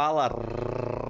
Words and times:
Fala, 0.00 0.28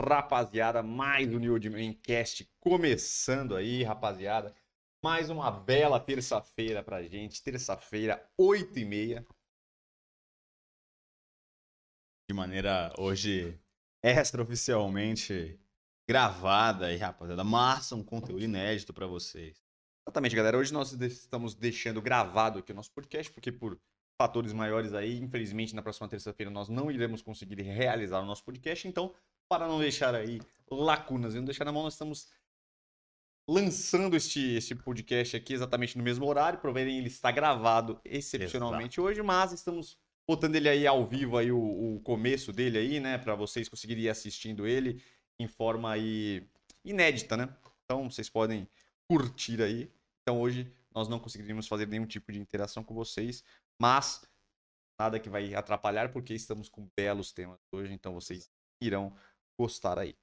rapaziada, 0.09 0.83
mais 0.83 1.29
um 1.29 1.39
New 1.39 1.53
Old 1.53 1.69
Man 1.69 1.93
Cast 1.93 2.51
começando 2.59 3.55
aí, 3.55 3.83
rapaziada. 3.83 4.57
Mais 5.05 5.29
uma 5.29 5.51
bela 5.51 6.01
terça-feira 6.01 6.83
pra 6.83 7.03
gente, 7.03 7.43
terça-feira, 7.43 8.27
8h30. 8.41 9.27
De 12.31 12.35
maneira 12.35 12.91
hoje 12.99 13.61
extraoficialmente 14.03 15.61
gravada 16.09 16.87
aí, 16.87 16.97
rapaziada. 16.97 17.45
Massa, 17.45 17.95
um 17.95 18.03
conteúdo 18.03 18.43
inédito 18.43 18.95
pra 18.95 19.07
vocês. 19.07 19.63
Exatamente, 20.07 20.35
galera. 20.35 20.57
Hoje 20.57 20.73
nós 20.73 20.93
estamos 20.93 21.55
deixando 21.55 22.01
gravado 22.01 22.61
aqui 22.61 22.73
o 22.73 22.75
nosso 22.75 22.91
podcast, 22.93 23.31
porque 23.35 23.53
por 23.53 23.79
fatores 24.19 24.53
maiores 24.53 24.93
aí, 24.93 25.19
infelizmente, 25.19 25.75
na 25.75 25.81
próxima 25.81 26.09
terça-feira 26.09 26.51
nós 26.51 26.69
não 26.69 26.91
iremos 26.91 27.23
conseguir 27.23 27.63
realizar 27.63 28.21
o 28.21 28.27
nosso 28.27 28.45
podcast. 28.45 28.87
Então, 28.89 29.15
para 29.49 29.69
não 29.69 29.79
deixar 29.79 30.15
aí 30.15 30.41
lacunas 30.69 31.35
e 31.35 31.39
não 31.39 31.45
deixar 31.45 31.65
na 31.65 31.73
mão, 31.73 31.85
nós 31.85 31.95
estamos 31.95 32.29
lançando 33.49 34.17
este, 34.17 34.57
este 34.57 34.75
podcast 34.75 35.37
aqui 35.37 35.55
exatamente 35.55 35.97
no 35.97 36.03
mesmo 36.03 36.27
horário. 36.27 36.59
Para 36.59 36.73
verem, 36.73 36.99
ele 36.99 37.07
está 37.07 37.31
gravado 37.31 38.01
excepcionalmente 38.05 39.01
hoje, 39.01 39.23
mas 39.23 39.53
estamos 39.53 39.97
botando 40.29 40.57
ele 40.57 40.69
aí 40.69 40.87
ao 40.87 41.07
vivo 41.07 41.39
aí 41.39 41.51
o, 41.51 41.97
o 41.97 42.01
começo 42.01 42.53
dele 42.53 42.77
aí, 42.77 43.01
né, 43.01 43.17
para 43.17 43.35
vocês 43.35 43.69
conseguirem 43.69 44.05
ir 44.05 44.09
assistindo 44.11 44.67
ele 44.67 45.03
em 45.39 45.47
forma 45.47 45.91
aí 45.91 46.47
inédita, 46.85 47.37
né? 47.37 47.49
Então, 47.85 48.11
vocês 48.11 48.29
podem 48.29 48.69
curtir 49.09 49.63
aí. 49.63 49.91
Então 50.23 50.41
hoje 50.41 50.71
nós 50.95 51.09
não 51.09 51.19
conseguiríamos 51.19 51.67
fazer 51.67 51.87
nenhum 51.87 52.05
tipo 52.05 52.31
de 52.31 52.39
interação 52.39 52.85
com 52.85 52.95
vocês, 52.95 53.43
mas 53.81 54.27
nada 55.01 55.21
que 55.21 55.29
vai 55.29 55.55
atrapalhar 55.55 56.13
porque 56.13 56.35
estamos 56.35 56.69
com 56.69 56.89
belos 56.97 57.33
temas 57.33 57.59
hoje, 57.73 57.93
então 57.93 58.13
vocês 58.15 58.51
irão 58.83 59.17
gostar 59.59 59.99
aí. 59.99 60.17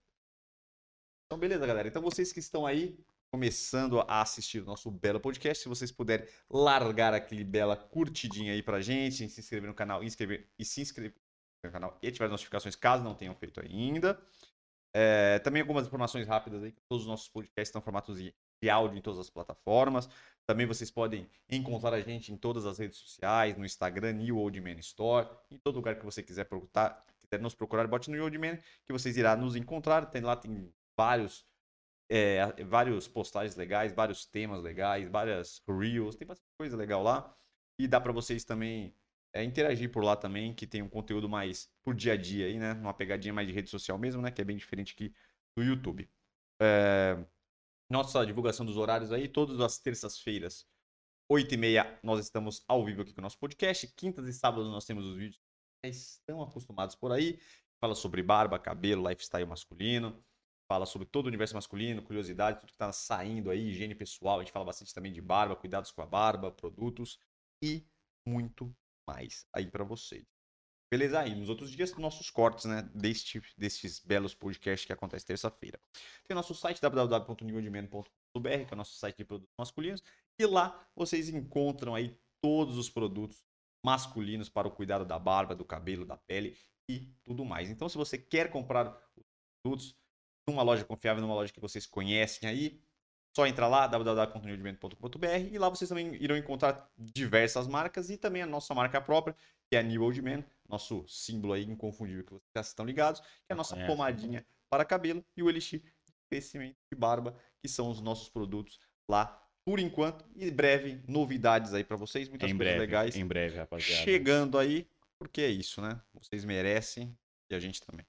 Então 1.26 1.40
beleza, 1.40 1.66
galera. 1.66 1.88
Então 1.88 2.02
vocês 2.02 2.32
que 2.32 2.40
estão 2.40 2.66
aí 2.66 2.98
começando 3.34 4.00
a 4.02 4.22
assistir 4.22 4.62
o 4.62 4.66
nosso 4.66 4.90
belo 4.90 5.20
podcast, 5.20 5.64
se 5.64 5.70
vocês 5.70 5.92
puderem 5.92 6.28
largar 6.50 7.14
aquele 7.14 7.44
bela 7.44 7.76
curtidinha 7.76 8.54
aí 8.54 8.64
pra 8.64 8.80
gente, 8.80 9.28
se 9.28 9.42
inscrever 9.42 9.68
no 9.68 9.76
canal, 9.76 10.04
inscrever 10.04 10.50
e 10.58 10.64
se 10.64 10.82
inscrever 10.82 11.14
no 11.66 11.72
canal 11.72 11.98
e 12.02 12.08
ativar 12.08 12.28
as 12.28 12.32
notificações 12.32 12.76
caso 12.76 13.04
não 13.04 13.16
tenham 13.16 13.36
feito 13.36 13.60
ainda. 13.60 14.22
É, 14.94 15.40
também 15.40 15.62
algumas 15.62 15.86
informações 15.86 16.26
rápidas 16.26 16.64
aí, 16.64 16.74
todos 16.88 17.04
os 17.04 17.10
nossos 17.10 17.28
podcasts 17.28 17.68
estão 17.68 17.82
em 17.82 17.84
formatos 17.84 18.18
de 18.18 18.34
de 18.62 18.70
áudio 18.70 18.98
em 18.98 19.02
todas 19.02 19.20
as 19.20 19.30
plataformas. 19.30 20.10
Também 20.46 20.66
vocês 20.66 20.92
podem 20.92 21.28
encontrar 21.50 21.94
a 21.94 22.02
gente 22.02 22.32
em 22.32 22.38
todas 22.38 22.66
as 22.66 22.78
redes 22.78 22.98
sociais, 23.00 23.58
no 23.58 23.66
Instagram, 23.66 24.14
New 24.14 24.38
Old 24.38 24.62
Man 24.62 24.80
Store, 24.80 25.28
em 25.50 25.58
todo 25.58 25.76
lugar 25.76 25.98
que 25.98 26.06
você 26.06 26.22
quiser 26.22 26.46
procurar, 26.46 27.04
quiser 27.22 27.42
nos 27.42 27.56
procurar, 27.56 27.88
bote 27.88 28.12
no 28.12 28.24
Old 28.24 28.38
Man, 28.38 28.58
que 28.86 28.94
vocês 28.94 29.18
irão 29.18 29.38
nos 29.38 29.56
encontrar. 29.56 30.06
Tem 30.06 30.22
lá 30.22 30.36
tem 30.36 30.72
vários 30.96 31.46
é, 32.10 32.64
vários 32.64 33.08
postagens 33.08 33.56
legais, 33.56 33.92
vários 33.92 34.26
temas 34.26 34.62
legais, 34.62 35.10
várias 35.10 35.62
reels, 35.68 36.16
tem 36.16 36.28
bastante 36.28 36.54
coisa 36.60 36.78
legal 36.78 37.02
lá. 37.02 37.36
E 37.80 37.88
dá 37.88 38.00
para 38.00 38.14
vocês 38.14 38.44
também 38.44 38.94
é, 39.34 39.44
interagir 39.44 39.92
por 39.92 40.04
lá 40.04 40.16
também, 40.16 40.54
que 40.54 40.68
tem 40.68 40.82
um 40.82 40.90
conteúdo 40.90 41.28
mais 41.28 41.70
por 41.84 41.94
dia 41.94 42.14
a 42.14 42.18
dia 42.18 42.46
aí, 42.46 42.58
né? 42.58 42.74
Uma 42.74 42.94
pegadinha 42.94 43.34
mais 43.34 43.48
de 43.48 43.54
rede 43.54 43.70
social 43.70 43.98
mesmo, 43.98 44.22
né? 44.22 44.32
Que 44.32 44.42
é 44.42 44.46
bem 44.46 44.56
diferente 44.56 44.94
aqui 44.94 45.14
do 45.58 45.64
YouTube. 45.64 46.10
É, 46.62 47.18
nossa 47.90 48.26
divulgação 48.26 48.66
dos 48.66 48.78
horários 48.78 49.12
aí, 49.12 49.28
todas 49.28 49.60
as 49.60 49.78
terças-feiras, 49.78 50.68
8h30, 51.32 52.00
nós 52.04 52.20
estamos 52.20 52.64
ao 52.68 52.84
vivo 52.86 53.02
aqui 53.02 53.14
com 53.14 53.22
o 53.22 53.24
nosso 53.24 53.40
podcast. 53.40 53.88
Quintas 53.96 54.28
e 54.28 54.34
sábados 54.34 54.70
nós 54.70 54.86
temos 54.86 55.06
os 55.06 55.16
vídeos 55.16 55.42
que 55.84 55.90
estão 55.90 56.42
acostumados 56.42 56.96
por 56.96 57.12
aí. 57.12 57.40
Fala 57.80 57.96
sobre 57.96 58.22
barba, 58.22 58.60
cabelo, 58.60 59.08
lifestyle 59.08 59.46
masculino. 59.46 60.24
Fala 60.68 60.86
sobre 60.86 61.08
todo 61.08 61.26
o 61.26 61.28
universo 61.28 61.54
masculino, 61.54 62.02
curiosidade, 62.02 62.60
tudo 62.60 62.70
que 62.70 62.76
está 62.76 62.92
saindo 62.92 63.52
aí, 63.52 63.70
higiene 63.70 63.94
pessoal. 63.94 64.40
A 64.40 64.44
gente 64.44 64.52
fala 64.52 64.66
bastante 64.66 64.94
também 64.94 65.14
de 65.14 65.22
barba, 65.22 65.56
cuidados 65.56 65.92
com 65.92 66.02
a 66.02 66.06
barba, 66.06 66.52
produtos 66.52 67.20
e 67.62 67.86
muito 68.28 68.76
mais 69.08 69.46
aí 69.54 69.70
para 69.70 69.84
vocês. 69.84 70.35
Beleza? 70.96 71.20
Aí, 71.20 71.36
nos 71.36 71.50
outros 71.50 71.72
dias, 71.72 71.94
nossos 71.98 72.30
cortes, 72.30 72.64
né? 72.64 72.90
Deste, 72.96 73.42
destes 73.58 74.00
belos 74.00 74.34
podcasts 74.34 74.86
que 74.86 74.94
acontece 74.94 75.26
terça-feira. 75.26 75.78
Tem 76.26 76.34
nosso 76.34 76.56
site 76.56 76.82
www.newordman.com.br, 76.82 78.66
que 78.66 78.74
é 78.74 78.74
o 78.74 78.78
nosso 78.78 78.96
site 78.96 79.18
de 79.18 79.26
produtos 79.26 79.54
masculinos. 79.60 80.02
E 80.40 80.46
lá 80.46 80.88
vocês 80.96 81.28
encontram 81.28 81.96
aí 81.96 82.18
todos 82.42 82.78
os 82.78 82.90
produtos 82.90 83.44
masculinos 83.84 84.48
para 84.48 84.70
o 84.70 84.72
cuidado 84.72 85.04
da 85.04 85.20
barba, 85.20 85.54
do 85.54 85.66
cabelo, 85.66 86.06
da 86.06 86.16
pele 86.16 86.58
e 86.90 87.14
tudo 87.26 87.44
mais. 87.44 87.70
Então, 87.70 87.90
se 87.90 87.98
você 87.98 88.18
quer 88.18 88.50
comprar 88.50 88.98
os 89.18 89.26
produtos 89.62 89.98
numa 90.48 90.64
loja 90.64 90.86
confiável, 90.86 91.22
numa 91.22 91.36
loja 91.36 91.52
que 91.52 91.60
vocês 91.60 91.86
conhecem 91.86 92.48
aí, 92.48 92.82
só 93.36 93.46
entrar 93.46 93.68
lá, 93.68 93.86
www.newordman.com.br 93.88 95.26
e 95.52 95.58
lá 95.58 95.68
vocês 95.68 95.90
também 95.90 96.16
irão 96.16 96.38
encontrar 96.38 96.90
diversas 96.98 97.68
marcas 97.68 98.10
e 98.10 98.18
também 98.18 98.42
a 98.42 98.46
nossa 98.46 98.74
marca 98.74 99.02
própria, 99.02 99.36
que 99.70 99.76
é 99.76 99.80
a 99.80 99.84
New 99.84 100.04
Old 100.04 100.22
Man, 100.22 100.44
nosso 100.68 101.06
símbolo 101.08 101.54
aí 101.54 101.64
inconfundível 101.64 102.24
que 102.24 102.30
vocês 102.32 102.44
já 102.56 102.62
estão 102.62 102.86
ligados, 102.86 103.20
que 103.20 103.28
é 103.50 103.54
a 103.54 103.56
nossa 103.56 103.76
Conhece. 103.76 103.92
pomadinha 103.92 104.46
para 104.70 104.86
cabelo 104.86 105.24
e 105.36 105.44
o 105.44 105.50
Elixir 105.50 105.82
de 105.82 106.14
crescimento 106.30 106.78
de 106.92 106.98
barba, 106.98 107.36
que 107.62 107.68
são 107.68 107.90
os 107.90 108.00
nossos 108.02 108.30
produtos 108.30 108.80
lá 109.10 109.42
por 109.66 109.80
enquanto 109.80 110.24
e 110.36 110.50
breve 110.52 111.04
novidades 111.08 111.74
aí 111.74 111.84
para 111.84 111.98
vocês, 111.98 112.30
muitas 112.30 112.50
Em 112.50 112.56
coisas 112.56 112.74
breve, 112.76 112.80
legais 112.86 113.16
em 113.16 113.26
breve, 113.26 113.58
rapaziada. 113.58 114.04
chegando 114.04 114.58
aí, 114.58 114.88
porque 115.20 115.42
é 115.42 115.50
isso, 115.50 115.82
né? 115.82 116.00
Vocês 116.14 116.46
merecem 116.46 117.18
e 117.50 117.56
a 117.56 117.60
gente 117.60 117.82
também. 117.82 118.06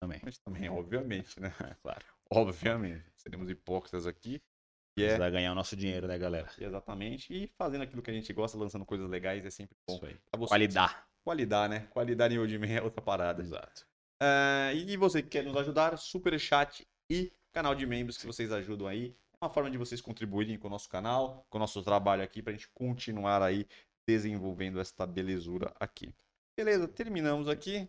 também. 0.00 0.20
A 0.22 0.26
gente 0.26 0.40
também, 0.42 0.68
obviamente, 0.68 1.40
né? 1.40 1.50
Claro. 1.82 2.04
Obviamente. 2.32 3.04
Seremos 3.16 3.48
hipócritas 3.50 4.06
aqui. 4.06 4.40
E 4.98 5.04
é 5.04 5.16
vai 5.16 5.30
ganhar 5.30 5.52
o 5.52 5.54
nosso 5.54 5.76
dinheiro, 5.76 6.08
né, 6.08 6.18
galera? 6.18 6.50
exatamente. 6.58 7.32
E 7.32 7.46
fazendo 7.56 7.82
aquilo 7.82 8.02
que 8.02 8.10
a 8.10 8.14
gente 8.14 8.32
gosta, 8.32 8.58
lançando 8.58 8.84
coisas 8.84 9.08
legais, 9.08 9.46
é 9.46 9.50
sempre 9.50 9.76
bom. 9.86 9.94
Isso 9.96 10.06
aí. 10.06 10.18
Qualidade. 10.48 10.96
Qualidade, 11.22 11.74
né? 11.74 11.86
Qualidade 11.90 12.34
em 12.34 12.38
Old 12.38 12.58
Man 12.58 12.66
é 12.66 12.82
outra 12.82 13.00
parada. 13.00 13.42
Exato. 13.42 13.86
Ah, 14.20 14.72
e 14.74 14.96
você 14.96 15.22
que 15.22 15.28
quer 15.28 15.44
nos 15.44 15.56
ajudar, 15.56 15.96
super 15.96 16.38
chat 16.40 16.86
e 17.08 17.32
canal 17.52 17.74
de 17.74 17.86
membros 17.86 18.18
que 18.18 18.26
vocês 18.26 18.50
ajudam 18.50 18.88
aí. 18.88 19.14
É 19.40 19.44
uma 19.44 19.50
forma 19.50 19.70
de 19.70 19.78
vocês 19.78 20.00
contribuírem 20.00 20.58
com 20.58 20.66
o 20.66 20.70
nosso 20.70 20.88
canal, 20.88 21.46
com 21.48 21.58
o 21.58 21.60
nosso 21.60 21.80
trabalho 21.82 22.22
aqui, 22.22 22.42
pra 22.42 22.52
gente 22.52 22.68
continuar 22.70 23.40
aí 23.40 23.66
desenvolvendo 24.06 24.80
esta 24.80 25.06
belezura 25.06 25.72
aqui. 25.78 26.12
Beleza, 26.56 26.88
terminamos 26.88 27.48
aqui. 27.48 27.88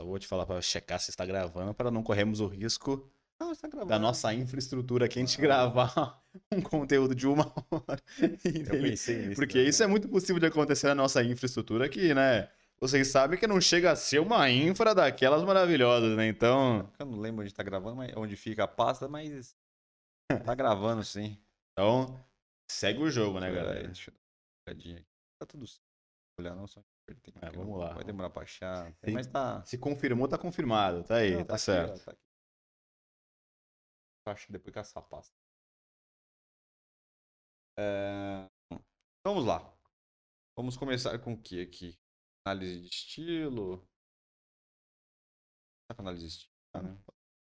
Eu 0.00 0.06
vou 0.06 0.18
te 0.18 0.26
falar 0.26 0.44
pra 0.44 0.60
checar 0.60 0.98
se 0.98 1.10
está 1.10 1.24
gravando, 1.24 1.72
para 1.72 1.90
não 1.90 2.02
corrermos 2.02 2.40
o 2.40 2.48
risco 2.48 3.08
Não, 3.44 3.52
está 3.52 3.68
gravando. 3.68 3.88
da 3.90 3.98
nossa 3.98 4.32
infraestrutura 4.34 5.06
aqui 5.06 5.18
a 5.18 5.22
gente 5.24 5.40
gravar 5.40 6.22
um 6.52 6.60
conteúdo 6.60 7.14
de 7.14 7.26
uma 7.26 7.52
hora. 7.70 8.00
Eu 8.20 8.36
pensei 8.80 9.16
nisso. 9.16 9.34
Porque 9.36 9.54
também. 9.54 9.68
isso 9.68 9.82
é 9.82 9.86
muito 9.86 10.08
possível 10.08 10.38
de 10.38 10.46
acontecer 10.46 10.86
na 10.88 10.94
nossa 10.94 11.22
infraestrutura 11.22 11.86
aqui, 11.86 12.14
né? 12.14 12.48
Vocês 12.80 13.08
sabem 13.08 13.38
que 13.38 13.46
não 13.46 13.60
chega 13.60 13.92
a 13.92 13.96
ser 13.96 14.18
uma 14.20 14.50
infra 14.50 14.94
daquelas 14.94 15.44
maravilhosas, 15.44 16.16
né? 16.16 16.26
Então, 16.26 16.90
Eu 16.98 17.06
não 17.06 17.18
lembro 17.20 17.42
onde 17.44 17.54
tá 17.54 17.62
gravando, 17.62 17.96
mas 17.96 18.12
onde 18.16 18.34
fica 18.36 18.64
a 18.64 18.68
pasta, 18.68 19.08
mas 19.08 19.54
tá 20.44 20.54
gravando 20.54 21.04
sim. 21.04 21.38
então 21.72 22.18
segue 22.70 23.00
o 23.00 23.10
jogo, 23.10 23.38
né, 23.38 23.52
galera? 23.52 23.84
Deixa 23.86 24.10
eu 24.10 24.14
dar 24.14 24.20
uma 24.20 24.74
olhadinha 24.74 24.96
aqui. 24.98 25.06
Tá 25.40 25.46
tudo 25.46 25.66
certo. 25.66 25.82
Olhar 26.40 26.54
não, 26.56 26.66
só 26.66 26.80
É, 27.42 27.50
vamos 27.50 27.78
lá. 27.78 27.92
Vai 27.92 28.04
demorar 28.04 28.30
pra 28.30 28.42
achar. 28.42 28.90
Tem- 29.00 29.12
Mas 29.14 29.26
tá. 29.26 29.62
Se 29.64 29.76
confirmou, 29.76 30.26
tá 30.26 30.38
confirmado. 30.38 31.04
Tá 31.04 31.16
aí, 31.16 31.36
Não, 31.36 31.44
tá, 31.44 31.54
aqui, 31.54 31.62
certo. 31.62 32.00
ó, 32.00 32.04
tá. 32.12 32.16
Acho 34.26 34.46
que 34.46 34.52
depois 34.52 34.72
que 34.72 34.78
essa 34.78 35.02
pasta. 35.02 35.34
É, 37.78 38.48
Vamos 39.24 39.44
lá. 39.44 39.72
Vamos 40.56 40.76
começar 40.76 41.18
com 41.18 41.32
o 41.32 41.40
que 41.40 41.60
aqui? 41.60 41.98
Análise 42.44 42.80
de 42.80 42.88
estilo. 42.88 43.88
Tá 45.88 45.94
com 45.94 46.02
análise 46.02 46.26
de 46.26 46.32
estilo, 46.32 46.52
Ah, 46.74 46.82
né? 46.82 46.98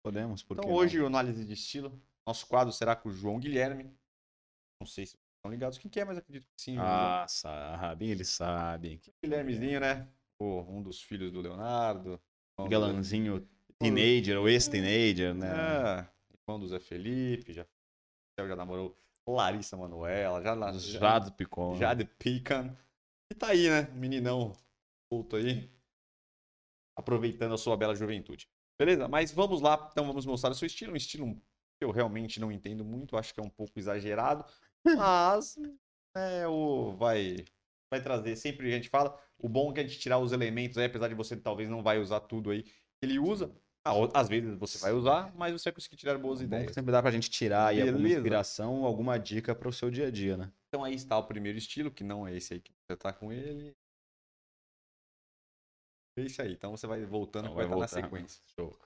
Podemos, 0.02 0.42
porque 0.42 0.60
Então 0.60 0.74
hoje 0.74 1.00
o 1.00 1.06
análise 1.06 1.44
de 1.44 1.52
estilo, 1.52 2.00
nosso 2.26 2.46
quadro 2.46 2.72
será 2.72 2.96
com 2.96 3.08
o 3.08 3.12
João 3.12 3.38
Guilherme. 3.38 3.84
Não 4.80 4.86
sei 4.86 5.06
se 5.06 5.16
estão 5.36 5.50
ligados 5.50 5.78
quem 5.78 5.90
que 5.90 6.00
é, 6.00 6.04
mas 6.04 6.18
acredito 6.18 6.46
que 6.46 6.62
sim. 6.62 6.76
Ah, 6.78 7.26
sabe, 7.28 8.10
eles 8.10 8.28
sabem. 8.28 9.00
Guilhermezinho, 9.22 9.80
né? 9.80 10.08
Pô, 10.38 10.62
um 10.62 10.82
dos 10.82 11.02
filhos 11.02 11.30
do 11.32 11.40
Leonardo. 11.40 12.20
irmão 12.58 12.66
do- 12.66 12.70
Galanzinho 12.70 13.48
teenager 13.78 14.38
ou 14.38 14.48
ex-teenager, 14.48 15.34
né? 15.34 15.48
É, 15.48 16.11
irmão 16.46 16.60
do 16.60 16.68
Zé 16.68 16.78
Felipe, 16.78 17.52
já, 17.52 17.66
já 18.38 18.56
namorou 18.56 18.96
Larissa 19.28 19.76
Manoela, 19.76 20.42
já, 20.42 20.56
já, 20.72 20.98
Jado 20.98 21.32
Picon. 21.32 21.76
Jade 21.76 22.04
Pican. 22.04 22.76
E 23.30 23.34
tá 23.34 23.48
aí, 23.48 23.68
né? 23.68 23.82
Meninão 23.94 24.52
solto 25.12 25.36
aí. 25.36 25.70
Aproveitando 26.96 27.54
a 27.54 27.58
sua 27.58 27.76
bela 27.76 27.94
juventude. 27.94 28.48
Beleza? 28.78 29.08
Mas 29.08 29.30
vamos 29.32 29.60
lá, 29.60 29.88
então 29.90 30.06
vamos 30.06 30.26
mostrar 30.26 30.50
o 30.50 30.54
seu 30.54 30.66
estilo. 30.66 30.92
Um 30.92 30.96
estilo 30.96 31.34
que 31.78 31.84
eu 31.84 31.90
realmente 31.90 32.40
não 32.40 32.50
entendo 32.50 32.84
muito, 32.84 33.16
acho 33.16 33.32
que 33.32 33.40
é 33.40 33.42
um 33.42 33.50
pouco 33.50 33.78
exagerado. 33.78 34.44
Mas 34.84 35.56
é, 36.16 36.46
o, 36.46 36.92
vai, 36.96 37.44
vai 37.90 38.02
trazer, 38.02 38.36
sempre 38.36 38.72
a 38.72 38.76
gente 38.76 38.88
fala, 38.88 39.18
o 39.38 39.48
bom 39.48 39.70
é 39.70 39.74
que 39.74 39.80
a 39.80 39.82
gente 39.84 39.98
tirar 39.98 40.18
os 40.18 40.32
elementos 40.32 40.76
aí, 40.76 40.86
apesar 40.86 41.08
de 41.08 41.14
você 41.14 41.36
talvez 41.36 41.68
não 41.68 41.82
vai 41.82 41.98
usar 41.98 42.20
tudo 42.20 42.50
aí 42.50 42.64
ele 43.02 43.18
usa. 43.18 43.52
Ah, 43.84 43.92
às 44.14 44.28
vezes 44.28 44.56
você 44.58 44.78
vai 44.78 44.92
usar, 44.92 45.34
mas 45.34 45.52
você 45.52 45.64
vai 45.64 45.74
conseguir 45.74 45.96
tirar 45.96 46.16
boas 46.16 46.38
Bom, 46.38 46.44
ideias. 46.44 46.72
Sempre 46.72 46.92
dá 46.92 47.02
pra 47.02 47.10
gente 47.10 47.28
tirar 47.28 47.68
aí 47.68 47.76
Beleza. 47.76 47.92
alguma 47.92 48.08
inspiração 48.08 48.84
alguma 48.84 49.18
dica 49.18 49.54
para 49.54 49.68
o 49.68 49.72
seu 49.72 49.90
dia 49.90 50.06
a 50.06 50.10
dia, 50.10 50.36
né? 50.36 50.52
Então 50.68 50.84
aí 50.84 50.94
está 50.94 51.18
o 51.18 51.26
primeiro 51.26 51.58
estilo, 51.58 51.90
que 51.90 52.04
não 52.04 52.26
é 52.26 52.36
esse 52.36 52.54
aí 52.54 52.60
que 52.60 52.72
você 52.72 52.96
tá 52.96 53.12
com 53.12 53.32
ele. 53.32 53.72
É 56.16 56.22
isso 56.22 56.40
aí. 56.42 56.52
Então 56.52 56.70
você 56.70 56.86
vai 56.86 57.04
voltando, 57.04 57.46
então, 57.46 57.56
vai, 57.56 57.66
vai 57.66 57.80
estar 57.80 57.96
na 57.96 58.04
sequência. 58.04 58.42
Show. 58.54 58.78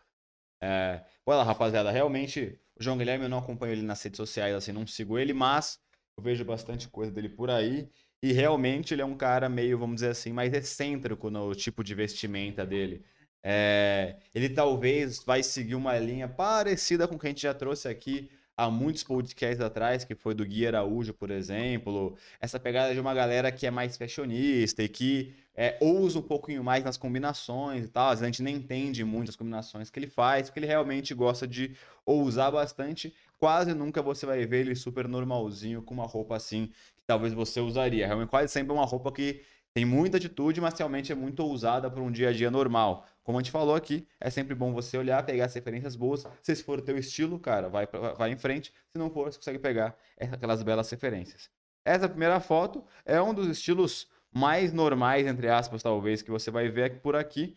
É, 0.62 1.04
olha 1.26 1.38
lá, 1.38 1.44
rapaziada, 1.44 1.90
realmente 1.90 2.58
o 2.78 2.82
João 2.82 2.96
Guilherme 2.96 3.24
eu 3.24 3.28
não 3.28 3.38
acompanho 3.38 3.72
ele 3.72 3.82
nas 3.82 4.02
redes 4.02 4.16
sociais, 4.16 4.54
assim, 4.54 4.72
não 4.72 4.86
sigo 4.86 5.18
ele, 5.18 5.34
mas 5.34 5.78
eu 6.16 6.22
vejo 6.22 6.44
bastante 6.44 6.88
coisa 6.88 7.12
dele 7.12 7.28
por 7.28 7.50
aí. 7.50 7.90
E 8.22 8.32
realmente 8.32 8.94
ele 8.94 9.02
é 9.02 9.04
um 9.04 9.16
cara 9.16 9.48
meio, 9.48 9.78
vamos 9.78 9.96
dizer 9.96 10.08
assim, 10.08 10.32
mais 10.32 10.52
excêntrico 10.54 11.30
no 11.30 11.54
tipo 11.54 11.84
de 11.84 11.94
vestimenta 11.94 12.64
dele. 12.64 13.04
É, 13.48 14.16
ele 14.34 14.48
talvez 14.48 15.22
vai 15.24 15.40
seguir 15.40 15.76
uma 15.76 15.96
linha 16.00 16.26
parecida 16.26 17.06
com 17.06 17.14
o 17.14 17.18
que 17.18 17.28
a 17.28 17.30
gente 17.30 17.42
já 17.42 17.54
trouxe 17.54 17.86
aqui 17.86 18.28
há 18.56 18.68
muitos 18.68 19.04
podcasts 19.04 19.60
atrás, 19.60 20.02
que 20.02 20.16
foi 20.16 20.34
do 20.34 20.44
Gui 20.44 20.66
Araújo, 20.66 21.14
por 21.14 21.30
exemplo. 21.30 22.16
Essa 22.40 22.58
pegada 22.58 22.92
de 22.92 22.98
uma 22.98 23.14
galera 23.14 23.52
que 23.52 23.64
é 23.64 23.70
mais 23.70 23.96
fashionista 23.96 24.82
e 24.82 24.88
que 24.88 25.32
é, 25.54 25.78
ousa 25.80 26.18
um 26.18 26.22
pouquinho 26.22 26.64
mais 26.64 26.82
nas 26.82 26.96
combinações 26.96 27.84
e 27.84 27.88
tal. 27.88 28.08
Às 28.08 28.18
vezes 28.18 28.22
a 28.24 28.26
gente 28.26 28.42
nem 28.42 28.56
entende 28.56 29.04
muito 29.04 29.28
as 29.28 29.36
combinações 29.36 29.90
que 29.90 29.98
ele 30.00 30.08
faz, 30.08 30.48
porque 30.48 30.58
ele 30.58 30.66
realmente 30.66 31.14
gosta 31.14 31.46
de 31.46 31.76
ousar 32.04 32.50
bastante. 32.50 33.14
Quase 33.38 33.72
nunca 33.74 34.02
você 34.02 34.26
vai 34.26 34.44
ver 34.44 34.62
ele 34.62 34.74
super 34.74 35.06
normalzinho 35.06 35.82
com 35.82 35.94
uma 35.94 36.06
roupa 36.06 36.34
assim 36.34 36.66
que 36.96 37.06
talvez 37.06 37.32
você 37.32 37.60
usaria. 37.60 38.08
Realmente 38.08 38.28
quase 38.28 38.52
sempre 38.52 38.72
é 38.72 38.74
uma 38.74 38.86
roupa 38.86 39.12
que 39.12 39.40
tem 39.72 39.84
muita 39.84 40.16
atitude, 40.16 40.58
mas 40.58 40.72
realmente 40.76 41.12
é 41.12 41.14
muito 41.14 41.40
ousada 41.40 41.90
para 41.90 42.02
um 42.02 42.10
dia 42.10 42.30
a 42.30 42.32
dia 42.32 42.50
normal. 42.50 43.06
Como 43.26 43.38
a 43.38 43.42
gente 43.42 43.50
falou 43.50 43.74
aqui, 43.74 44.06
é 44.20 44.30
sempre 44.30 44.54
bom 44.54 44.72
você 44.72 44.96
olhar, 44.96 45.20
pegar 45.26 45.46
as 45.46 45.54
referências 45.54 45.96
boas. 45.96 46.24
Se 46.40 46.54
for 46.62 46.78
o 46.78 46.82
teu 46.82 46.96
estilo, 46.96 47.40
cara, 47.40 47.68
vai, 47.68 47.84
vai 48.16 48.30
em 48.30 48.36
frente. 48.36 48.72
Se 48.92 48.96
não 48.96 49.10
for, 49.10 49.32
você 49.32 49.36
consegue 49.36 49.58
pegar 49.58 49.98
aquelas 50.16 50.62
belas 50.62 50.88
referências. 50.88 51.50
Essa 51.84 52.08
primeira 52.08 52.38
foto 52.38 52.84
é 53.04 53.20
um 53.20 53.34
dos 53.34 53.48
estilos 53.48 54.08
mais 54.32 54.72
normais, 54.72 55.26
entre 55.26 55.48
aspas, 55.48 55.82
talvez, 55.82 56.22
que 56.22 56.30
você 56.30 56.52
vai 56.52 56.68
ver 56.68 57.00
por 57.00 57.16
aqui, 57.16 57.56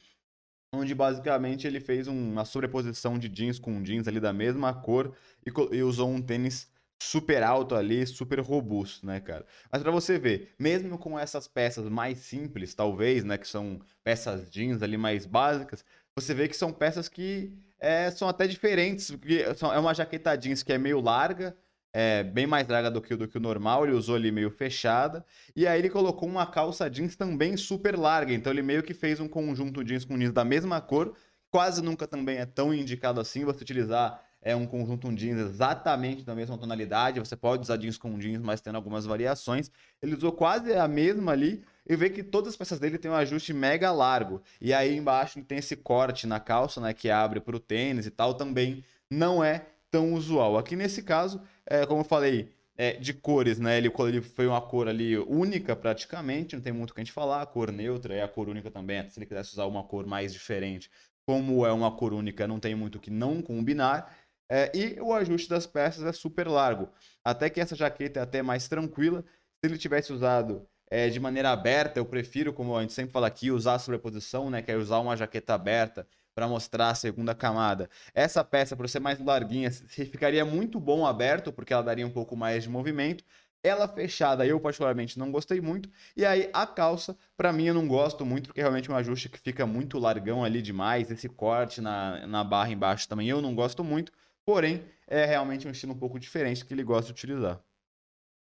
onde 0.74 0.96
basicamente 0.96 1.68
ele 1.68 1.80
fez 1.80 2.08
uma 2.08 2.46
sobreposição 2.46 3.20
de 3.20 3.30
jeans 3.30 3.60
com 3.60 3.84
jeans 3.84 4.08
ali 4.08 4.20
da 4.20 4.34
mesma 4.34 4.74
cor 4.74 5.16
e, 5.46 5.52
e 5.76 5.84
usou 5.84 6.10
um 6.10 6.20
tênis 6.20 6.68
super 7.02 7.42
alto 7.44 7.76
ali, 7.76 8.06
super 8.06 8.40
robusto, 8.40 9.06
né, 9.06 9.20
cara? 9.20 9.46
Mas 9.72 9.82
para 9.82 9.92
você 9.92 10.20
ver, 10.20 10.54
mesmo 10.60 10.98
com 10.98 11.18
essas 11.18 11.48
peças 11.48 11.88
mais 11.90 12.20
simples, 12.20 12.74
talvez, 12.74 13.24
né, 13.24 13.38
que 13.38 13.48
são 13.48 13.80
peças 14.04 14.50
jeans 14.52 14.82
ali 14.84 14.98
mais 14.98 15.26
básicas, 15.26 15.84
você 16.16 16.34
vê 16.34 16.48
que 16.48 16.56
são 16.56 16.74
peças 16.74 17.08
que 17.08 17.54
é, 17.80 18.12
são 18.12 18.28
até 18.28 18.46
diferentes, 18.46 19.12
porque 19.12 19.46
é 19.46 19.80
uma 19.80 19.94
jaqueta 19.94 20.36
jeans 20.36 20.62
que 20.62 20.74
é 20.74 20.78
meio 20.78 21.00
larga, 21.00 21.56
é, 21.94 22.24
bem 22.24 22.46
mais 22.46 22.68
larga 22.68 22.92
do 22.92 23.02
que, 23.02 23.16
do 23.16 23.28
que 23.28 23.38
o 23.38 23.42
normal, 23.42 23.86
ele 23.86 23.96
usou 23.96 24.16
ali 24.16 24.32
meio 24.32 24.52
fechada, 24.52 25.26
e 25.56 25.66
aí 25.66 25.80
ele 25.80 25.90
colocou 25.90 26.28
uma 26.28 26.46
calça 26.46 26.90
jeans 26.90 27.16
também 27.16 27.56
super 27.56 27.98
larga, 27.98 28.34
então 28.34 28.52
ele 28.52 28.62
meio 28.62 28.84
que 28.84 28.94
fez 28.94 29.20
um 29.20 29.28
conjunto 29.28 29.84
jeans 29.84 30.04
com 30.04 30.18
jeans 30.18 30.34
da 30.34 30.44
mesma 30.44 30.82
cor, 30.82 31.16
quase 31.50 31.82
nunca 31.82 32.06
também 32.06 32.38
é 32.38 32.46
tão 32.46 32.74
indicado 32.74 33.20
assim 33.20 33.46
você 33.46 33.64
utilizar 33.64 34.22
é 34.42 34.56
um 34.56 34.66
conjunto 34.66 35.08
um 35.08 35.14
jeans 35.14 35.40
exatamente 35.40 36.24
da 36.24 36.34
mesma 36.34 36.58
tonalidade. 36.58 37.20
Você 37.20 37.36
pode 37.36 37.64
usar 37.64 37.78
jeans 37.78 37.98
com 37.98 38.18
jeans, 38.18 38.42
mas 38.42 38.62
tendo 38.62 38.76
algumas 38.76 39.06
variações. 39.06 39.72
Ele 40.02 40.16
usou 40.16 40.32
quase 40.32 40.74
a 40.74 40.88
mesma 40.88 41.32
ali 41.32 41.64
e 41.88 41.96
vê 41.96 42.10
que 42.10 42.24
todas 42.24 42.50
as 42.50 42.58
peças 42.58 42.80
dele 42.80 42.98
tem 42.98 43.12
um 43.12 43.16
ajuste 43.16 43.54
mega 43.54 43.92
largo. 43.92 44.42
E 44.62 44.74
aí 44.74 44.96
embaixo 44.96 45.42
tem 45.44 45.58
esse 45.58 45.76
corte 45.76 46.26
na 46.26 46.40
calça, 46.40 46.80
né, 46.80 46.94
que 46.94 47.10
abre 47.10 47.40
para 47.40 47.56
o 47.56 47.60
tênis 47.60 48.06
e 48.06 48.12
tal, 48.12 48.34
também 48.34 48.84
não 49.10 49.44
é 49.44 49.66
tão 49.92 50.14
usual. 50.14 50.58
Aqui 50.58 50.76
nesse 50.76 51.02
caso, 51.02 51.42
é, 51.66 51.86
como 51.86 52.02
eu 52.02 52.06
falei, 52.06 52.50
é, 52.78 52.94
de 52.94 53.14
cores, 53.14 53.60
né? 53.60 53.78
Ele, 53.78 53.92
ele 54.08 54.22
foi 54.22 54.48
uma 54.48 54.62
cor 54.62 54.88
ali 54.88 55.18
única 55.18 55.76
praticamente, 55.76 56.56
não 56.56 56.64
tem 56.64 56.72
muito 56.72 56.92
o 56.92 56.94
que 56.94 57.02
a 57.02 57.04
gente 57.04 57.12
falar. 57.12 57.42
A 57.42 57.46
cor 57.46 57.74
neutra 57.74 58.14
é 58.14 58.24
a 58.24 58.28
cor 58.28 58.48
única 58.48 58.72
também. 58.72 59.10
Se 59.10 59.20
ele 59.20 59.26
quisesse 59.26 59.52
usar 59.52 59.66
uma 59.66 59.84
cor 59.84 60.06
mais 60.06 60.32
diferente, 60.32 60.90
como 61.26 61.66
é 61.66 61.72
uma 61.72 61.92
cor 61.92 62.14
única, 62.14 62.48
não 62.48 62.60
tem 62.60 62.74
muito 62.74 62.96
o 62.96 63.00
que 63.00 63.12
não 63.12 63.42
combinar. 63.42 64.16
É, 64.50 64.72
e 64.76 65.00
o 65.00 65.14
ajuste 65.14 65.48
das 65.48 65.68
peças 65.68 66.04
é 66.04 66.12
super 66.12 66.48
largo. 66.48 66.90
Até 67.24 67.50
que 67.50 67.60
essa 67.62 67.76
jaqueta 67.76 68.20
é 68.20 68.24
até 68.24 68.42
mais 68.42 68.68
tranquila. 68.68 69.24
Se 69.24 69.70
ele 69.70 69.78
tivesse 69.78 70.12
usado 70.12 70.68
é, 70.90 71.10
de 71.10 71.20
maneira 71.20 71.52
aberta, 71.52 72.00
eu 72.00 72.06
prefiro, 72.06 72.52
como 72.52 72.76
a 72.76 72.82
gente 72.82 72.94
sempre 72.94 73.12
fala 73.12 73.28
aqui, 73.28 73.52
usar 73.52 73.76
a 73.76 73.80
sobreposição, 73.80 74.50
né? 74.50 74.62
Que 74.62 74.72
é 74.72 74.76
usar 74.78 75.00
uma 75.00 75.16
jaqueta 75.16 75.54
aberta 75.54 76.08
para 76.34 76.48
mostrar 76.48 76.90
a 76.90 76.96
segunda 76.96 77.36
camada. 77.36 77.90
Essa 78.14 78.44
peça, 78.44 78.76
por 78.76 78.88
ser 78.90 79.00
mais 79.00 79.20
larguinha, 79.20 79.70
ficaria 79.72 80.46
muito 80.46 80.80
bom 80.80 81.06
aberto, 81.06 81.52
porque 81.52 81.74
ela 81.74 81.84
daria 81.84 82.08
um 82.08 82.12
pouco 82.12 82.36
mais 82.36 82.64
de 82.64 82.70
movimento. 82.70 83.24
Ela 83.62 83.90
fechada, 83.90 84.46
eu 84.46 84.58
particularmente 84.60 85.20
não 85.20 85.32
gostei 85.32 85.60
muito. 85.60 85.90
E 86.16 86.26
aí 86.26 86.50
a 86.54 86.66
calça, 86.66 87.18
para 87.36 87.52
mim 87.52 87.66
eu 87.66 87.74
não 87.74 87.88
gosto 87.88 88.26
muito, 88.26 88.48
porque 88.48 88.62
realmente 88.62 88.90
é 88.90 88.94
um 88.94 88.96
ajuste 88.96 89.28
que 89.28 89.38
fica 89.38 89.66
muito 89.66 90.00
largão 90.00 90.44
ali 90.46 90.62
demais. 90.62 91.12
Esse 91.12 91.28
corte 91.28 91.82
na, 91.82 92.26
na 92.26 92.44
barra 92.44 92.72
embaixo 92.72 93.08
também 93.08 93.28
eu 93.28 93.42
não 93.42 93.54
gosto 93.54 93.84
muito. 93.84 94.12
Porém, 94.50 94.84
é 95.06 95.26
realmente 95.26 95.68
um 95.68 95.72
estilo 95.72 95.94
um 95.94 96.00
pouco 96.00 96.20
diferente 96.20 96.66
que 96.66 96.74
ele 96.74 96.84
gosta 96.84 97.06
de 97.06 97.12
utilizar. 97.12 97.64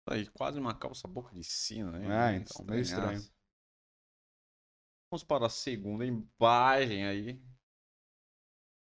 Aí, 0.10 0.26
quase 0.28 0.58
uma 0.58 0.74
calça 0.74 1.06
boca 1.06 1.36
de 1.36 1.44
sino, 1.44 1.92
né? 1.92 2.08
Ah, 2.10 2.34
então, 2.34 2.66
meio 2.66 2.80
estranho. 2.80 3.22
Vamos 5.12 5.26
para 5.26 5.48
a 5.48 5.50
segunda 5.50 6.06
imagem 6.06 7.06
aí. 7.06 7.42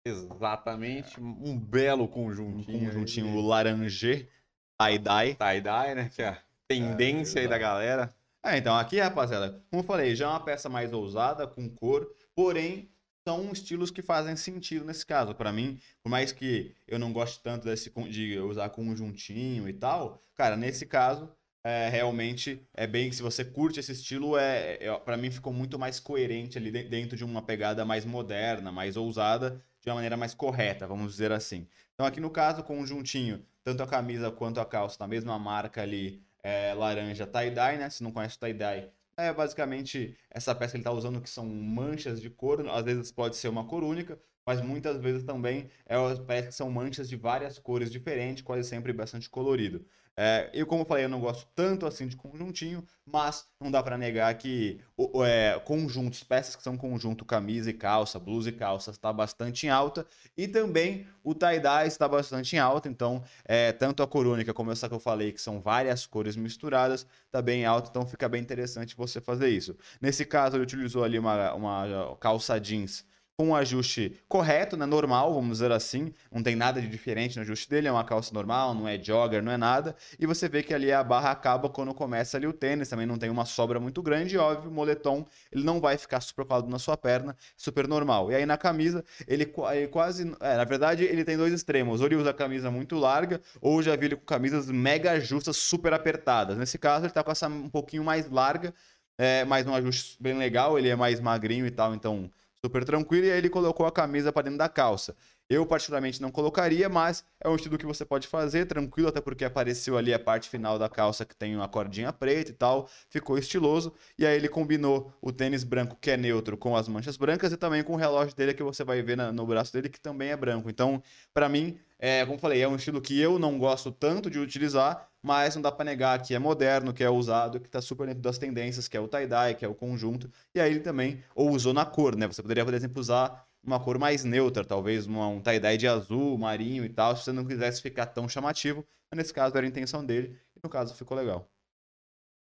Exatamente, 0.05 1.17
um 1.21 1.57
belo 1.57 2.09
conjuntinho. 2.09 2.77
Um 2.77 2.85
conjuntinho 2.87 3.39
aí. 3.39 3.47
laranje, 3.47 4.29
tie-dye. 4.77 5.35
Tie-dye, 5.35 5.95
né? 5.95 6.09
Que 6.09 6.23
é 6.23 6.27
a 6.27 6.43
tendência 6.67 7.39
é, 7.39 7.43
aí 7.43 7.47
da 7.47 7.57
galera. 7.57 8.13
É, 8.43 8.57
então 8.57 8.75
aqui, 8.75 8.99
rapaziada, 8.99 9.63
como 9.69 9.81
eu 9.81 9.87
falei, 9.87 10.13
já 10.13 10.25
é 10.25 10.29
uma 10.29 10.43
peça 10.43 10.67
mais 10.67 10.91
ousada, 10.91 11.47
com 11.47 11.69
cor, 11.69 12.05
porém 12.35 12.92
são 13.27 13.51
estilos 13.51 13.89
que 13.89 14.01
fazem 14.01 14.35
sentido 14.35 14.85
nesse 14.85 15.05
caso. 15.05 15.33
Para 15.33 15.51
mim, 15.51 15.79
por 16.03 16.09
mais 16.09 16.31
que 16.31 16.75
eu 16.87 16.99
não 16.99 17.13
goste 17.13 17.41
tanto 17.41 17.65
desse, 17.65 17.91
de 18.09 18.39
usar 18.39 18.69
conjuntinho 18.69 19.67
e 19.67 19.73
tal, 19.73 20.21
cara, 20.35 20.57
nesse 20.57 20.85
caso, 20.85 21.29
é, 21.63 21.87
realmente 21.89 22.61
é 22.73 22.85
bem 22.85 23.11
se 23.11 23.21
você 23.21 23.45
curte 23.45 23.79
esse 23.79 23.93
estilo, 23.93 24.37
é, 24.37 24.77
é 24.81 24.99
para 24.99 25.15
mim 25.15 25.31
ficou 25.31 25.53
muito 25.53 25.79
mais 25.79 25.99
coerente 25.99 26.57
ali 26.57 26.71
dentro 26.71 27.15
de 27.15 27.23
uma 27.23 27.41
pegada 27.41 27.85
mais 27.85 28.03
moderna, 28.03 28.71
mais 28.71 28.97
ousada, 28.97 29.63
de 29.81 29.89
uma 29.89 29.95
maneira 29.95 30.17
mais 30.17 30.33
correta, 30.33 30.85
vamos 30.85 31.13
dizer 31.13 31.31
assim. 31.31 31.67
Então 31.93 32.05
aqui 32.05 32.19
no 32.19 32.29
caso, 32.29 32.63
conjuntinho, 32.63 33.45
tanto 33.63 33.81
a 33.81 33.87
camisa 33.87 34.29
quanto 34.31 34.59
a 34.59 34.65
calça 34.65 34.97
na 34.99 35.07
mesma 35.07 35.39
marca 35.39 35.81
ali, 35.81 36.21
é, 36.41 36.73
laranja 36.73 37.25
tie-dye, 37.25 37.77
né? 37.77 37.89
Se 37.89 38.03
não 38.03 38.11
conhece 38.11 38.37
tie-dye, 38.37 38.89
é 39.17 39.33
basicamente 39.33 40.17
essa 40.29 40.53
peça 40.55 40.71
que 40.71 40.77
ele 40.77 40.81
está 40.81 40.91
usando 40.91 41.21
que 41.21 41.29
são 41.29 41.45
manchas 41.45 42.21
de 42.21 42.29
cor, 42.29 42.67
às 42.69 42.83
vezes 42.85 43.11
pode 43.11 43.35
ser 43.35 43.47
uma 43.47 43.65
cor 43.67 43.83
única, 43.83 44.19
mas 44.45 44.61
muitas 44.61 44.97
vezes 44.97 45.23
também 45.23 45.69
é, 45.85 45.95
parece 46.25 46.47
que 46.49 46.55
são 46.55 46.69
manchas 46.71 47.07
de 47.09 47.15
várias 47.15 47.59
cores 47.59 47.91
diferentes, 47.91 48.43
quase 48.43 48.67
sempre 48.67 48.91
bastante 48.93 49.29
colorido. 49.29 49.85
É, 50.15 50.49
eu, 50.53 50.67
como 50.67 50.85
falei, 50.85 51.05
eu 51.05 51.09
não 51.09 51.19
gosto 51.19 51.47
tanto 51.55 51.87
assim 51.87 52.07
de 52.07 52.15
conjuntinho, 52.15 52.85
mas 53.05 53.47
não 53.59 53.71
dá 53.71 53.81
para 53.81 53.97
negar 53.97 54.33
que 54.37 54.79
o, 54.95 55.23
é, 55.25 55.59
conjuntos, 55.59 56.23
peças 56.23 56.55
que 56.55 56.61
são 56.61 56.77
conjunto 56.77 57.25
camisa 57.25 57.71
e 57.71 57.73
calça, 57.73 58.19
blusa 58.19 58.49
e 58.49 58.51
calça, 58.51 58.91
está 58.91 59.11
bastante 59.11 59.65
em 59.65 59.69
alta. 59.69 60.05
E 60.37 60.47
também 60.47 61.07
o 61.23 61.33
tie-dye 61.33 61.87
está 61.87 62.07
bastante 62.07 62.55
em 62.55 62.59
alta, 62.59 62.87
então 62.87 63.23
é, 63.43 63.71
tanto 63.71 64.03
a 64.03 64.07
cor 64.07 64.27
única 64.27 64.53
como 64.53 64.71
essa 64.71 64.87
que 64.87 64.93
eu 64.93 64.99
falei, 64.99 65.31
que 65.31 65.41
são 65.41 65.59
várias 65.59 66.05
cores 66.05 66.35
misturadas, 66.35 67.07
está 67.25 67.41
bem 67.41 67.61
em 67.61 67.65
alta, 67.65 67.89
então 67.89 68.05
fica 68.05 68.29
bem 68.29 68.41
interessante 68.41 68.95
você 68.95 69.19
fazer 69.19 69.49
isso. 69.49 69.75
Nesse 69.99 70.25
caso, 70.25 70.57
ele 70.57 70.63
utilizou 70.63 71.03
ali 71.03 71.17
uma, 71.17 71.53
uma 71.53 72.15
calça 72.17 72.59
jeans 72.59 73.05
com 73.37 73.47
um 73.47 73.55
ajuste 73.55 74.19
correto, 74.27 74.77
né, 74.77 74.85
normal, 74.85 75.33
vamos 75.33 75.57
dizer 75.57 75.71
assim. 75.71 76.13
Não 76.31 76.43
tem 76.43 76.55
nada 76.55 76.81
de 76.81 76.87
diferente 76.87 77.35
no 77.35 77.41
ajuste 77.41 77.69
dele, 77.69 77.87
é 77.87 77.91
uma 77.91 78.03
calça 78.03 78.33
normal, 78.33 78.73
não 78.73 78.87
é 78.87 79.01
jogger, 79.01 79.41
não 79.41 79.51
é 79.51 79.57
nada. 79.57 79.95
E 80.19 80.25
você 80.25 80.47
vê 80.47 80.61
que 80.61 80.73
ali 80.73 80.91
a 80.91 81.03
barra 81.03 81.31
acaba 81.31 81.69
quando 81.69 81.93
começa 81.93 82.37
ali 82.37 82.45
o 82.45 82.53
tênis, 82.53 82.89
também 82.89 83.05
não 83.05 83.17
tem 83.17 83.29
uma 83.29 83.45
sobra 83.45 83.79
muito 83.79 84.01
grande, 84.03 84.35
e 84.35 84.37
óbvio, 84.37 84.69
o 84.69 84.73
moletom, 84.73 85.25
ele 85.51 85.63
não 85.63 85.79
vai 85.79 85.97
ficar 85.97 86.21
super 86.21 86.45
colado 86.45 86.69
na 86.69 86.77
sua 86.77 86.95
perna, 86.95 87.35
super 87.57 87.87
normal. 87.87 88.31
E 88.31 88.35
aí 88.35 88.45
na 88.45 88.57
camisa, 88.57 89.03
ele, 89.27 89.51
ele 89.73 89.87
quase, 89.87 90.31
é, 90.39 90.57
na 90.57 90.63
verdade, 90.63 91.03
ele 91.03 91.25
tem 91.25 91.35
dois 91.37 91.53
extremos. 91.53 92.01
Ou 92.01 92.07
ele 92.07 92.15
usa 92.15 92.29
a 92.29 92.33
camisa 92.33 92.69
muito 92.69 92.95
larga, 92.95 93.41
ou 93.61 93.81
já 93.81 93.95
vi 93.95 94.05
ele 94.07 94.15
com 94.15 94.25
camisas 94.25 94.69
mega 94.69 95.19
justas, 95.19 95.57
super 95.57 95.93
apertadas. 95.93 96.57
Nesse 96.57 96.77
caso, 96.77 97.05
ele 97.05 97.13
tá 97.13 97.23
com 97.23 97.31
essa 97.31 97.47
um 97.47 97.69
pouquinho 97.69 98.03
mais 98.03 98.29
larga, 98.29 98.73
é, 99.17 99.43
mas 99.45 99.65
um 99.67 99.73
ajuste 99.73 100.17
bem 100.21 100.37
legal, 100.37 100.77
ele 100.77 100.89
é 100.89 100.95
mais 100.95 101.19
magrinho 101.19 101.65
e 101.65 101.71
tal, 101.71 101.93
então 101.93 102.31
super 102.63 102.85
tranquilo, 102.85 103.25
e 103.25 103.31
aí 103.31 103.37
ele 103.37 103.49
colocou 103.49 103.85
a 103.85 103.91
camisa 103.91 104.31
para 104.31 104.43
dentro 104.43 104.59
da 104.59 104.69
calça. 104.69 105.15
Eu, 105.49 105.65
particularmente, 105.65 106.21
não 106.21 106.31
colocaria, 106.31 106.87
mas 106.87 107.23
é 107.39 107.49
um 107.49 107.55
estilo 107.55 107.77
que 107.77 107.85
você 107.85 108.05
pode 108.05 108.27
fazer, 108.27 108.65
tranquilo, 108.65 109.09
até 109.09 109.19
porque 109.19 109.43
apareceu 109.43 109.97
ali 109.97 110.13
a 110.13 110.19
parte 110.19 110.49
final 110.49 110.79
da 110.79 110.87
calça 110.87 111.25
que 111.25 111.35
tem 111.35 111.55
uma 111.55 111.67
cordinha 111.67 112.13
preta 112.13 112.51
e 112.51 112.53
tal, 112.53 112.89
ficou 113.09 113.37
estiloso. 113.37 113.93
E 114.17 114.25
aí 114.25 114.35
ele 114.35 114.47
combinou 114.47 115.13
o 115.21 115.31
tênis 115.31 115.63
branco, 115.63 115.97
que 115.99 116.11
é 116.11 116.17
neutro, 116.17 116.57
com 116.57 116.75
as 116.75 116.87
manchas 116.87 117.17
brancas 117.17 117.51
e 117.51 117.57
também 117.57 117.83
com 117.83 117.93
o 117.93 117.97
relógio 117.97 118.35
dele, 118.35 118.53
que 118.53 118.63
você 118.63 118.83
vai 118.83 119.01
ver 119.01 119.17
na, 119.17 119.31
no 119.31 119.45
braço 119.45 119.73
dele, 119.73 119.89
que 119.89 119.99
também 119.99 120.29
é 120.29 120.37
branco. 120.37 120.69
Então, 120.69 121.03
para 121.33 121.49
mim, 121.49 121.77
é, 121.99 122.25
como 122.25 122.39
falei, 122.39 122.61
é 122.61 122.67
um 122.67 122.75
estilo 122.75 123.01
que 123.01 123.19
eu 123.19 123.37
não 123.37 123.57
gosto 123.59 123.91
tanto 123.91 124.29
de 124.29 124.39
utilizar, 124.39 125.07
mas 125.21 125.55
não 125.55 125.61
dá 125.61 125.71
para 125.71 125.85
negar 125.85 126.21
que 126.21 126.33
é 126.33 126.39
moderno, 126.39 126.93
que 126.93 127.03
é 127.03 127.09
usado, 127.09 127.59
que 127.59 127.69
tá 127.69 127.81
super 127.81 128.07
dentro 128.07 128.21
das 128.21 128.37
tendências, 128.37 128.87
que 128.87 128.97
é 128.97 128.99
o 128.99 129.07
tie-dye, 129.07 129.55
que 129.55 129.63
é 129.63 129.67
o 129.67 129.75
conjunto. 129.75 130.29
E 130.53 130.59
aí 130.59 130.71
ele 130.71 130.79
também 130.81 131.23
ou 131.35 131.51
usou 131.51 131.73
na 131.73 131.85
cor, 131.85 132.15
né? 132.15 132.27
Você 132.27 132.41
poderia, 132.41 132.65
por 132.65 132.73
exemplo, 132.73 132.99
usar 132.99 133.47
uma 133.63 133.79
cor 133.79 133.97
mais 133.97 134.23
neutra, 134.23 134.65
talvez 134.65 135.05
uma, 135.05 135.27
um 135.27 135.41
tie-dye 135.41 135.77
de 135.77 135.87
azul, 135.87 136.37
marinho 136.37 136.83
e 136.83 136.89
tal, 136.89 137.15
se 137.15 137.23
você 137.23 137.31
não 137.31 137.45
quisesse 137.45 137.81
ficar 137.81 138.07
tão 138.07 138.27
chamativo. 138.27 138.85
Mas 139.09 139.17
nesse 139.17 139.33
caso 139.33 139.55
era 139.55 139.65
a 139.65 139.69
intenção 139.69 140.05
dele 140.05 140.39
e 140.55 140.59
no 140.61 140.69
caso 140.69 140.93
ficou 140.95 141.15
legal. 141.17 141.49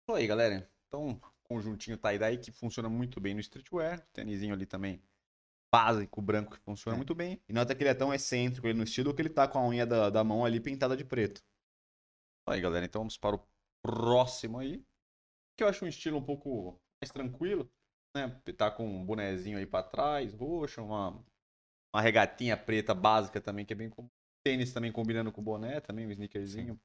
Isso 0.09 0.17
aí, 0.17 0.27
galera. 0.27 0.69
Então, 0.89 1.21
conjuntinho 1.43 1.99
tie-dye 1.99 2.39
que 2.39 2.51
funciona 2.51 2.89
muito 2.89 3.21
bem 3.21 3.35
no 3.35 3.41
streetwear. 3.41 4.01
Tênisinho 4.13 4.55
ali 4.55 4.65
também 4.65 5.03
básico, 5.71 6.21
branco, 6.21 6.57
que 6.57 6.61
funciona 6.61 6.97
é. 6.97 6.99
muito 6.99 7.15
bem. 7.15 7.41
E 7.49 7.53
nota 7.53 7.75
que 7.75 7.83
ele 7.83 7.91
é 7.91 7.95
tão 7.95 8.13
excêntrico 8.13 8.67
ele 8.67 8.79
no 8.79 8.85
estilo 8.85 9.15
que 9.15 9.23
ele 9.23 9.31
tá 9.31 9.49
com 9.49 9.59
a 9.59 9.67
unha 9.67 9.87
da, 9.87 10.11
da 10.11 10.23
mão 10.23 10.45
ali 10.45 10.61
pintada 10.61 10.97
de 10.97 11.05
preto. 11.05 11.43
Aí, 12.47 12.61
galera, 12.61 12.85
então 12.85 13.01
vamos 13.01 13.17
para 13.17 13.37
o 13.37 13.47
próximo 13.83 14.59
aí. 14.59 14.85
Que 15.57 15.65
eu 15.65 15.69
acho 15.69 15.85
um 15.85 15.89
estilo 15.89 16.19
um 16.19 16.25
pouco 16.25 16.81
mais 17.01 17.11
tranquilo 17.11 17.71
né? 18.15 18.29
Tá 18.57 18.71
com 18.71 18.87
um 18.87 19.05
bonezinho 19.05 19.59
aí 19.59 19.67
para 19.67 19.83
trás, 19.83 20.33
roxo, 20.35 20.83
uma, 20.83 21.11
uma 21.95 22.03
regatinha 22.03 22.57
preta 22.57 22.95
básica 22.95 23.41
também, 23.41 23.65
que 23.65 23.73
é 23.73 23.77
bem 23.77 23.91
comum. 23.91 24.09
Tênis 24.45 24.73
também 24.73 24.91
combinando 24.91 25.31
com 25.31 25.41
o 25.41 25.45
boné, 25.45 25.81
também 25.81 26.07
um 26.07 26.11
sneakerzinho. 26.11 26.79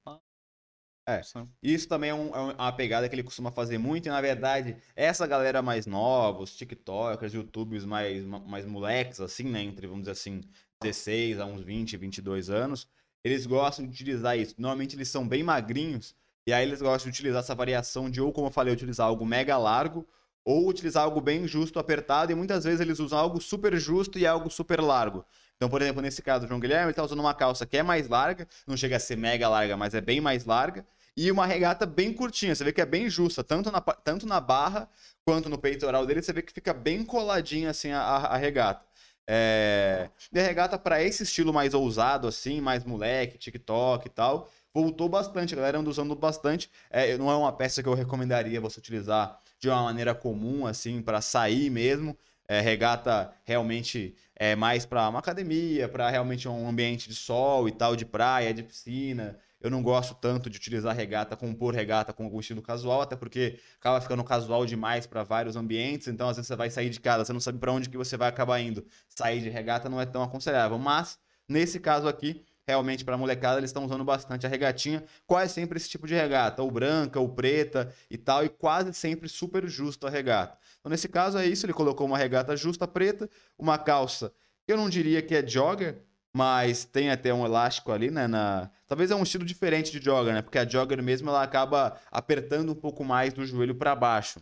É, 1.10 1.22
isso 1.64 1.88
também 1.88 2.10
é, 2.10 2.14
um, 2.14 2.36
é, 2.36 2.54
uma 2.54 2.72
pegada 2.74 3.08
que 3.08 3.16
ele 3.16 3.24
costuma 3.24 3.50
fazer 3.50 3.78
muito, 3.78 4.08
e 4.08 4.10
na 4.10 4.20
verdade, 4.20 4.76
essa 4.94 5.26
galera 5.26 5.62
mais 5.62 5.86
nova, 5.86 6.44
os 6.44 6.56
TikTokers, 6.56 7.34
YouTubers 7.34 7.86
mais, 7.86 8.26
mais 8.26 8.66
moleques, 8.66 9.22
assim, 9.22 9.46
né, 9.46 9.62
entre, 9.62 9.88
vamos 9.88 10.02
dizer 10.02 10.12
assim, 10.12 10.42
16 10.82 11.40
a 11.40 11.46
uns 11.46 11.62
20, 11.62 11.96
22 11.96 12.50
anos, 12.50 12.90
eles 13.24 13.46
gostam 13.46 13.86
de 13.86 13.92
utilizar 13.92 14.38
isso. 14.38 14.54
Normalmente 14.58 14.98
eles 14.98 15.08
são 15.08 15.26
bem 15.26 15.44
magrinhos, 15.44 16.14
e 16.46 16.52
aí 16.52 16.68
eles 16.68 16.82
gostam 16.82 17.10
de 17.10 17.16
utilizar 17.16 17.40
essa 17.40 17.56
variação 17.56 18.10
de, 18.10 18.22
ou 18.22 18.34
como 18.34 18.48
eu 18.48 18.52
falei, 18.52 18.74
utilizar 18.74 19.08
algo 19.08 19.26
mega 19.26 19.58
largo, 19.58 20.06
ou 20.48 20.66
utilizar 20.70 21.04
algo 21.04 21.20
bem 21.20 21.46
justo, 21.46 21.78
apertado, 21.78 22.32
e 22.32 22.36
muitas 22.36 22.64
vezes 22.64 22.80
eles 22.80 23.00
usam 23.00 23.20
algo 23.20 23.42
super 23.42 23.78
justo 23.78 24.18
e 24.18 24.26
algo 24.26 24.50
super 24.50 24.80
largo. 24.80 25.26
Então, 25.58 25.68
por 25.68 25.82
exemplo, 25.82 26.02
nesse 26.02 26.22
caso, 26.22 26.46
o 26.46 26.48
João 26.48 26.58
Guilherme 26.58 26.92
está 26.92 27.04
usando 27.04 27.20
uma 27.20 27.34
calça 27.34 27.66
que 27.66 27.76
é 27.76 27.84
mais 27.84 28.08
larga, 28.08 28.48
não 28.66 28.78
chega 28.78 28.96
a 28.96 29.00
ser 29.00 29.18
mega 29.18 29.50
larga, 29.50 29.76
mas 29.76 29.94
é 29.94 30.00
bem 30.00 30.22
mais 30.22 30.46
larga, 30.46 30.86
e 31.18 31.30
uma 31.30 31.46
regata 31.46 31.86
bem 31.86 32.14
curtinha. 32.14 32.56
Você 32.56 32.64
vê 32.64 32.72
que 32.72 32.80
é 32.80 32.86
bem 32.86 33.10
justa, 33.10 33.44
tanto 33.44 33.70
na, 33.70 33.82
tanto 33.82 34.26
na 34.26 34.40
barra 34.40 34.88
quanto 35.26 35.50
no 35.50 35.58
peitoral 35.58 36.06
dele, 36.06 36.22
você 36.22 36.32
vê 36.32 36.42
que 36.42 36.54
fica 36.54 36.74
bem 36.74 37.04
coladinha 37.04 37.70
assim 37.72 37.92
a, 37.92 38.00
a 38.00 38.38
regata. 38.38 38.86
É... 39.28 40.10
A 40.34 40.40
regata 40.40 40.80
para 40.80 41.04
esse 41.04 41.24
estilo 41.24 41.52
mais 41.52 41.74
ousado, 41.74 42.26
assim, 42.26 42.62
mais 42.62 42.86
moleque, 42.86 43.38
TikTok 43.38 44.08
e 44.08 44.10
tal, 44.10 44.50
voltou 44.74 45.10
bastante, 45.10 45.54
a 45.54 45.58
galera 45.58 45.80
anda 45.80 45.90
usando 45.90 46.16
bastante. 46.16 46.72
É, 46.90 47.18
não 47.18 47.30
é 47.30 47.36
uma 47.36 47.52
peça 47.52 47.84
que 47.84 47.90
eu 47.90 47.94
recomendaria 47.94 48.62
você 48.62 48.80
utilizar 48.80 49.42
de 49.60 49.70
uma 49.70 49.84
maneira 49.84 50.14
comum, 50.16 50.66
assim, 50.68 51.02
para 51.02 51.22
sair 51.22 51.70
mesmo. 51.70 52.18
É, 52.50 52.62
regata 52.62 53.34
realmente 53.44 54.16
é 54.34 54.56
mais 54.56 54.86
para 54.86 55.10
uma 55.10 55.20
academia, 55.20 55.90
para 55.90 56.10
realmente 56.10 56.48
um 56.48 56.68
ambiente 56.70 57.10
de 57.10 57.16
sol 57.16 57.68
e 57.68 57.72
tal, 57.72 57.96
de 57.96 58.06
praia, 58.06 58.54
de 58.54 58.64
piscina. 58.64 59.38
Eu 59.60 59.70
não 59.72 59.82
gosto 59.82 60.16
tanto 60.16 60.50
de 60.50 60.58
utilizar 60.58 60.96
regata, 60.96 61.36
compor 61.36 61.74
regata 61.74 62.14
com 62.14 62.24
algum 62.24 62.40
estilo 62.40 62.62
casual, 62.62 63.02
até 63.02 63.16
porque 63.16 63.60
acaba 63.80 64.00
ficando 64.00 64.24
casual 64.24 64.66
demais 64.66 65.08
para 65.08 65.24
vários 65.24 65.56
ambientes. 65.56 66.08
Então, 66.08 66.30
às 66.30 66.38
vezes 66.38 66.48
você 66.48 66.56
vai 66.56 66.70
sair 66.70 66.90
de 66.90 67.00
casa, 67.02 67.26
você 67.26 67.34
não 67.34 67.40
sabe 67.40 67.58
para 67.58 67.72
onde 67.74 67.90
que 67.90 67.98
você 67.98 68.16
vai 68.16 68.30
acabar 68.30 68.60
indo. 68.62 68.86
Sair 69.10 69.42
de 69.42 69.50
regata 69.50 69.90
não 69.90 70.00
é 70.00 70.06
tão 70.06 70.22
aconselhável. 70.24 70.78
Mas, 70.78 71.18
nesse 71.50 71.80
caso 71.80 72.08
aqui, 72.08 72.46
realmente 72.68 73.06
para 73.06 73.18
molecada 73.18 73.60
eles 73.60 73.70
estão 73.70 73.86
usando 73.86 74.04
bastante 74.04 74.46
a 74.46 74.50
regatinha, 74.50 75.04
quase 75.26 75.54
sempre 75.54 75.78
esse 75.78 75.90
tipo 75.90 76.06
de 76.06 76.14
regata, 76.14 76.62
ou 76.62 76.70
branca, 76.70 77.20
ou 77.20 77.30
preta 77.30 77.94
e 78.12 78.18
tal, 78.18 78.44
e 78.44 78.50
quase 78.50 78.94
sempre 78.94 79.30
super 79.30 79.68
justo 79.68 80.06
a 80.06 80.10
regata. 80.10 80.58
Então 80.80 80.90
nesse 80.90 81.08
caso 81.08 81.38
é 81.38 81.46
isso, 81.46 81.66
ele 81.66 81.74
colocou 81.74 82.06
uma 82.06 82.18
regata 82.18 82.58
justa 82.58 82.88
preta, 82.88 83.30
uma 83.58 83.78
calça, 83.78 84.34
eu 84.68 84.76
não 84.76 84.90
diria 84.90 85.22
que 85.22 85.34
é 85.34 85.48
jogger, 85.48 86.02
mas 86.34 86.84
tem 86.84 87.10
até 87.10 87.34
um 87.34 87.46
elástico 87.46 87.92
ali, 87.92 88.12
né, 88.12 88.28
na... 88.28 88.70
Talvez 88.86 89.10
é 89.10 89.16
um 89.16 89.24
estilo 89.24 89.46
diferente 89.46 89.92
de 89.92 90.04
jogger, 90.04 90.34
né, 90.34 90.42
porque 90.42 90.60
a 90.60 90.68
jogger 90.68 91.02
mesmo 91.02 91.30
ela 91.30 91.42
acaba 91.42 91.98
apertando 92.12 92.74
um 92.74 92.76
pouco 92.76 93.04
mais 93.04 93.34
do 93.34 93.46
joelho 93.46 93.74
para 93.74 93.96
baixo. 93.96 94.42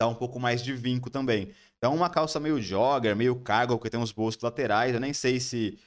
Dá 0.00 0.06
um 0.06 0.14
pouco 0.14 0.38
mais 0.38 0.62
de 0.62 0.72
vinco 0.74 1.10
também. 1.10 1.50
Então 1.76 1.94
uma 1.94 2.08
calça 2.08 2.38
meio 2.38 2.60
jogger, 2.60 3.16
meio 3.16 3.34
cargo, 3.36 3.78
que 3.78 3.90
tem 3.90 4.00
os 4.00 4.12
bolsos 4.12 4.40
laterais, 4.42 4.94
eu 4.94 5.00
nem 5.00 5.12
sei 5.12 5.40
se 5.40 5.78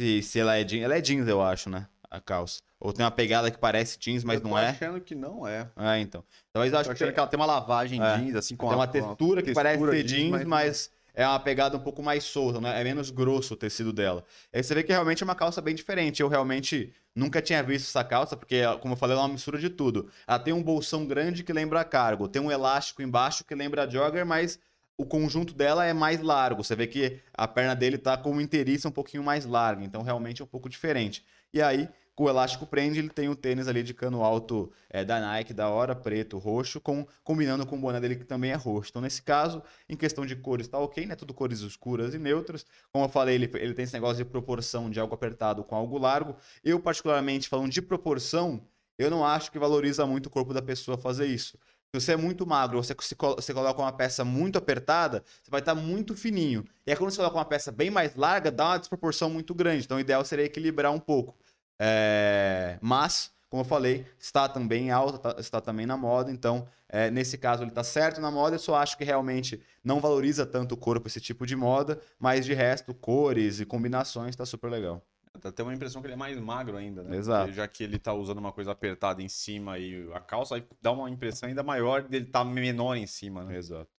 se, 0.00 0.22
se 0.22 0.38
ela 0.38 0.56
é 0.56 0.64
jeans. 0.64 0.84
Ela 0.84 0.96
é 0.96 1.00
jeans, 1.00 1.26
eu 1.28 1.42
acho, 1.42 1.68
né? 1.68 1.86
A 2.10 2.20
calça. 2.20 2.60
Ou 2.80 2.92
tem 2.92 3.04
uma 3.04 3.10
pegada 3.10 3.50
que 3.50 3.58
parece 3.58 3.98
jeans, 3.98 4.22
mas 4.22 4.40
não 4.40 4.56
é. 4.56 4.68
achando 4.68 5.00
que 5.00 5.14
não 5.14 5.46
é. 5.46 5.68
É, 5.76 5.98
então. 5.98 6.24
Talvez 6.52 6.72
eu 6.72 6.78
acho 6.78 6.90
que, 6.94 7.12
que 7.12 7.18
ela 7.18 7.26
tem 7.26 7.38
uma 7.38 7.46
lavagem 7.46 8.02
é. 8.02 8.16
jeans, 8.16 8.36
assim, 8.36 8.56
com 8.56 8.68
tem 8.68 8.76
uma 8.76 8.86
textura 8.86 9.42
que 9.42 9.52
textura 9.52 9.76
parece 9.76 9.84
ser 9.84 10.02
jeans, 10.04 10.30
mas, 10.30 10.44
mas 10.44 10.90
é 11.12 11.26
uma 11.26 11.40
pegada 11.40 11.76
um 11.76 11.80
pouco 11.80 12.00
mais 12.00 12.22
solta, 12.22 12.60
né? 12.60 12.80
É 12.80 12.84
menos 12.84 13.10
grosso 13.10 13.54
o 13.54 13.56
tecido 13.56 13.92
dela. 13.92 14.24
Aí 14.52 14.62
você 14.62 14.72
vê 14.74 14.84
que 14.84 14.92
realmente 14.92 15.22
é 15.22 15.24
uma 15.24 15.34
calça 15.34 15.60
bem 15.60 15.74
diferente. 15.74 16.22
Eu 16.22 16.28
realmente 16.28 16.94
nunca 17.12 17.42
tinha 17.42 17.60
visto 17.60 17.88
essa 17.88 18.04
calça, 18.04 18.36
porque, 18.36 18.62
como 18.80 18.94
eu 18.94 18.96
falei, 18.96 19.16
ela 19.16 19.24
é 19.24 19.26
uma 19.26 19.32
mistura 19.32 19.58
de 19.58 19.68
tudo. 19.68 20.08
Ela 20.26 20.38
tem 20.38 20.54
um 20.54 20.62
bolsão 20.62 21.04
grande 21.04 21.42
que 21.42 21.52
lembra 21.52 21.82
cargo, 21.82 22.28
tem 22.28 22.40
um 22.40 22.52
elástico 22.52 23.02
embaixo 23.02 23.44
que 23.44 23.54
lembra 23.56 23.90
jogger, 23.90 24.24
mas 24.24 24.60
o 24.98 25.06
conjunto 25.06 25.54
dela 25.54 25.86
é 25.86 25.92
mais 25.92 26.20
largo. 26.20 26.62
Você 26.62 26.74
vê 26.74 26.86
que 26.88 27.20
a 27.32 27.46
perna 27.46 27.74
dele 27.74 27.96
tá 27.96 28.16
com 28.18 28.32
uma 28.32 28.42
inteiriça 28.42 28.88
um 28.88 28.92
pouquinho 28.92 29.22
mais 29.22 29.46
larga, 29.46 29.84
então 29.84 30.02
realmente 30.02 30.42
é 30.42 30.44
um 30.44 30.48
pouco 30.48 30.68
diferente. 30.68 31.24
E 31.54 31.62
aí, 31.62 31.88
com 32.16 32.24
o 32.24 32.28
elástico 32.28 32.66
prende, 32.66 32.98
ele 32.98 33.08
tem 33.08 33.28
o 33.28 33.36
tênis 33.36 33.68
ali 33.68 33.84
de 33.84 33.94
cano 33.94 34.24
alto 34.24 34.72
é, 34.90 35.04
da 35.04 35.20
Nike, 35.20 35.54
da 35.54 35.68
hora, 35.68 35.94
preto, 35.94 36.36
roxo, 36.36 36.80
com, 36.80 37.06
combinando 37.22 37.64
com 37.64 37.76
o 37.76 37.80
boné 37.80 38.00
dele 38.00 38.16
que 38.16 38.24
também 38.24 38.50
é 38.50 38.56
roxo. 38.56 38.90
Então, 38.90 39.00
nesse 39.00 39.22
caso, 39.22 39.62
em 39.88 39.96
questão 39.96 40.26
de 40.26 40.34
cores, 40.34 40.66
tá 40.66 40.78
ok, 40.80 41.06
né? 41.06 41.14
Tudo 41.14 41.32
cores 41.32 41.60
escuras 41.60 42.12
e 42.14 42.18
neutras. 42.18 42.66
Como 42.92 43.04
eu 43.04 43.08
falei, 43.08 43.36
ele, 43.36 43.48
ele 43.54 43.72
tem 43.72 43.84
esse 43.84 43.94
negócio 43.94 44.16
de 44.16 44.24
proporção 44.24 44.90
de 44.90 44.98
algo 44.98 45.14
apertado 45.14 45.62
com 45.62 45.76
algo 45.76 45.96
largo. 45.96 46.34
Eu, 46.64 46.80
particularmente, 46.80 47.48
falando 47.48 47.70
de 47.70 47.80
proporção, 47.80 48.66
eu 48.98 49.08
não 49.08 49.24
acho 49.24 49.52
que 49.52 49.58
valoriza 49.60 50.04
muito 50.04 50.26
o 50.26 50.30
corpo 50.30 50.52
da 50.52 50.60
pessoa 50.60 50.98
fazer 50.98 51.26
isso. 51.26 51.56
Se 51.94 52.00
você 52.02 52.12
é 52.12 52.16
muito 52.16 52.46
magro, 52.46 52.82
você, 52.82 52.94
você 52.94 53.54
coloca 53.54 53.80
uma 53.80 53.92
peça 53.92 54.22
muito 54.22 54.58
apertada, 54.58 55.24
você 55.42 55.50
vai 55.50 55.60
estar 55.60 55.74
muito 55.74 56.14
fininho. 56.14 56.62
E 56.86 56.90
aí, 56.90 56.96
quando 56.96 57.10
você 57.10 57.16
coloca 57.16 57.36
uma 57.36 57.44
peça 57.46 57.72
bem 57.72 57.90
mais 57.90 58.14
larga, 58.14 58.50
dá 58.50 58.66
uma 58.66 58.78
desproporção 58.78 59.30
muito 59.30 59.54
grande. 59.54 59.84
Então, 59.84 59.96
o 59.96 60.00
ideal 60.00 60.22
seria 60.22 60.44
equilibrar 60.44 60.92
um 60.92 61.00
pouco. 61.00 61.34
É... 61.78 62.78
Mas, 62.82 63.32
como 63.48 63.62
eu 63.62 63.64
falei, 63.64 64.06
está 64.18 64.46
também 64.50 64.90
alta, 64.90 65.18
tá, 65.18 65.40
está 65.40 65.62
também 65.62 65.86
na 65.86 65.96
moda. 65.96 66.30
Então, 66.30 66.68
é, 66.90 67.10
nesse 67.10 67.38
caso, 67.38 67.62
ele 67.62 67.70
está 67.70 67.82
certo 67.82 68.20
na 68.20 68.30
moda. 68.30 68.56
Eu 68.56 68.60
só 68.60 68.74
acho 68.76 68.98
que 68.98 69.04
realmente 69.04 69.62
não 69.82 69.98
valoriza 69.98 70.44
tanto 70.44 70.72
o 70.74 70.76
corpo 70.76 71.08
esse 71.08 71.22
tipo 71.22 71.46
de 71.46 71.56
moda. 71.56 71.98
Mas, 72.18 72.44
de 72.44 72.52
resto, 72.52 72.92
cores 72.92 73.60
e 73.60 73.64
combinações, 73.66 74.30
está 74.30 74.44
super 74.44 74.70
legal. 74.70 75.02
Dá 75.40 75.48
até 75.50 75.62
uma 75.62 75.74
impressão 75.74 76.00
que 76.00 76.06
ele 76.06 76.14
é 76.14 76.16
mais 76.16 76.38
magro 76.38 76.76
ainda, 76.76 77.02
né? 77.02 77.16
Exato. 77.16 77.52
Já 77.52 77.66
que 77.68 77.84
ele 77.84 77.98
tá 77.98 78.12
usando 78.12 78.38
uma 78.38 78.52
coisa 78.52 78.72
apertada 78.72 79.22
em 79.22 79.28
cima 79.28 79.78
e 79.78 80.10
a 80.12 80.20
calça, 80.20 80.56
aí 80.56 80.66
dá 80.80 80.92
uma 80.92 81.08
impressão 81.10 81.48
ainda 81.48 81.62
maior 81.62 82.02
dele 82.02 82.26
tá 82.26 82.44
menor 82.44 82.96
em 82.96 83.06
cima, 83.06 83.44
né? 83.44 83.56
Exato. 83.56 83.90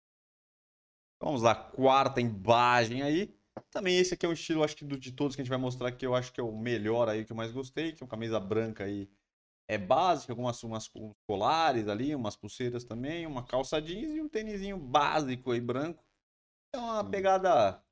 Vamos 1.21 1.41
lá, 1.41 1.53
quarta 1.53 2.21
imagem 2.21 3.01
aí. 3.01 3.35
Também 3.71 3.97
esse 3.97 4.13
aqui 4.13 4.25
é 4.25 4.29
um 4.29 4.33
estilo, 4.33 4.63
acho 4.63 4.75
que 4.75 4.85
do, 4.85 4.97
de 4.97 5.11
todos 5.11 5.35
que 5.35 5.41
a 5.41 5.43
gente 5.43 5.49
vai 5.49 5.59
mostrar 5.59 5.91
que 5.91 6.05
eu 6.05 6.15
acho 6.15 6.31
que 6.31 6.39
é 6.39 6.43
o 6.43 6.55
melhor 6.55 7.09
aí, 7.09 7.25
que 7.25 7.31
eu 7.31 7.35
mais 7.35 7.51
gostei, 7.51 7.91
que 7.91 8.01
é 8.01 8.05
uma 8.05 8.09
camisa 8.09 8.39
branca 8.39 8.85
aí. 8.85 9.09
É 9.67 9.77
básica, 9.77 10.31
algumas 10.31 10.63
umas, 10.63 10.89
uns 10.95 11.15
colares 11.27 11.87
ali, 11.87 12.15
umas 12.15 12.35
pulseiras 12.35 12.83
também, 12.83 13.27
uma 13.27 13.45
calça 13.45 13.79
jeans 13.81 14.15
e 14.15 14.21
um 14.21 14.27
tênisinho 14.27 14.79
básico 14.79 15.51
aí, 15.51 15.61
branco. 15.61 16.03
É 16.73 16.77
uma 16.77 17.01
hum. 17.01 17.09
pegada 17.09 17.83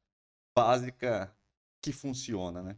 básica 0.57 1.35
que 1.81 1.91
funciona, 1.91 2.63
né? 2.63 2.77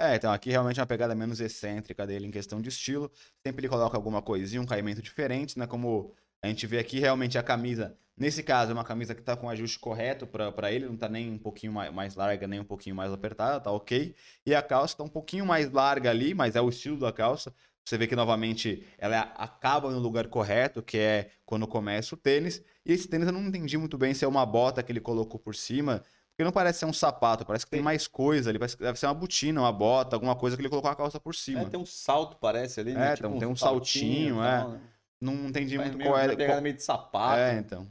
É, 0.00 0.14
então 0.14 0.32
aqui 0.32 0.50
realmente 0.50 0.78
é 0.78 0.82
uma 0.82 0.86
pegada 0.86 1.14
menos 1.14 1.40
excêntrica 1.40 2.06
dele 2.06 2.26
em 2.26 2.30
questão 2.30 2.60
de 2.62 2.68
estilo. 2.68 3.10
Sempre 3.44 3.62
ele 3.62 3.68
coloca 3.68 3.96
alguma 3.96 4.22
coisinha, 4.22 4.62
um 4.62 4.66
caimento 4.66 5.02
diferente, 5.02 5.58
né? 5.58 5.66
Como 5.66 6.14
a 6.40 6.46
gente 6.46 6.66
vê 6.68 6.78
aqui, 6.78 7.00
realmente 7.00 7.36
a 7.36 7.42
camisa, 7.42 7.98
nesse 8.16 8.44
caso, 8.44 8.70
é 8.70 8.74
uma 8.74 8.84
camisa 8.84 9.12
que 9.12 9.22
tá 9.22 9.36
com 9.36 9.48
o 9.48 9.50
ajuste 9.50 9.76
correto 9.80 10.24
para 10.26 10.70
ele, 10.72 10.86
não 10.86 10.96
tá 10.96 11.08
nem 11.08 11.32
um 11.32 11.38
pouquinho 11.38 11.72
mais, 11.72 12.14
larga, 12.14 12.46
nem 12.46 12.60
um 12.60 12.64
pouquinho 12.64 12.94
mais 12.94 13.12
apertada, 13.12 13.60
tá 13.60 13.72
ok. 13.72 14.14
E 14.46 14.54
a 14.54 14.62
calça 14.62 14.96
tá 14.96 15.02
um 15.02 15.08
pouquinho 15.08 15.44
mais 15.44 15.70
larga 15.72 16.10
ali, 16.10 16.32
mas 16.32 16.54
é 16.54 16.60
o 16.60 16.68
estilo 16.68 16.98
da 16.98 17.12
calça. 17.12 17.52
Você 17.84 17.96
vê 17.98 18.06
que 18.06 18.14
novamente 18.14 18.86
ela 18.98 19.20
acaba 19.36 19.90
no 19.90 19.98
lugar 19.98 20.28
correto, 20.28 20.82
que 20.82 20.98
é 20.98 21.30
quando 21.44 21.66
começa 21.66 22.14
o 22.14 22.18
tênis. 22.18 22.62
E 22.84 22.92
esse 22.92 23.08
tênis 23.08 23.26
eu 23.26 23.32
não 23.32 23.46
entendi 23.46 23.76
muito 23.78 23.96
bem 23.98 24.12
se 24.14 24.24
é 24.24 24.28
uma 24.28 24.44
bota 24.46 24.82
que 24.82 24.92
ele 24.92 25.00
colocou 25.00 25.40
por 25.40 25.54
cima, 25.54 26.04
Porque 26.38 26.44
não 26.44 26.52
parece 26.52 26.78
ser 26.78 26.86
um 26.86 26.92
sapato, 26.92 27.44
parece 27.44 27.64
que 27.64 27.70
tem 27.72 27.82
mais 27.82 28.06
coisa 28.06 28.48
ali. 28.48 28.60
Parece 28.60 28.76
que 28.76 28.82
deve 28.84 28.96
ser 28.96 29.06
uma 29.06 29.14
botina, 29.14 29.60
uma 29.60 29.72
bota, 29.72 30.14
alguma 30.14 30.36
coisa 30.36 30.56
que 30.56 30.62
ele 30.62 30.68
colocou 30.68 30.88
a 30.88 30.94
calça 30.94 31.18
por 31.18 31.34
cima. 31.34 31.62
É, 31.62 31.64
tem 31.64 31.80
um 31.80 31.84
salto, 31.84 32.36
parece 32.36 32.78
ali, 32.78 32.94
né? 32.94 33.10
É, 33.10 33.14
então, 33.14 33.36
tem 33.40 33.48
um 33.48 33.56
saltinho, 33.56 34.40
é. 34.40 34.58
tal, 34.58 34.70
né? 34.70 34.80
Não 35.20 35.34
entendi 35.48 35.76
Mas 35.76 35.86
muito 35.88 35.98
meio, 35.98 36.10
qual 36.10 36.20
era. 36.20 36.36
pegada 36.36 36.52
qual- 36.52 36.62
meio 36.62 36.76
de 36.76 36.82
sapato. 36.84 37.40
É, 37.40 37.58
então. 37.58 37.88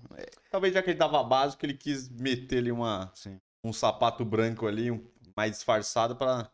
Talvez 0.49 0.73
já 0.73 0.81
que 0.81 0.91
ele 0.91 0.97
tava 0.97 1.21
básico, 1.25 1.65
ele 1.65 1.73
quis 1.73 2.07
meter 2.07 2.59
ali 2.59 2.71
uma, 2.71 3.11
Sim. 3.13 3.37
um 3.61 3.73
sapato 3.73 4.23
branco 4.23 4.65
ali, 4.65 4.91
um, 4.91 5.05
mais 5.35 5.51
disfarçado 5.51 6.15
pra 6.15 6.49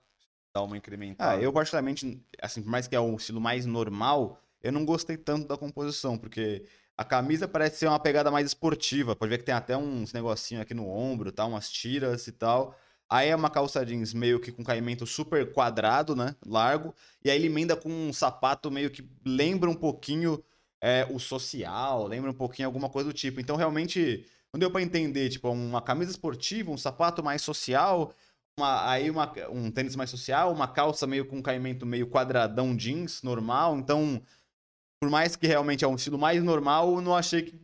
dar 0.52 0.64
uma 0.64 0.76
incrementada. 0.76 1.38
Ah, 1.38 1.40
eu 1.40 1.54
particularmente, 1.54 2.26
assim, 2.42 2.64
por 2.64 2.72
mais 2.72 2.88
que 2.88 2.96
é 2.96 3.00
um 3.00 3.16
estilo 3.16 3.40
mais 3.40 3.68
normal, 3.68 4.42
eu 4.64 4.72
não 4.72 4.84
gostei 4.84 5.16
tanto 5.16 5.48
da 5.48 5.58
composição, 5.58 6.18
porque 6.18 6.66
a 6.98 7.04
camisa 7.04 7.48
parece 7.48 7.78
ser 7.80 7.88
uma 7.88 8.00
pegada 8.00 8.30
mais 8.32 8.48
esportiva. 8.48 9.16
Pode 9.16 9.30
ver 9.30 9.38
que 9.40 9.44
tem 9.46 9.56
até 9.56 9.76
uns 9.76 10.14
negocinho 10.14 10.62
aqui 10.62 10.74
no 10.74 10.88
ombro, 10.88 11.32
tá? 11.32 11.46
Umas 11.46 11.70
tiras 11.72 12.28
e 12.28 12.32
tal. 12.32 12.76
Aí 13.10 13.30
é 13.30 13.36
uma 13.36 13.50
calça 13.50 13.86
jeans 13.86 14.14
meio 14.14 14.40
que 14.40 14.52
com 14.52 14.64
caimento 14.64 15.06
super 15.06 15.52
quadrado, 15.52 16.16
né? 16.16 16.36
Largo. 16.46 16.94
E 17.24 17.30
aí 17.30 17.38
ele 17.38 17.48
emenda 17.48 17.76
com 17.76 17.90
um 17.90 18.14
sapato 18.14 18.72
meio 18.72 18.90
que 18.90 19.08
lembra 19.26 19.70
um 19.70 19.76
pouquinho 19.76 20.44
é, 20.82 21.08
o 21.10 21.18
social, 21.20 22.08
lembra 22.08 22.30
um 22.30 22.34
pouquinho 22.34 22.68
alguma 22.68 22.90
coisa 22.90 23.10
do 23.10 23.14
tipo. 23.14 23.40
Então, 23.40 23.56
realmente, 23.56 24.26
não 24.52 24.60
deu 24.60 24.70
pra 24.70 24.82
entender, 24.82 25.30
tipo, 25.30 25.50
uma 25.50 25.82
camisa 25.82 26.12
esportiva, 26.12 26.72
um 26.72 26.78
sapato 26.78 27.24
mais 27.24 27.42
social, 27.42 28.14
uma- 28.60 28.90
aí 28.90 29.10
uma- 29.10 29.32
um 29.50 29.72
tênis 29.72 29.96
mais 29.96 30.10
social, 30.10 30.52
uma 30.52 30.68
calça 30.68 31.08
meio 31.08 31.26
com 31.26 31.42
caimento 31.42 31.86
meio 31.86 32.08
quadradão 32.08 32.76
jeans, 32.76 33.22
normal. 33.24 33.78
Então, 33.78 34.22
por 35.04 35.10
mais 35.10 35.36
que 35.36 35.46
realmente 35.46 35.84
é 35.84 35.88
um 35.88 35.96
estilo 35.96 36.18
mais 36.18 36.42
normal, 36.42 36.96
eu 36.96 37.02
não 37.02 37.14
achei 37.14 37.42
que 37.42 37.60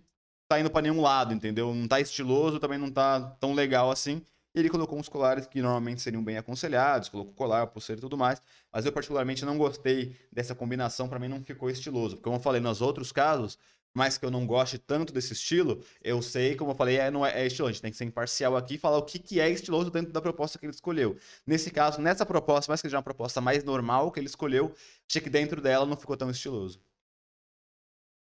tá 0.50 0.60
indo 0.60 0.69
pra 0.69 0.81
nenhum 0.81 1.00
lado, 1.00 1.34
entendeu? 1.34 1.74
Não 1.74 1.88
tá 1.88 2.01
estiloso, 2.01 2.60
também 2.60 2.77
não 2.77 2.91
tá 2.91 3.22
tão 3.39 3.53
legal 3.53 3.89
assim. 3.89 4.22
E 4.53 4.60
ele 4.60 4.67
colocou 4.67 5.00
uns 5.00 5.08
colares 5.08 5.48
que 5.48 5.62
normalmente 5.62 6.01
seriam 6.01 6.22
bem 6.22 6.36
aconselhados, 6.36 7.08
colocou 7.08 7.34
colar, 7.34 7.65
pulseira 7.67 7.98
e 7.98 8.01
tudo 8.01 8.17
mais. 8.17 8.41
Mas 8.74 8.86
eu 8.86 8.91
particularmente 8.91 9.46
não 9.46 9.58
gostei 9.58 10.17
dessa 10.29 10.53
combinação, 10.53 11.08
pra 11.08 11.17
mim 11.17 11.29
não 11.29 11.41
ficou 11.41 11.69
estiloso. 11.69 12.17
Porque 12.17 12.25
como 12.25 12.36
eu 12.36 12.41
falei 12.41 12.60
nos 12.60 12.81
outros 12.81 13.13
casos, 13.13 13.58
mais 13.93 14.17
que 14.17 14.25
eu 14.25 14.31
não 14.31 14.46
goste 14.46 14.77
tanto 14.77 15.13
desse 15.13 15.31
estilo, 15.31 15.81
eu 16.03 16.22
sei, 16.22 16.58
como 16.58 16.72
eu 16.72 16.75
falei, 16.75 16.98
é, 16.98 17.10
não 17.10 17.25
é, 17.25 17.43
é 17.43 17.48
estiloso. 17.48 17.69
A 17.69 17.72
gente 17.72 17.81
tem 17.84 17.91
que 17.91 17.98
ser 17.98 18.03
imparcial 18.03 18.58
aqui 18.58 18.75
e 18.75 18.77
falar 18.77 18.98
o 18.98 19.03
que, 19.03 19.17
que 19.17 19.39
é 19.39 19.50
estiloso 19.50 19.89
dentro 19.89 20.12
da 20.12 20.22
proposta 20.22 20.60
que 20.60 20.65
ele 20.65 20.74
escolheu. 20.74 21.15
Nesse 21.48 21.72
caso, 21.72 22.01
nessa 22.01 22.25
proposta, 22.25 22.69
mais 22.69 22.81
que 22.81 22.89
seja 22.89 22.98
uma 22.98 23.03
proposta 23.03 23.39
mais 23.39 23.63
normal 23.63 24.12
que 24.12 24.19
ele 24.19 24.27
escolheu, 24.27 24.74
achei 25.08 25.22
que 25.22 25.29
dentro 25.29 25.62
dela 25.62 25.86
não 25.86 25.96
ficou 25.96 26.17
tão 26.17 26.29
estiloso. 26.29 26.81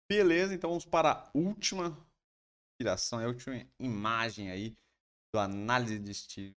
Beleza, 0.09 0.53
então 0.53 0.69
vamos 0.69 0.85
para 0.85 1.11
a 1.11 1.31
última 1.33 1.97
inspiração, 2.73 3.19
a 3.19 3.27
última 3.27 3.65
imagem 3.79 4.49
aí 4.49 4.73
do 5.33 5.39
análise 5.39 5.99
de 5.99 6.11
estilo. 6.11 6.55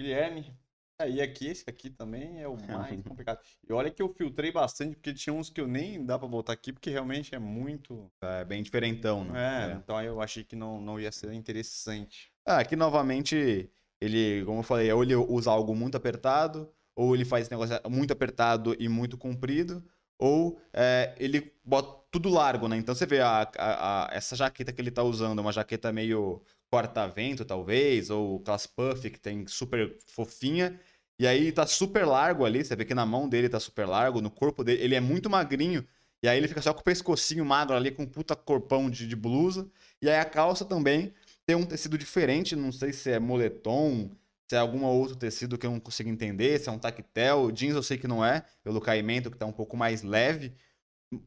Guilherme, 0.00 0.54
aí 1.00 1.20
aqui, 1.20 1.48
esse 1.48 1.64
aqui 1.68 1.90
também 1.90 2.40
é 2.40 2.46
o 2.46 2.56
mais 2.56 3.02
complicado. 3.02 3.40
E 3.68 3.72
olha 3.72 3.90
que 3.90 4.00
eu 4.00 4.12
filtrei 4.14 4.52
bastante, 4.52 4.94
porque 4.94 5.12
tinha 5.12 5.34
uns 5.34 5.50
que 5.50 5.60
eu 5.60 5.66
nem 5.66 6.04
dá 6.04 6.18
pra 6.18 6.28
botar 6.28 6.52
aqui, 6.52 6.72
porque 6.72 6.90
realmente 6.90 7.34
é 7.34 7.38
muito. 7.38 8.08
É 8.22 8.44
bem 8.44 8.62
diferentão, 8.62 9.24
né? 9.24 9.72
É, 9.72 9.76
então 9.76 9.96
aí 9.96 10.06
eu 10.06 10.20
achei 10.20 10.44
que 10.44 10.54
não, 10.54 10.80
não 10.80 11.00
ia 11.00 11.10
ser 11.10 11.32
interessante. 11.32 12.32
Ah, 12.46 12.58
aqui 12.58 12.76
novamente, 12.76 13.70
ele, 14.00 14.44
como 14.44 14.60
eu 14.60 14.64
falei, 14.64 14.92
ou 14.92 15.02
ele 15.02 15.14
usa 15.16 15.50
algo 15.50 15.74
muito 15.74 15.96
apertado, 15.96 16.72
ou 16.94 17.14
ele 17.14 17.24
faz 17.24 17.42
esse 17.42 17.50
negócio 17.50 17.74
muito 17.90 18.12
apertado 18.12 18.76
e 18.78 18.88
muito 18.88 19.16
comprido, 19.16 19.84
ou 20.18 20.60
é, 20.72 21.14
ele 21.18 21.52
bota 21.64 22.01
tudo 22.12 22.30
largo, 22.30 22.68
né? 22.68 22.76
Então 22.78 22.94
você 22.94 23.06
vê 23.06 23.20
a, 23.20 23.42
a- 23.58 24.06
a- 24.06 24.10
essa 24.14 24.36
jaqueta 24.36 24.72
que 24.72 24.80
ele 24.82 24.92
tá 24.92 25.02
usando, 25.02 25.40
uma 25.40 25.52
jaqueta 25.52 25.92
meio 25.92 26.42
corta-vento, 26.70 27.44
talvez, 27.44 28.10
ou 28.10 28.38
aquelas 28.38 28.66
puff 28.68 29.10
que 29.10 29.20
tem 29.20 29.46
super 29.48 29.98
fofinha, 30.06 30.80
e 31.18 31.26
aí 31.26 31.52
tá 31.52 31.66
super 31.66 32.06
largo 32.06 32.44
ali, 32.44 32.64
você 32.64 32.74
vê 32.76 32.84
que 32.84 32.94
na 32.94 33.06
mão 33.06 33.28
dele 33.28 33.48
tá 33.48 33.60
super 33.60 33.86
largo, 33.86 34.20
no 34.20 34.30
corpo 34.30 34.64
dele, 34.64 34.82
ele 34.82 34.94
é 34.94 35.00
muito 35.00 35.28
magrinho, 35.30 35.86
e 36.22 36.28
aí 36.28 36.38
ele 36.38 36.48
fica 36.48 36.62
só 36.62 36.72
com 36.72 36.80
o 36.80 36.84
pescocinho 36.84 37.44
magro 37.44 37.76
ali, 37.76 37.90
com 37.90 38.02
um 38.04 38.06
puta 38.06 38.34
corpão 38.36 38.88
de, 38.90 39.06
de 39.06 39.16
blusa, 39.16 39.68
e 40.00 40.08
aí 40.08 40.18
a 40.18 40.24
calça 40.24 40.64
também 40.64 41.12
tem 41.46 41.56
um 41.56 41.66
tecido 41.66 41.98
diferente, 41.98 42.56
não 42.56 42.72
sei 42.72 42.92
se 42.92 43.10
é 43.10 43.18
moletom, 43.18 44.10
se 44.48 44.56
é 44.56 44.58
algum 44.58 44.84
outro 44.84 45.16
tecido 45.16 45.58
que 45.58 45.66
eu 45.66 45.70
não 45.70 45.80
consigo 45.80 46.08
entender, 46.10 46.58
se 46.60 46.68
é 46.68 46.72
um 46.72 46.78
tactel, 46.78 47.50
jeans 47.50 47.74
eu 47.74 47.82
sei 47.82 47.98
que 47.98 48.06
não 48.08 48.24
é, 48.24 48.44
pelo 48.62 48.80
caimento 48.80 49.30
que 49.30 49.36
tá 49.38 49.46
um 49.46 49.52
pouco 49.52 49.76
mais 49.76 50.02
leve, 50.02 50.52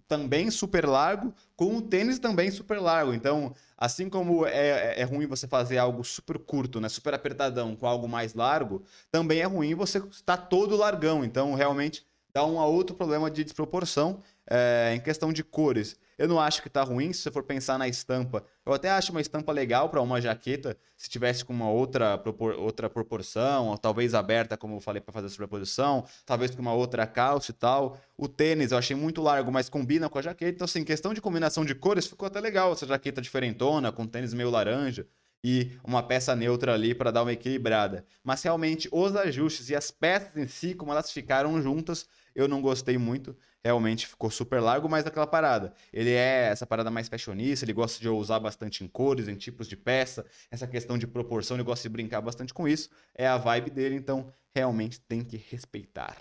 também 0.07 0.49
super 0.49 0.85
largo, 0.85 1.33
com 1.55 1.77
o 1.77 1.81
tênis 1.81 2.19
também 2.19 2.51
super 2.51 2.79
largo. 2.79 3.13
Então, 3.13 3.53
assim 3.77 4.09
como 4.09 4.45
é, 4.45 4.99
é 4.99 5.03
ruim 5.03 5.27
você 5.27 5.47
fazer 5.47 5.77
algo 5.77 6.03
super 6.03 6.37
curto, 6.39 6.79
né, 6.79 6.89
super 6.89 7.13
apertadão, 7.13 7.75
com 7.75 7.85
algo 7.87 8.07
mais 8.07 8.33
largo, 8.33 8.83
também 9.11 9.39
é 9.39 9.45
ruim 9.45 9.75
você 9.75 9.99
estar 9.99 10.37
todo 10.37 10.75
largão. 10.75 11.23
Então, 11.23 11.53
realmente 11.53 12.05
dá 12.33 12.45
um 12.45 12.57
outro 12.57 12.95
problema 12.95 13.31
de 13.31 13.43
desproporção 13.43 14.21
é, 14.49 14.93
em 14.95 14.99
questão 14.99 15.31
de 15.31 15.43
cores. 15.43 15.97
Eu 16.17 16.27
não 16.27 16.39
acho 16.39 16.61
que 16.61 16.69
tá 16.69 16.81
ruim, 16.81 17.11
se 17.11 17.19
você 17.21 17.31
for 17.31 17.43
pensar 17.43 17.77
na 17.77 17.87
estampa. 17.87 18.43
Eu 18.65 18.73
até 18.73 18.89
acho 18.89 19.11
uma 19.11 19.19
estampa 19.21 19.51
legal 19.51 19.89
para 19.89 20.01
uma 20.01 20.21
jaqueta, 20.21 20.77
se 20.95 21.09
tivesse 21.09 21.43
com 21.43 21.51
uma 21.53 21.69
outra, 21.69 22.17
propor- 22.17 22.57
outra 22.57 22.89
proporção, 22.89 23.67
ou 23.67 23.77
talvez 23.77 24.13
aberta, 24.13 24.55
como 24.55 24.75
eu 24.75 24.79
falei, 24.79 25.01
para 25.01 25.11
fazer 25.13 25.27
a 25.27 25.29
sobreposição, 25.29 26.05
talvez 26.25 26.51
com 26.55 26.61
uma 26.61 26.73
outra 26.73 27.05
calça 27.05 27.51
e 27.51 27.53
tal. 27.53 27.97
O 28.17 28.27
tênis 28.27 28.71
eu 28.71 28.77
achei 28.77 28.95
muito 28.95 29.21
largo, 29.21 29.51
mas 29.51 29.69
combina 29.69 30.09
com 30.09 30.17
a 30.17 30.21
jaqueta. 30.21 30.51
Então, 30.53 30.65
assim, 30.65 30.83
questão 30.83 31.13
de 31.13 31.21
combinação 31.21 31.65
de 31.65 31.75
cores, 31.75 32.07
ficou 32.07 32.27
até 32.27 32.39
legal 32.39 32.71
essa 32.71 32.85
jaqueta 32.85 33.21
diferentona, 33.21 33.91
com 33.91 34.07
tênis 34.07 34.33
meio 34.33 34.49
laranja 34.49 35.05
e 35.47 35.77
uma 35.83 36.01
peça 36.01 36.35
neutra 36.35 36.73
ali 36.73 36.95
para 36.95 37.11
dar 37.11 37.21
uma 37.21 37.31
equilibrada. 37.31 38.03
Mas 38.23 38.41
realmente 38.41 38.89
os 38.91 39.15
ajustes 39.15 39.69
e 39.69 39.75
as 39.75 39.91
peças 39.91 40.35
em 40.35 40.47
si, 40.47 40.73
como 40.73 40.91
elas 40.91 41.11
ficaram 41.11 41.61
juntas, 41.61 42.09
eu 42.33 42.47
não 42.47 42.63
gostei 42.63 42.97
muito. 42.97 43.37
Realmente 43.63 44.07
ficou 44.07 44.31
super 44.31 44.59
largo, 44.59 44.89
mas 44.89 45.05
aquela 45.05 45.27
parada. 45.27 45.71
Ele 45.93 46.09
é 46.09 46.47
essa 46.47 46.65
parada 46.65 46.89
mais 46.89 47.07
fashionista, 47.07 47.63
ele 47.63 47.73
gosta 47.73 48.01
de 48.01 48.09
usar 48.09 48.39
bastante 48.39 48.83
em 48.83 48.87
cores, 48.87 49.27
em 49.27 49.35
tipos 49.35 49.67
de 49.67 49.77
peça, 49.77 50.25
essa 50.49 50.65
questão 50.65 50.97
de 50.97 51.05
proporção, 51.05 51.55
ele 51.55 51.63
gosta 51.63 51.83
de 51.83 51.89
brincar 51.89 52.21
bastante 52.21 52.51
com 52.51 52.67
isso. 52.67 52.89
É 53.13 53.27
a 53.27 53.37
vibe 53.37 53.69
dele, 53.69 53.93
então 53.93 54.33
realmente 54.51 54.99
tem 54.99 55.23
que 55.23 55.37
respeitar. 55.37 56.17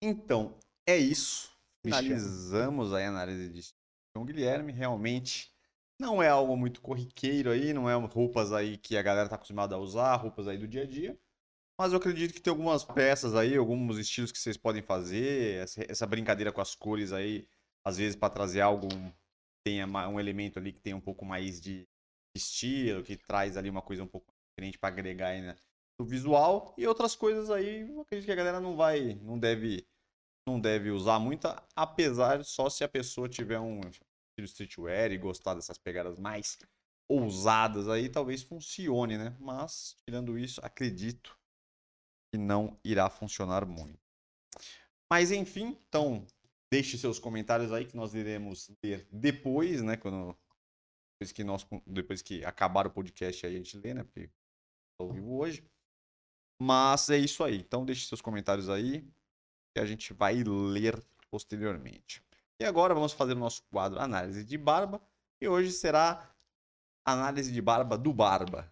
Então, 0.00 0.54
é 0.86 0.96
isso. 0.96 1.50
Finalizamos 1.84 2.94
aí 2.94 3.04
a 3.04 3.10
análise 3.10 3.50
de 3.50 3.60
João 4.16 4.24
Guilherme. 4.24 4.72
Realmente 4.72 5.52
não 6.00 6.22
é 6.22 6.28
algo 6.28 6.56
muito 6.56 6.80
corriqueiro 6.80 7.50
aí, 7.50 7.72
não 7.72 7.88
é 7.88 7.94
roupas 7.94 8.52
aí 8.52 8.78
que 8.78 8.96
a 8.96 9.02
galera 9.02 9.28
tá 9.28 9.36
acostumada 9.36 9.74
a 9.74 9.78
usar, 9.78 10.16
roupas 10.16 10.48
aí 10.48 10.56
do 10.58 10.66
dia 10.66 10.82
a 10.82 10.86
dia. 10.86 11.18
Mas 11.78 11.92
eu 11.92 11.98
acredito 11.98 12.34
que 12.34 12.40
tem 12.40 12.50
algumas 12.50 12.84
peças 12.84 13.34
aí, 13.34 13.56
alguns 13.56 13.98
estilos 13.98 14.32
que 14.32 14.38
vocês 14.38 14.56
podem 14.56 14.82
fazer, 14.82 15.68
essa, 15.88 16.06
brincadeira 16.06 16.52
com 16.52 16.60
as 16.60 16.74
cores 16.74 17.12
aí, 17.12 17.46
às 17.84 17.96
vezes 17.98 18.16
para 18.16 18.32
trazer 18.32 18.60
algo, 18.60 18.88
tenha 19.64 19.86
um 19.86 20.18
elemento 20.18 20.58
ali 20.58 20.72
que 20.72 20.80
tenha 20.80 20.96
um 20.96 21.00
pouco 21.00 21.24
mais 21.24 21.60
de 21.60 21.86
estilo, 22.34 23.02
que 23.02 23.16
traz 23.16 23.56
ali 23.56 23.70
uma 23.70 23.82
coisa 23.82 24.02
um 24.02 24.06
pouco 24.06 24.26
diferente 24.50 24.78
para 24.78 24.88
agregar 24.88 25.28
aí 25.28 25.42
né, 25.42 25.56
no 25.98 26.06
visual. 26.06 26.74
E 26.76 26.86
outras 26.86 27.14
coisas 27.14 27.50
aí, 27.50 27.88
eu 27.88 28.00
acredito 28.00 28.26
que 28.26 28.32
a 28.32 28.36
galera 28.36 28.60
não 28.60 28.76
vai, 28.76 29.18
não 29.22 29.38
deve 29.38 29.86
não 30.48 30.58
deve 30.58 30.90
usar 30.90 31.18
muito, 31.18 31.46
apesar 31.76 32.44
só 32.44 32.68
se 32.68 32.82
a 32.82 32.88
pessoa 32.88 33.28
tiver 33.28 33.60
um 33.60 33.80
estilo 34.44 34.68
streetwear 34.68 35.12
e 35.12 35.18
gostar 35.18 35.54
dessas 35.54 35.78
pegadas 35.78 36.18
mais 36.18 36.58
ousadas 37.08 37.88
aí, 37.88 38.08
talvez 38.08 38.42
funcione, 38.42 39.18
né? 39.18 39.36
Mas, 39.40 39.96
tirando 40.04 40.38
isso, 40.38 40.60
acredito 40.64 41.36
que 42.32 42.38
não 42.38 42.78
irá 42.84 43.10
funcionar 43.10 43.66
muito. 43.66 43.98
Mas, 45.10 45.32
enfim, 45.32 45.76
então, 45.88 46.24
deixe 46.72 46.96
seus 46.96 47.18
comentários 47.18 47.72
aí 47.72 47.84
que 47.84 47.96
nós 47.96 48.14
iremos 48.14 48.70
ler 48.82 49.08
depois, 49.10 49.82
né? 49.82 49.96
Quando, 49.96 50.38
depois, 51.18 51.32
que 51.32 51.42
nós, 51.42 51.66
depois 51.84 52.22
que 52.22 52.44
acabar 52.44 52.86
o 52.86 52.90
podcast 52.90 53.44
aí 53.44 53.56
a 53.56 53.58
gente 53.58 53.76
lê, 53.76 53.92
né? 53.92 54.04
Porque 54.04 54.30
ao 55.00 55.10
vivo 55.10 55.36
hoje. 55.36 55.64
Mas 56.62 57.10
é 57.10 57.16
isso 57.18 57.42
aí. 57.42 57.56
Então, 57.56 57.84
deixe 57.84 58.06
seus 58.06 58.20
comentários 58.20 58.68
aí 58.68 59.02
que 59.74 59.80
a 59.80 59.86
gente 59.86 60.12
vai 60.12 60.44
ler 60.44 61.02
posteriormente. 61.30 62.22
E 62.60 62.64
agora 62.66 62.92
vamos 62.92 63.14
fazer 63.14 63.32
o 63.32 63.38
nosso 63.38 63.62
quadro 63.70 63.98
Análise 63.98 64.44
de 64.44 64.58
Barba. 64.58 65.00
E 65.40 65.48
hoje 65.48 65.72
será 65.72 66.30
Análise 67.02 67.50
de 67.50 67.62
Barba 67.62 67.96
do 67.96 68.12
Barba. 68.12 68.70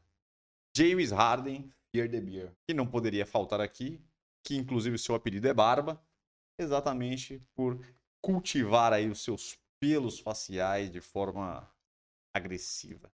James 0.77 1.11
Harden, 1.11 1.73
Fear 1.91 2.11
the 2.11 2.21
Beer. 2.21 2.55
Que 2.67 2.75
não 2.75 2.87
poderia 2.87 3.25
faltar 3.25 3.63
aqui, 3.63 3.99
que 4.45 4.55
inclusive 4.57 4.97
o 4.97 4.99
seu 4.99 5.15
apelido 5.15 5.49
é 5.49 5.55
Barba, 5.55 5.99
exatamente 6.59 7.43
por 7.55 7.83
cultivar 8.21 8.93
aí 8.93 9.09
os 9.09 9.25
seus 9.25 9.59
pelos 9.81 10.19
faciais 10.19 10.91
de 10.91 11.01
forma 11.01 11.67
agressiva. 12.35 13.11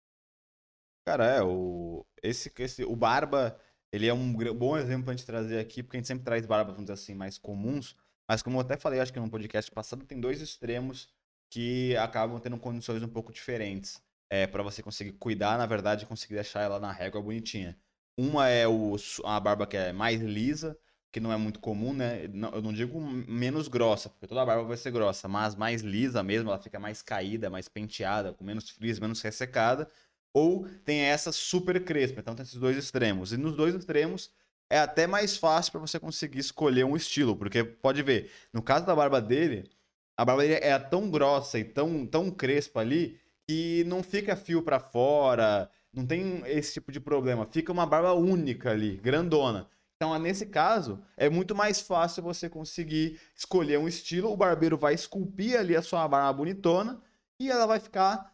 Cara, 1.07 1.27
é, 1.27 1.43
o, 1.43 2.05
esse, 2.21 2.53
esse, 2.59 2.83
o 2.83 2.97
Barba, 2.97 3.57
ele 3.93 4.09
é 4.09 4.13
um 4.13 4.33
bom 4.53 4.77
exemplo 4.77 5.05
pra 5.05 5.15
gente 5.15 5.27
trazer 5.27 5.61
aqui, 5.61 5.85
porque 5.85 5.99
a 5.99 6.01
gente 6.01 6.09
sempre 6.09 6.25
traz 6.25 6.45
barbas, 6.45 6.75
vamos 6.75 6.91
dizer 6.91 7.01
assim, 7.01 7.15
mais 7.15 7.39
comuns, 7.39 7.97
mas 8.29 8.43
como 8.43 8.57
eu 8.57 8.61
até 8.61 8.77
falei, 8.77 9.01
acho 9.01 9.13
que 9.13 9.21
no 9.21 9.31
podcast 9.31 9.71
passado, 9.71 10.05
tem 10.05 10.21
dois 10.21 10.41
extremos 10.41 11.09
que 11.51 11.97
acabam 11.97 12.41
tendo 12.41 12.59
condições 12.59 13.03
um 13.03 13.09
pouco 13.09 13.33
diferentes, 13.33 14.03
é, 14.31 14.47
para 14.47 14.63
você 14.63 14.83
conseguir 14.83 15.13
cuidar, 15.13 15.59
na 15.59 15.67
verdade, 15.67 16.07
conseguir 16.07 16.35
deixar 16.35 16.63
ela 16.63 16.81
na 16.81 16.91
régua 16.91 17.23
bonitinha. 17.23 17.79
Uma 18.17 18.49
é 18.49 18.67
o, 18.67 18.97
a 19.25 19.39
barba 19.41 19.67
que 19.67 19.77
é 19.77 19.93
mais 19.93 20.21
lisa, 20.21 20.79
que 21.13 21.21
não 21.21 21.33
é 21.33 21.37
muito 21.37 21.61
comum, 21.61 21.93
né? 21.93 22.25
Eu 22.25 22.61
não 22.61 22.73
digo 22.73 23.01
menos 23.01 23.69
grossa, 23.69 24.09
porque 24.09 24.27
toda 24.27 24.45
barba 24.45 24.65
vai 24.65 24.77
ser 24.77 24.91
grossa, 24.91 25.29
mas 25.29 25.55
mais 25.55 25.81
lisa 25.83 26.23
mesmo, 26.25 26.51
ela 26.51 26.59
fica 26.59 26.81
mais 26.81 27.03
caída, 27.03 27.49
mais 27.49 27.69
penteada, 27.69 28.33
com 28.33 28.43
menos 28.45 28.71
frizz, 28.71 28.99
menos 28.99 29.21
ressecada. 29.23 29.89
Ou 30.33 30.67
tem 30.85 31.03
essa 31.03 31.31
super 31.31 31.85
crespa, 31.85 32.19
então 32.21 32.35
tem 32.35 32.43
esses 32.43 32.59
dois 32.59 32.77
extremos. 32.77 33.33
E 33.33 33.37
nos 33.37 33.57
dois 33.57 33.75
extremos 33.77 34.33
é 34.75 34.79
até 34.81 35.07
mais 35.07 35.37
fácil 35.37 35.71
para 35.71 35.81
você 35.81 36.01
conseguir 36.01 36.41
escolher 36.41 36.85
um 36.85 36.97
estilo, 36.97 37.37
porque 37.37 37.63
pode 37.63 38.03
ver, 38.03 38.33
no 38.53 38.61
caso 38.61 38.85
da 38.85 38.93
barba 38.93 39.21
dele, 39.21 39.71
a 40.17 40.25
barba 40.25 40.43
dele 40.43 40.55
é 40.55 40.77
tão 40.81 41.09
grossa 41.09 41.61
e 41.61 41.65
tão, 41.65 42.05
tão 42.05 42.29
crespa 42.29 42.81
ali 42.81 43.17
que 43.47 43.85
não 43.85 44.03
fica 44.03 44.35
fio 44.35 44.65
para 44.65 44.81
fora, 44.81 45.71
não 45.93 46.05
tem 46.05 46.43
esse 46.47 46.73
tipo 46.73 46.91
de 46.91 46.99
problema. 46.99 47.47
Fica 47.47 47.71
uma 47.71 47.87
barba 47.87 48.15
única 48.15 48.73
ali, 48.73 48.97
grandona. 48.97 49.69
Então, 49.95 50.19
nesse 50.19 50.47
caso, 50.47 51.01
é 51.17 51.31
muito 51.31 51.55
mais 51.55 51.81
fácil 51.81 52.25
você 52.25 52.49
conseguir 52.49 53.21
escolher 53.37 53.79
um 53.79 53.87
estilo. 53.87 54.33
O 54.33 54.37
barbeiro 54.37 54.77
vai 54.77 54.93
esculpir 54.93 55.57
ali 55.57 55.77
a 55.77 55.83
sua 55.83 56.09
barba 56.09 56.33
bonitona 56.33 57.01
e 57.39 57.49
ela 57.49 57.65
vai 57.65 57.79
ficar 57.79 58.34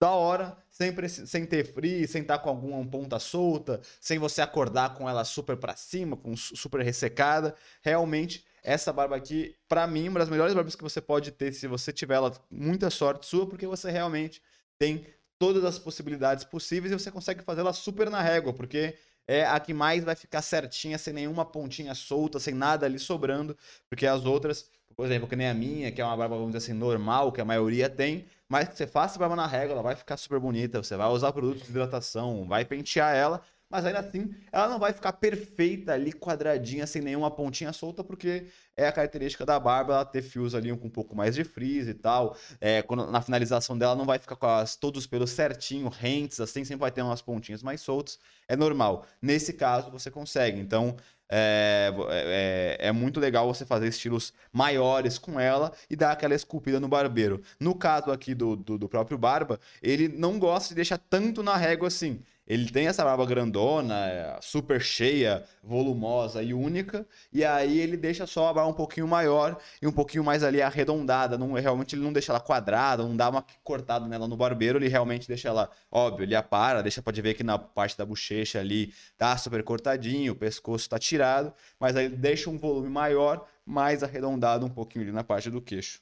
da 0.00 0.10
hora, 0.10 0.56
sem, 0.70 0.94
sem 1.08 1.44
ter 1.44 1.74
frio, 1.74 2.08
sem 2.08 2.22
estar 2.22 2.38
com 2.38 2.48
alguma 2.48 2.82
ponta 2.86 3.18
solta, 3.18 3.82
sem 4.00 4.18
você 4.18 4.40
acordar 4.40 4.94
com 4.94 5.06
ela 5.06 5.24
super 5.24 5.58
para 5.58 5.76
cima, 5.76 6.16
com 6.16 6.34
super 6.34 6.80
ressecada. 6.82 7.54
Realmente, 7.82 8.42
essa 8.62 8.92
barba 8.92 9.16
aqui, 9.16 9.54
para 9.68 9.86
mim, 9.86 10.08
uma 10.08 10.18
das 10.18 10.30
melhores 10.30 10.54
barbas 10.54 10.74
que 10.74 10.82
você 10.82 11.02
pode 11.02 11.30
ter 11.32 11.52
se 11.52 11.66
você 11.66 11.92
tiver 11.92 12.14
ela, 12.14 12.32
muita 12.50 12.88
sorte 12.88 13.26
sua, 13.26 13.46
porque 13.46 13.66
você 13.66 13.90
realmente 13.90 14.42
tem 14.78 15.06
todas 15.38 15.64
as 15.64 15.78
possibilidades 15.78 16.44
possíveis 16.44 16.92
e 16.92 16.98
você 16.98 17.10
consegue 17.10 17.42
fazê-la 17.42 17.74
super 17.74 18.08
na 18.08 18.22
régua, 18.22 18.54
porque 18.54 18.96
é 19.28 19.44
a 19.44 19.60
que 19.60 19.74
mais 19.74 20.02
vai 20.02 20.14
ficar 20.14 20.40
certinha, 20.40 20.96
sem 20.96 21.12
nenhuma 21.12 21.44
pontinha 21.44 21.94
solta, 21.94 22.38
sem 22.38 22.54
nada 22.54 22.86
ali 22.86 22.98
sobrando, 22.98 23.56
porque 23.88 24.06
as 24.06 24.24
outras, 24.24 24.70
por 24.96 25.04
exemplo, 25.04 25.28
que 25.28 25.36
nem 25.36 25.48
a 25.48 25.54
minha, 25.54 25.92
que 25.92 26.00
é 26.00 26.04
uma 26.04 26.16
barba, 26.16 26.36
vamos 26.36 26.52
dizer 26.52 26.64
assim, 26.64 26.78
normal, 26.78 27.32
que 27.32 27.40
a 27.40 27.44
maioria 27.44 27.88
tem, 27.88 28.26
mas 28.50 28.68
que 28.68 28.76
você 28.76 28.86
faça 28.86 29.16
barba 29.16 29.36
na 29.36 29.46
régua, 29.46 29.74
ela 29.74 29.82
vai 29.82 29.94
ficar 29.94 30.16
super 30.16 30.40
bonita, 30.40 30.82
você 30.82 30.96
vai 30.96 31.06
usar 31.08 31.32
produtos 31.32 31.62
de 31.62 31.70
hidratação, 31.70 32.48
vai 32.48 32.64
pentear 32.64 33.14
ela, 33.14 33.40
mas 33.70 33.86
ainda 33.86 34.00
assim 34.00 34.34
ela 34.50 34.68
não 34.68 34.80
vai 34.80 34.92
ficar 34.92 35.12
perfeita 35.12 35.92
ali, 35.92 36.12
quadradinha, 36.12 36.84
sem 36.84 37.00
nenhuma 37.00 37.30
pontinha 37.30 37.72
solta, 37.72 38.02
porque 38.02 38.48
é 38.76 38.88
a 38.88 38.92
característica 38.92 39.46
da 39.46 39.60
barba 39.60 39.94
ela 39.94 40.04
ter 40.04 40.22
fios 40.22 40.52
ali 40.52 40.76
com 40.76 40.88
um 40.88 40.90
pouco 40.90 41.14
mais 41.14 41.36
de 41.36 41.44
frizz 41.44 41.86
e 41.86 41.94
tal. 41.94 42.36
É, 42.60 42.82
quando, 42.82 43.06
na 43.06 43.22
finalização 43.22 43.78
dela 43.78 43.94
não 43.94 44.04
vai 44.04 44.18
ficar 44.18 44.34
com 44.34 44.46
as, 44.46 44.74
todos 44.74 45.02
os 45.02 45.06
pelos 45.06 45.30
certinho, 45.30 45.88
rentes, 45.88 46.40
assim, 46.40 46.64
sempre 46.64 46.80
vai 46.80 46.90
ter 46.90 47.02
umas 47.02 47.22
pontinhas 47.22 47.62
mais 47.62 47.80
soltas. 47.80 48.18
É 48.48 48.56
normal. 48.56 49.06
Nesse 49.22 49.52
caso, 49.52 49.92
você 49.92 50.10
consegue. 50.10 50.58
Então, 50.58 50.96
é, 51.30 51.92
é, 52.08 52.88
é, 52.88 52.92
muito 52.92 53.20
legal 53.20 53.46
você 53.46 53.64
fazer 53.64 53.86
estilos 53.86 54.32
maiores 54.52 55.16
com 55.16 55.38
ela 55.38 55.72
e 55.88 55.94
dar 55.94 56.10
aquela 56.12 56.34
esculpida 56.34 56.80
no 56.80 56.88
barbeiro. 56.88 57.40
No 57.58 57.74
caso 57.74 58.10
aqui 58.10 58.34
do, 58.34 58.56
do, 58.56 58.76
do 58.76 58.88
próprio 58.88 59.16
Barba, 59.16 59.60
ele 59.80 60.08
não 60.08 60.38
gosta 60.38 60.70
de 60.70 60.74
deixar 60.74 60.98
tanto 60.98 61.42
na 61.42 61.56
régua 61.56 61.88
assim. 61.88 62.20
Ele 62.50 62.68
tem 62.68 62.88
essa 62.88 63.04
barba 63.04 63.24
grandona, 63.24 64.36
super 64.42 64.80
cheia, 64.80 65.44
volumosa 65.62 66.42
e 66.42 66.52
única, 66.52 67.06
e 67.32 67.44
aí 67.44 67.78
ele 67.78 67.96
deixa 67.96 68.26
só 68.26 68.48
a 68.48 68.52
barba 68.52 68.68
um 68.68 68.74
pouquinho 68.74 69.06
maior 69.06 69.56
e 69.80 69.86
um 69.86 69.92
pouquinho 69.92 70.24
mais 70.24 70.42
ali 70.42 70.60
arredondada. 70.60 71.38
Não, 71.38 71.52
realmente 71.52 71.94
ele 71.94 72.02
não 72.02 72.12
deixa 72.12 72.32
ela 72.32 72.40
quadrada, 72.40 73.04
não 73.04 73.16
dá 73.16 73.28
uma 73.28 73.46
cortada 73.62 74.08
nela 74.08 74.26
no 74.26 74.36
barbeiro, 74.36 74.78
ele 74.78 74.88
realmente 74.88 75.28
deixa 75.28 75.46
ela, 75.46 75.70
óbvio, 75.92 76.24
ele 76.24 76.34
apara, 76.34 76.82
deixa, 76.82 77.00
pode 77.00 77.22
ver 77.22 77.34
que 77.34 77.44
na 77.44 77.56
parte 77.56 77.96
da 77.96 78.04
bochecha 78.04 78.58
ali 78.58 78.92
tá 79.16 79.36
super 79.38 79.62
cortadinho, 79.62 80.32
o 80.32 80.36
pescoço 80.36 80.90
tá 80.90 80.98
tirado, 80.98 81.54
mas 81.78 81.94
aí 81.94 82.06
ele 82.06 82.16
deixa 82.16 82.50
um 82.50 82.58
volume 82.58 82.88
maior, 82.88 83.46
mais 83.64 84.02
arredondado 84.02 84.66
um 84.66 84.70
pouquinho 84.70 85.04
ali 85.04 85.12
na 85.12 85.22
parte 85.22 85.48
do 85.50 85.62
queixo. 85.62 86.00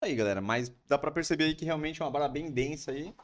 Aí, 0.00 0.14
galera, 0.14 0.40
mas 0.40 0.72
dá 0.88 0.96
para 0.96 1.10
perceber 1.10 1.44
aí 1.44 1.54
que 1.54 1.66
realmente 1.66 2.00
é 2.00 2.04
uma 2.04 2.10
barba 2.10 2.28
bem 2.28 2.50
densa 2.50 2.92
aí. 2.92 3.14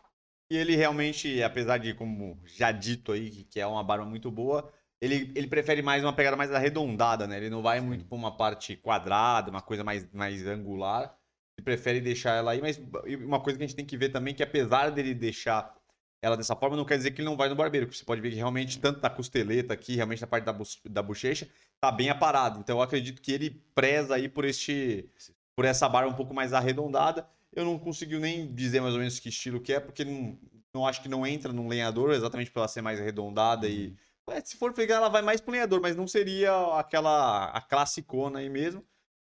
E 0.53 0.57
ele 0.59 0.77
realmente, 0.77 1.43
apesar 1.43 1.79
de, 1.79 1.95
como 1.95 2.39
já 2.45 2.71
dito 2.71 3.13
aí, 3.13 3.31
que 3.45 3.59
é 3.59 3.67
uma 3.67 3.83
barba 3.83 4.05
muito 4.05 4.31
boa, 4.31 4.71
ele, 5.01 5.33
ele 5.35 5.47
prefere 5.47 5.81
mais 5.81 6.05
uma 6.05 6.13
pegada 6.13 6.37
mais 6.37 6.53
arredondada, 6.53 7.27
né? 7.27 7.39
Ele 7.39 7.49
não 7.49 7.63
vai 7.63 7.81
Sim. 7.81 7.87
muito 7.87 8.05
pra 8.05 8.15
uma 8.15 8.37
parte 8.37 8.77
quadrada, 8.77 9.51
uma 9.51 9.63
coisa 9.63 9.83
mais, 9.83 10.07
mais 10.13 10.47
angular. 10.47 11.17
Ele 11.57 11.65
prefere 11.65 12.03
deixar 12.03 12.35
ela 12.35 12.53
aí, 12.53 12.61
mas 12.61 12.79
uma 13.25 13.41
coisa 13.41 13.59
que 13.59 13.65
a 13.65 13.67
gente 13.67 13.77
tem 13.77 13.87
que 13.87 13.97
ver 13.97 14.11
também, 14.11 14.35
que 14.35 14.43
apesar 14.43 14.91
dele 14.91 15.15
deixar 15.15 15.75
ela 16.21 16.37
dessa 16.37 16.55
forma, 16.55 16.77
não 16.77 16.85
quer 16.85 16.99
dizer 16.99 17.13
que 17.13 17.23
ele 17.23 17.31
não 17.31 17.37
vai 17.37 17.49
no 17.49 17.57
barbeiro. 17.57 17.87
Porque 17.87 17.99
você 17.99 18.05
pode 18.05 18.21
ver 18.21 18.29
que 18.29 18.37
realmente, 18.37 18.79
tanto 18.79 19.01
na 19.01 19.09
costeleta 19.09 19.73
aqui, 19.73 19.97
realmente 19.97 20.21
na 20.21 20.27
parte 20.27 20.45
da, 20.45 20.55
da 20.85 21.03
bochecha, 21.03 21.49
tá 21.81 21.91
bem 21.91 22.11
aparado. 22.11 22.61
Então 22.61 22.77
eu 22.77 22.83
acredito 22.83 23.23
que 23.23 23.33
ele 23.33 23.65
preza 23.75 24.17
aí 24.17 24.29
por 24.29 24.45
este. 24.45 25.09
Por 25.57 25.65
essa 25.65 25.89
barba 25.89 26.11
um 26.11 26.17
pouco 26.17 26.35
mais 26.35 26.53
arredondada. 26.53 27.27
Eu 27.53 27.65
não 27.65 27.79
consigo 27.79 28.19
nem 28.19 28.53
dizer 28.55 28.81
mais 28.81 28.95
ou 28.95 29.01
menos 29.01 29.19
que 29.19 29.29
estilo 29.29 29.61
que 29.61 29.73
é, 29.73 29.81
porque 29.81 30.05
não, 30.05 30.39
não 30.75 30.87
acho 30.87 31.03
que 31.03 31.09
não 31.09 31.27
entra 31.27 31.53
num 31.53 31.69
lenhador, 31.69 32.13
exatamente 32.13 32.51
por 32.51 32.61
ela 32.61 32.69
ser 32.69 32.83
mais 32.83 33.01
arredondada 33.01 33.69
e. 33.69 33.89
Uhum. 33.89 33.97
É, 34.31 34.41
se 34.41 34.57
for 34.57 34.73
pegar, 34.73 34.97
ela 34.97 35.09
vai 35.09 35.21
mais 35.21 35.41
pro 35.41 35.53
lenhador, 35.53 35.81
mas 35.81 35.97
não 35.97 36.07
seria 36.07 36.53
aquela 36.79 37.47
a 37.47 37.61
classicona 37.61 38.39
aí 38.39 38.49
mesmo. 38.49 38.85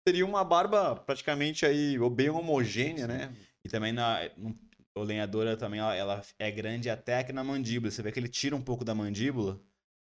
Seria 0.09 0.25
uma 0.25 0.43
barba 0.43 0.97
praticamente 0.97 1.67
aí 1.67 1.99
bem 2.11 2.31
homogênea, 2.31 3.07
né? 3.07 3.33
E 3.65 3.69
também 3.69 3.93
na, 3.93 4.21
o 4.97 5.03
lenhadora 5.03 5.57
também 5.57 5.81
ela 5.81 6.23
é 6.39 6.51
grande 6.51 6.89
até 6.89 7.19
aqui 7.19 7.33
na 7.33 7.45
mandíbula. 7.45 7.91
Você 7.91 8.03
vê 8.03 8.11
que 8.11 8.19
ele 8.19 8.29
tira 8.29 8.57
um 8.57 8.63
pouco 8.63 8.85
da 8.85 8.95
mandíbula 8.95 9.61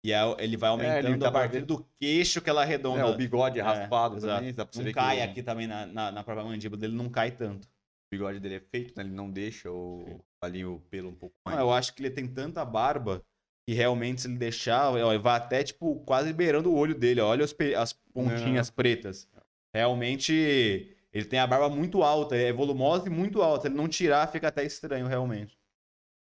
e 0.03 0.11
ele 0.39 0.57
vai 0.57 0.69
é, 0.69 0.71
aumentando 0.71 1.25
é, 1.25 1.27
a 1.27 1.31
partir 1.31 1.61
do 1.61 1.85
queixo 1.99 2.41
que 2.41 2.49
ela 2.49 2.61
arredonda. 2.61 3.01
É, 3.01 3.05
o 3.05 3.15
bigode 3.15 3.59
é, 3.59 3.61
raspado 3.61 4.19
também. 4.19 4.53
Dá 4.53 4.67
não 4.75 4.91
cai 4.91 5.17
que... 5.17 5.21
aqui 5.23 5.43
também 5.43 5.67
na, 5.67 5.85
na, 5.85 6.11
na 6.11 6.23
própria 6.23 6.45
mandíbula 6.45 6.79
dele, 6.79 6.95
não 6.95 7.09
cai 7.09 7.31
tanto 7.31 7.67
bigode 8.11 8.39
dele 8.39 8.55
é 8.55 8.59
feito, 8.59 8.93
né? 8.97 9.03
Ele 9.03 9.13
não 9.13 9.31
deixa 9.31 9.71
o, 9.71 10.19
ali 10.41 10.65
o 10.65 10.79
pelo 10.89 11.09
um 11.09 11.15
pouco 11.15 11.35
mais. 11.45 11.57
Não, 11.57 11.65
eu 11.65 11.71
acho 11.71 11.93
que 11.93 12.01
ele 12.01 12.11
tem 12.11 12.27
tanta 12.27 12.65
barba 12.65 13.23
que 13.65 13.73
realmente 13.73 14.21
se 14.21 14.27
ele 14.27 14.37
deixar, 14.37 14.93
ele 14.93 15.17
vai 15.17 15.37
até, 15.37 15.63
tipo, 15.63 15.95
quase 16.01 16.33
beirando 16.33 16.69
o 16.69 16.75
olho 16.75 16.93
dele. 16.93 17.21
Olha 17.21 17.45
as, 17.45 17.55
as 17.77 17.93
pontinhas 17.93 18.67
não. 18.67 18.75
pretas. 18.75 19.27
Realmente, 19.73 20.93
ele 21.13 21.25
tem 21.25 21.39
a 21.39 21.47
barba 21.47 21.69
muito 21.69 22.03
alta, 22.03 22.35
é 22.35 22.51
volumosa 22.51 23.07
e 23.07 23.09
muito 23.09 23.41
alta. 23.41 23.67
Ele 23.67 23.75
não 23.75 23.87
tirar, 23.87 24.27
fica 24.27 24.49
até 24.49 24.65
estranho, 24.65 25.07
realmente. 25.07 25.57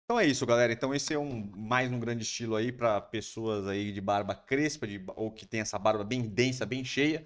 Então 0.06 0.20
é 0.20 0.26
isso, 0.26 0.46
galera. 0.46 0.74
Então 0.74 0.94
esse 0.94 1.14
é 1.14 1.20
um 1.20 1.50
mais 1.56 1.92
um 1.92 2.00
grande 2.00 2.24
estilo 2.24 2.56
aí 2.56 2.72
para 2.72 3.00
pessoas 3.02 3.68
aí 3.68 3.92
de 3.92 4.02
barba 4.02 4.36
crespa, 4.36 4.86
de, 4.86 5.04
ou 5.16 5.32
que 5.32 5.46
tem 5.46 5.62
essa 5.62 5.80
barba 5.80 6.04
bem 6.04 6.22
densa, 6.22 6.66
bem 6.66 6.84
cheia. 6.84 7.26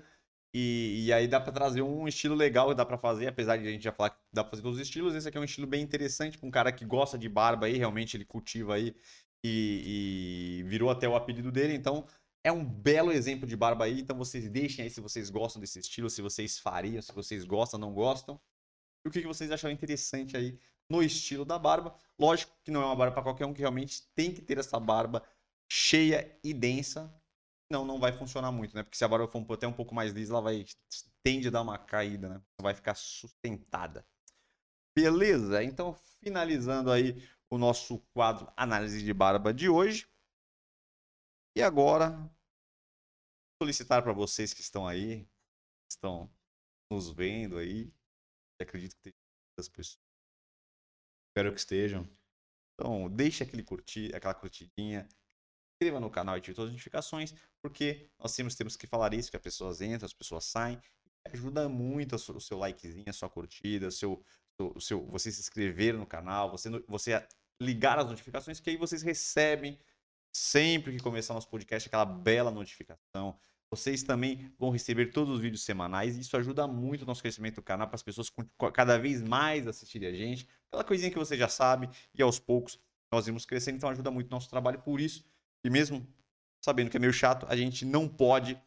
E, 0.54 1.06
e, 1.08 1.14
aí 1.14 1.28
dá 1.28 1.40
para 1.40 1.52
trazer 1.52 1.82
um 1.82 2.08
estilo 2.08 2.34
legal, 2.34 2.74
dá 2.74 2.86
para 2.86 2.98
fazer, 2.98 3.28
apesar 3.28 3.58
de 3.58 3.68
a 3.68 3.72
gente 3.72 3.84
já 3.84 3.92
falar 3.92 4.12
que 4.12 4.18
dá 4.34 4.44
para 4.44 4.52
fazer 4.52 4.64
todos 4.64 4.78
os 4.80 4.84
estilos, 4.84 5.14
esse 5.14 5.28
aqui 5.28 5.38
é 5.38 5.42
um 5.42 5.44
estilo 5.44 5.68
bem 5.68 5.84
interessante 5.84 6.38
para 6.38 6.48
um 6.48 6.52
cara 6.52 6.72
que 6.72 6.86
gosta 6.86 7.18
de 7.18 7.30
barba 7.30 7.68
aí, 7.68 7.78
realmente 7.78 8.18
ele 8.18 8.26
cultiva 8.26 8.76
aí 8.76 8.96
e, 9.44 10.62
e, 10.62 10.64
virou 10.64 10.90
até 10.90 11.08
o 11.08 11.16
apelido 11.16 11.52
dele, 11.52 11.74
então 11.76 12.08
é 12.44 12.52
um 12.52 12.64
belo 12.66 13.12
exemplo 13.12 13.46
de 13.46 13.56
barba 13.56 13.86
aí, 13.86 14.00
então 14.00 14.18
vocês 14.18 14.50
deixem 14.50 14.84
aí 14.86 14.90
se 14.90 15.02
vocês 15.02 15.30
gostam 15.30 15.60
desse 15.60 15.80
estilo, 15.80 16.10
se 16.10 16.22
vocês 16.22 16.58
fariam, 16.58 17.02
se 17.02 17.12
vocês 17.14 17.44
gostam, 17.46 17.80
não 17.80 17.94
gostam, 17.94 18.40
e 19.06 19.10
o 19.10 19.12
que, 19.12 19.22
que 19.22 19.28
vocês 19.28 19.52
acham 19.52 19.70
interessante 19.70 20.36
aí 20.38 20.58
no 20.90 21.04
estilo 21.04 21.46
da 21.46 21.60
barba. 21.60 21.96
Lógico 22.20 22.52
que 22.64 22.72
não 22.72 22.82
é 22.82 22.86
uma 22.86 22.96
barba 22.96 23.14
para 23.14 23.24
qualquer 23.24 23.46
um, 23.46 23.54
que 23.54 23.60
realmente 23.60 24.08
tem 24.16 24.34
que 24.34 24.42
ter 24.42 24.58
essa 24.58 24.80
barba 24.80 25.24
cheia 25.70 26.40
e 26.44 26.54
densa, 26.54 27.14
não, 27.70 27.86
não 27.86 28.00
vai 28.00 28.14
funcionar 28.14 28.52
muito, 28.52 28.76
né? 28.76 28.84
Porque 28.84 28.98
se 28.98 29.04
a 29.04 29.08
barba 29.08 29.28
for 29.28 29.54
até 29.54 29.68
um 29.68 29.74
pouco 29.74 29.94
mais 29.94 30.14
lisa, 30.14 30.34
ela 30.34 30.42
vai 30.42 30.66
tende 31.22 31.50
a 31.50 31.52
dar 31.52 31.62
uma 31.62 31.78
caída, 31.78 32.30
né? 32.30 32.42
Vai 32.62 32.74
ficar 32.74 32.96
sustentada. 32.96 34.08
Beleza? 34.96 35.64
Então, 35.64 35.94
finalizando 36.22 36.92
aí 36.92 37.22
o 37.50 37.58
nosso 37.58 38.00
quadro 38.14 38.52
análise 38.56 39.04
de 39.04 39.14
barba 39.14 39.54
de 39.54 39.70
hoje. 39.70 40.10
E 41.56 41.62
agora 41.62 42.18
solicitar 43.62 44.02
para 44.04 44.14
vocês 44.14 44.54
que 44.54 44.62
estão 44.62 44.88
aí, 44.88 45.26
que 45.26 45.92
estão 45.92 46.32
nos 46.90 47.10
vendo 47.10 47.58
aí, 47.58 47.92
acredito 48.62 48.96
que 48.96 49.02
tem 49.02 49.14
muitas 49.52 49.68
pessoas. 49.68 50.07
Espero 51.38 51.54
que 51.54 51.60
estejam. 51.60 52.10
Então, 52.74 53.08
deixe 53.12 53.44
aquele 53.44 53.62
curtir, 53.62 54.10
aquela 54.16 54.34
curtidinha, 54.34 55.08
inscreva 55.72 56.00
no 56.00 56.10
canal 56.10 56.36
e 56.36 56.40
ative 56.40 56.56
todas 56.56 56.70
as 56.70 56.74
notificações, 56.74 57.32
porque 57.62 58.10
nós 58.18 58.36
temos, 58.36 58.56
temos 58.56 58.76
que 58.76 58.88
falar 58.88 59.14
isso, 59.14 59.30
que 59.30 59.38
as 59.38 59.44
pessoas 59.44 59.80
entram, 59.80 60.08
as 60.08 60.14
pessoas 60.14 60.46
saem. 60.46 60.82
Ajuda 61.32 61.70
muito 61.70 62.16
o 62.16 62.42
seu 62.42 62.58
likezinho, 62.58 63.06
a 63.08 63.14
sua 63.14 63.30
curtida, 63.30 63.90
o 63.90 63.92
seu, 63.92 64.24
o 64.58 64.82
seu, 64.82 65.06
você 65.06 65.32
se 65.32 65.40
inscrever 65.40 65.94
no 65.94 66.08
canal, 66.08 66.50
você, 66.50 66.72
você 66.88 67.24
ligar 67.62 68.00
as 68.00 68.08
notificações, 68.08 68.60
que 68.60 68.72
aí 68.72 68.78
vocês 68.78 69.04
recebem 69.04 69.78
sempre 70.36 70.94
que 70.94 71.04
começar 71.04 71.36
nosso 71.36 71.50
podcast 71.50 71.88
aquela 71.88 72.06
bela 72.06 72.50
notificação. 72.50 73.38
Vocês 73.70 74.02
também 74.02 74.52
vão 74.58 74.72
receber 74.72 75.12
todos 75.12 75.36
os 75.36 75.40
vídeos 75.40 75.62
semanais 75.62 76.18
e 76.18 76.22
isso 76.22 76.36
ajuda 76.36 76.68
muito 76.68 77.04
o 77.04 77.06
nosso 77.06 77.22
crescimento 77.22 77.56
do 77.56 77.62
canal 77.62 77.88
para 77.88 77.96
as 77.96 78.02
pessoas 78.02 78.32
cada 78.74 78.98
vez 78.98 79.22
mais 79.22 79.68
assistirem 79.68 80.10
a 80.10 80.14
gente. 80.14 80.48
Aquela 80.70 80.84
coisinha 80.84 81.12
que 81.12 81.18
você 81.18 81.38
já 81.38 81.48
sabe 81.48 81.90
e 82.14 82.22
aos 82.22 82.40
poucos 82.40 82.80
nós 83.12 83.26
vamos 83.26 83.46
crescendo, 83.46 83.78
então 83.78 83.90
ajuda 83.90 84.12
muito 84.12 84.28
o 84.28 84.32
nosso 84.32 84.50
trabalho. 84.50 84.80
Por 84.80 85.00
isso, 85.00 85.26
E 85.64 85.70
mesmo 85.70 86.06
sabendo 86.62 86.90
que 86.90 86.98
é 86.98 87.00
meio 87.00 87.14
chato, 87.14 87.46
a 87.50 87.56
gente 87.56 87.86
não 87.86 88.08
pode 88.08 88.62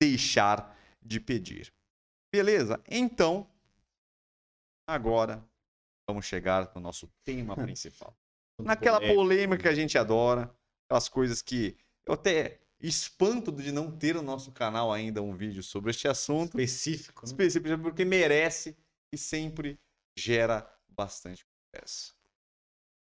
deixar 0.00 0.76
de 1.00 1.18
pedir. 1.18 1.72
Beleza? 2.32 2.80
Então, 2.88 3.48
agora 4.86 5.44
vamos 6.08 6.24
chegar 6.26 6.70
no 6.74 6.80
nosso 6.80 7.08
tema 7.24 7.54
principal. 7.56 8.16
Naquela 8.60 9.00
polêmica 9.00 9.62
que 9.62 9.68
a 9.68 9.74
gente 9.74 9.98
adora, 9.98 10.54
aquelas 10.86 11.08
coisas 11.08 11.42
que 11.42 11.76
eu 12.06 12.14
até 12.14 12.60
espanto 12.80 13.52
de 13.52 13.70
não 13.72 13.90
ter 13.90 14.14
no 14.14 14.22
nosso 14.22 14.52
canal 14.52 14.92
ainda 14.92 15.22
um 15.22 15.34
vídeo 15.34 15.62
sobre 15.62 15.90
este 15.90 16.08
assunto. 16.08 16.60
Específico. 16.60 17.22
Né? 17.22 17.26
Específico, 17.26 17.82
porque 17.82 18.04
merece 18.04 18.76
e 19.12 19.18
sempre 19.18 19.78
gera 20.16 20.71
bastante 20.92 21.44
conversa. 21.44 22.12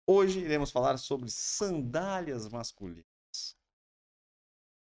Hoje 0.08 0.40
iremos 0.40 0.72
falar 0.72 0.98
sobre 0.98 1.30
sandálias 1.30 2.48
masculinas. 2.48 3.06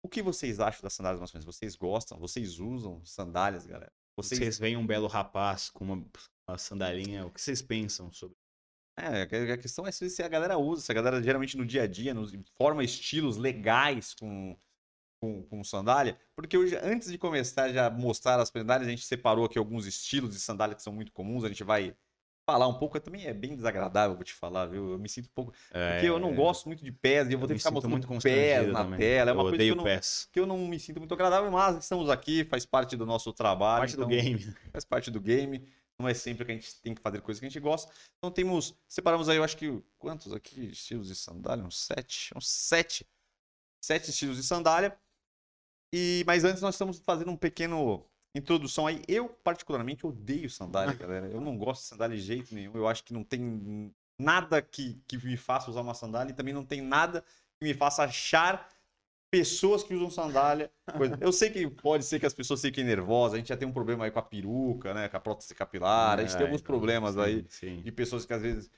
O 0.03 0.09
que 0.09 0.23
vocês 0.23 0.61
acham 0.61 0.83
das 0.83 0.93
sandálias 0.93 1.21
masculinas? 1.21 1.45
Vocês 1.45 1.75
gostam? 1.75 2.19
Vocês 2.19 2.59
usam 2.59 3.05
sandálias, 3.05 3.67
galera? 3.67 3.93
Vocês, 4.17 4.39
vocês 4.39 4.59
veem 4.59 4.77
um 4.77 4.87
belo 4.87 5.09
rapaz 5.09 5.69
com 5.69 5.85
uma, 5.85 6.11
uma 6.49 6.59
sandalinha, 6.59 7.27
o 7.27 7.31
que 7.31 7.41
vocês 7.41 7.61
pensam 7.61 8.13
sobre 8.13 8.37
é, 8.99 9.23
a 9.53 9.59
questão 9.59 9.87
é 9.87 9.93
se 9.93 10.23
a 10.23 10.29
galera 10.29 10.57
usa, 10.57 10.81
se 10.81 10.91
a 10.91 10.95
galera 10.95 11.23
geralmente 11.23 11.57
no 11.57 11.67
dia 11.67 11.83
a 11.83 11.87
dia 11.87 12.15
nos, 12.15 12.33
forma 12.57 12.83
estilos 12.83 13.37
legais 13.37 14.15
com, 14.15 14.57
com, 15.21 15.43
com, 15.43 15.63
sandália. 15.63 16.19
Porque 16.35 16.57
hoje, 16.57 16.77
antes 16.77 17.11
de 17.11 17.19
começar 17.19 17.71
já 17.73 17.91
mostrar 17.91 18.41
as 18.41 18.49
sandálias, 18.49 18.89
a 18.89 18.91
gente 18.91 19.05
separou 19.05 19.45
aqui 19.45 19.59
alguns 19.59 19.85
estilos 19.87 20.31
de 20.31 20.41
sandália 20.41 20.75
que 20.75 20.83
são 20.83 20.95
muito 20.95 21.13
comuns. 21.13 21.45
A 21.45 21.49
gente 21.49 21.63
vai 21.63 21.95
falar 22.47 22.69
um 22.69 22.75
pouco, 22.75 22.99
também 23.01 23.27
é 23.27 23.35
bem 23.35 23.57
desagradável, 23.57 24.15
vou 24.15 24.25
te 24.25 24.33
falar, 24.33 24.67
viu? 24.67 24.93
Eu 24.93 24.99
me 24.99 25.09
sinto 25.09 25.27
um 25.27 25.35
pouco. 25.35 25.53
É, 25.73 25.93
porque 25.93 26.09
eu 26.09 26.19
não 26.19 26.33
gosto 26.33 26.67
muito 26.67 26.85
de 26.85 26.93
pés 26.93 27.29
e 27.29 27.33
eu 27.33 27.39
vou 27.39 27.49
ter 27.49 27.55
que 27.55 27.59
ficar 27.59 27.73
mostrando 27.73 27.91
muito 27.91 28.23
pés 28.23 28.69
na 28.69 28.85
também. 28.85 28.99
tela. 29.01 29.31
É 29.31 29.35
uma 29.35 29.43
eu 29.43 29.49
coisa 29.49 29.65
que 29.65 29.71
eu, 29.71 29.75
não, 29.75 29.85
pés. 29.85 30.29
que 30.33 30.41
eu 30.41 30.47
não 30.47 30.57
me 30.59 30.79
sinto 30.79 31.01
muito 31.01 31.13
agradável, 31.13 31.51
mas 31.51 31.77
estamos 31.79 32.09
aqui, 32.09 32.45
faz 32.45 32.65
parte 32.65 32.97
do 32.97 33.05
nosso 33.05 33.33
trabalho. 33.33 33.81
Parte 33.81 33.95
então, 33.95 34.05
do 34.05 34.09
game. 34.09 34.39
Faz 34.71 34.85
parte 34.85 35.11
do 35.11 35.21
game. 35.21 35.67
Não 35.99 36.09
é 36.09 36.15
sempre 36.15 36.45
que 36.45 36.53
a 36.53 36.55
gente 36.55 36.81
tem 36.81 36.95
que 36.95 37.01
fazer 37.01 37.21
coisas 37.21 37.41
que 37.41 37.47
a 37.47 37.49
gente 37.49 37.61
gosta. 37.61 37.93
Então 38.19 38.31
temos. 38.31 38.75
Separamos 38.87 39.29
aí, 39.29 39.39
eu 39.39 39.45
acho 39.45 39.57
que. 39.57 39.83
Quantos 39.99 40.33
aqui? 40.33 40.67
Estilos 40.67 41.09
de 41.09 41.17
sandália? 41.17 41.65
Uns 41.65 41.79
sete. 41.79 42.31
Uns 42.37 42.49
sete. 42.49 43.05
Sete 43.83 44.11
estilos 44.11 44.37
de 44.37 44.45
sandália. 44.45 44.97
E, 45.93 46.23
mas 46.27 46.45
antes 46.45 46.63
nós 46.63 46.75
estamos 46.75 46.99
fazendo 47.01 47.31
um 47.31 47.37
pequeno 47.37 48.07
introdução 48.39 48.87
aí. 48.87 49.03
Eu, 49.09 49.29
particularmente, 49.29 50.07
odeio 50.07 50.51
sandália, 50.51 50.95
galera. 50.95 51.27
Eu 51.27 51.41
não 51.41 51.57
gosto 51.57 51.83
de 51.83 51.89
sandália 51.89 52.17
de 52.17 52.23
jeito 52.23 52.55
nenhum. 52.55 52.73
Eu 52.75 52.89
acho 52.89 53.05
que 53.05 53.13
não 53.13 53.25
tem 53.25 53.93
nada 54.19 54.63
que, 54.63 55.01
que 55.07 55.17
me 55.25 55.37
faça 55.37 55.71
usar 55.71 55.81
uma 55.81 55.95
sandália 55.95 56.33
e 56.33 56.35
também 56.35 56.55
não 56.55 56.65
tem 56.65 56.81
nada 56.81 57.25
que 57.59 57.67
me 57.67 57.75
faça 57.75 58.05
achar 58.05 58.69
pessoas 59.31 59.83
que 59.83 59.95
usam 59.95 60.11
sandália. 60.11 60.71
Coisa. 60.97 61.19
Eu 61.21 61.33
sei 61.33 61.51
que 61.51 61.69
pode 61.69 62.05
ser 62.05 62.19
que 62.21 62.27
as 62.27 62.35
pessoas 62.35 62.61
fiquem 62.61 62.85
nervosas. 62.85 63.35
A 63.35 63.37
gente 63.39 63.49
já 63.49 63.57
tem 63.57 63.69
um 63.69 63.73
problema 63.73 64.05
aí 64.05 64.11
com 64.11 64.19
a 64.19 64.23
peruca, 64.23 64.95
né? 64.95 65.09
Com 65.09 65.17
a 65.17 65.21
prótese 65.21 65.55
capilar. 65.55 66.19
a 66.19 66.23
gente 66.23 66.35
é, 66.35 66.37
tem 66.37 66.47
alguns 66.47 66.61
então, 66.61 66.75
problemas 66.75 67.15
sim, 67.15 67.21
aí 67.21 67.47
sim. 67.49 67.83
de 67.83 67.93
pessoas 67.93 68.25
que 68.25 68.33
às 68.33 68.43
vezes 68.43 68.71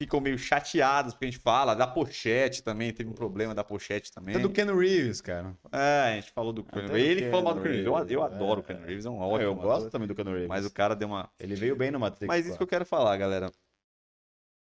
ficam 0.00 0.18
meio 0.18 0.38
chateadas 0.38 1.12
porque 1.12 1.26
a 1.26 1.30
gente 1.30 1.42
fala 1.42 1.74
da 1.74 1.86
pochete 1.86 2.62
também, 2.62 2.90
teve 2.90 3.10
um 3.10 3.12
problema 3.12 3.54
da 3.54 3.62
pochete 3.62 4.10
também. 4.10 4.34
É 4.34 4.38
do 4.38 4.48
Ken 4.48 4.64
Reeves, 4.64 5.20
cara. 5.20 5.54
É, 5.70 6.12
a 6.12 6.14
gente 6.14 6.32
falou 6.32 6.54
do 6.54 6.64
Ken 6.64 6.86
Reeves. 6.86 7.22
Ele 7.22 7.30
falou 7.30 7.44
mal 7.44 7.54
do 7.54 7.60
Ken 7.60 7.68
Reeves. 7.68 7.86
Eu, 7.86 8.08
eu 8.08 8.22
adoro 8.22 8.60
o 8.60 8.64
Ken 8.64 8.78
Reeves, 8.82 9.04
é 9.04 9.10
um 9.10 9.18
ótimo. 9.18 9.42
Eu 9.42 9.54
gosto 9.54 9.80
ator. 9.80 9.90
também 9.90 10.08
do 10.08 10.14
Ken 10.14 10.24
Reeves. 10.24 10.48
Mas 10.48 10.64
o 10.64 10.70
cara 10.72 10.96
deu 10.96 11.06
uma. 11.06 11.30
Ele 11.38 11.54
veio 11.54 11.76
bem 11.76 11.90
no 11.90 12.00
Matrix. 12.00 12.26
Mas 12.26 12.46
isso 12.46 12.56
que 12.56 12.62
eu 12.62 12.66
quero 12.66 12.86
falar, 12.86 13.14
galera. 13.18 13.52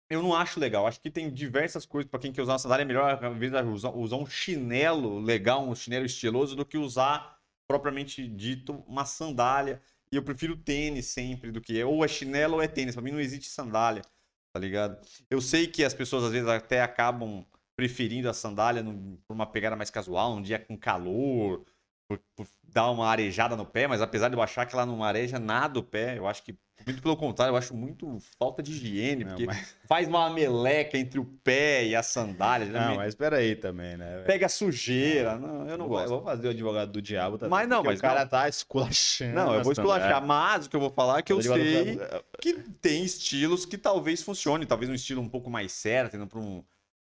Eu 0.07 0.21
não 0.21 0.35
acho 0.35 0.59
legal. 0.59 0.85
Acho 0.85 1.01
que 1.01 1.09
tem 1.09 1.33
diversas 1.33 1.83
coisas 1.83 2.11
para 2.11 2.19
quem 2.19 2.31
quer 2.31 2.43
usar 2.43 2.53
uma 2.53 2.59
sandália. 2.59 2.83
É 2.83 2.85
melhor, 2.85 3.25
às 3.25 3.37
vezes, 3.37 3.65
usar, 3.65 3.89
usar 3.89 4.17
um 4.17 4.27
chinelo 4.27 5.19
legal, 5.19 5.67
um 5.67 5.73
chinelo 5.73 6.05
estiloso, 6.05 6.55
do 6.55 6.63
que 6.63 6.77
usar, 6.77 7.39
propriamente 7.67 8.27
dito, 8.27 8.83
uma 8.87 9.03
sandália. 9.03 9.81
E 10.11 10.15
eu 10.15 10.21
prefiro 10.21 10.55
tênis 10.55 11.07
sempre 11.07 11.51
do 11.51 11.59
que. 11.59 11.83
Ou 11.83 12.05
é 12.05 12.07
chinelo 12.07 12.55
ou 12.55 12.61
é 12.61 12.67
tênis. 12.67 12.93
Para 12.93 13.03
mim 13.03 13.11
não 13.11 13.19
existe 13.19 13.49
sandália 13.49 14.03
tá 14.53 14.59
ligado? 14.59 14.97
Eu 15.29 15.41
sei 15.41 15.65
que 15.67 15.83
as 15.83 15.93
pessoas 15.93 16.25
às 16.25 16.31
vezes 16.31 16.47
até 16.47 16.81
acabam 16.81 17.43
preferindo 17.75 18.29
a 18.29 18.33
sandália 18.33 18.83
num, 18.83 19.17
por 19.27 19.33
uma 19.33 19.47
pegada 19.47 19.75
mais 19.75 19.89
casual, 19.89 20.35
um 20.35 20.41
dia 20.41 20.59
com 20.59 20.77
calor, 20.77 21.65
por, 22.07 22.19
por, 22.35 22.47
dar 22.73 22.89
uma 22.89 23.07
arejada 23.07 23.55
no 23.55 23.65
pé, 23.65 23.87
mas 23.87 24.01
apesar 24.01 24.29
de 24.29 24.35
eu 24.35 24.41
achar 24.41 24.65
que 24.65 24.73
ela 24.73 24.85
não 24.85 25.03
areja 25.03 25.39
nada 25.39 25.79
o 25.79 25.83
pé, 25.83 26.17
eu 26.17 26.27
acho 26.27 26.43
que, 26.43 26.57
muito 26.85 27.01
pelo 27.01 27.15
contrário, 27.15 27.51
eu 27.51 27.55
acho 27.55 27.73
muito 27.75 28.17
falta 28.39 28.63
de 28.63 28.71
higiene, 28.71 29.25
porque 29.25 29.45
não, 29.45 29.53
mas... 29.53 29.77
faz 29.87 30.07
uma 30.07 30.29
meleca 30.29 30.97
entre 30.97 31.19
o 31.19 31.25
pé 31.43 31.85
e 31.85 31.95
a 31.95 32.01
sandália. 32.01 32.65
Não, 32.67 32.95
mas 32.95 33.09
espera 33.09 33.37
aí 33.37 33.55
também, 33.55 33.95
né? 33.95 34.23
Pega 34.25 34.49
sujeira, 34.49 35.37
não, 35.37 35.69
eu 35.69 35.77
não 35.77 35.87
vou, 35.87 35.97
gosto. 35.97 36.09
Vou 36.09 36.23
fazer 36.23 36.47
o 36.47 36.49
advogado 36.51 36.91
do 36.91 37.01
diabo 37.01 37.37
também. 37.37 37.51
Mas 37.51 37.69
não, 37.69 37.83
mas 37.83 37.99
o 37.99 38.01
cara 38.01 38.21
não. 38.21 38.27
tá 38.27 38.49
esculachando. 38.49 39.35
Não, 39.35 39.53
eu 39.53 39.63
vou 39.63 39.71
esculachar, 39.71 40.25
mas 40.25 40.65
o 40.65 40.69
que 40.69 40.75
eu 40.75 40.81
vou 40.81 40.89
falar 40.89 41.19
é 41.19 41.21
que 41.21 41.31
eu 41.31 41.41
sei 41.41 41.99
que 42.41 42.53
tem 42.81 43.03
estilos 43.03 43.65
que 43.65 43.77
talvez 43.77 44.23
funcionem, 44.23 44.67
talvez 44.67 44.89
um 44.89 44.95
estilo 44.95 45.21
um 45.21 45.29
pouco 45.29 45.49
mais 45.49 45.71
certo, 45.71 46.15
indo 46.15 46.27
para 46.27 46.39
um 46.39 46.63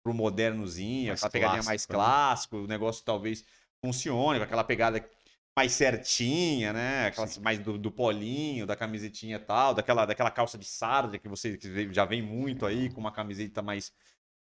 pro 0.05 0.13
modernozinho, 0.13 1.07
mais 1.07 1.23
aquela 1.23 1.31
pegadinha 1.31 1.63
mais 1.63 1.87
né? 1.87 1.95
clássico, 1.95 2.57
o 2.57 2.67
negócio 2.67 3.03
talvez 3.03 3.43
funcione, 3.85 4.39
com 4.39 4.45
aquela 4.45 4.63
pegada 4.63 5.07
mais 5.57 5.71
certinha, 5.71 6.73
né? 6.73 7.07
Aquela, 7.07 7.27
mais 7.41 7.59
do, 7.59 7.77
do, 7.77 7.91
polinho, 7.91 8.65
da 8.65 8.75
camisetinha 8.75 9.37
e 9.37 9.39
tal, 9.39 9.73
daquela, 9.73 10.05
daquela 10.05 10.31
calça 10.31 10.57
de 10.57 10.65
sarja 10.65 11.17
que 11.17 11.29
você 11.29 11.57
que 11.57 11.93
já 11.93 12.05
vem 12.05 12.21
muito 12.21 12.65
aí, 12.65 12.89
com 12.89 12.99
uma 12.99 13.11
camiseta 13.11 13.61
mais, 13.61 13.93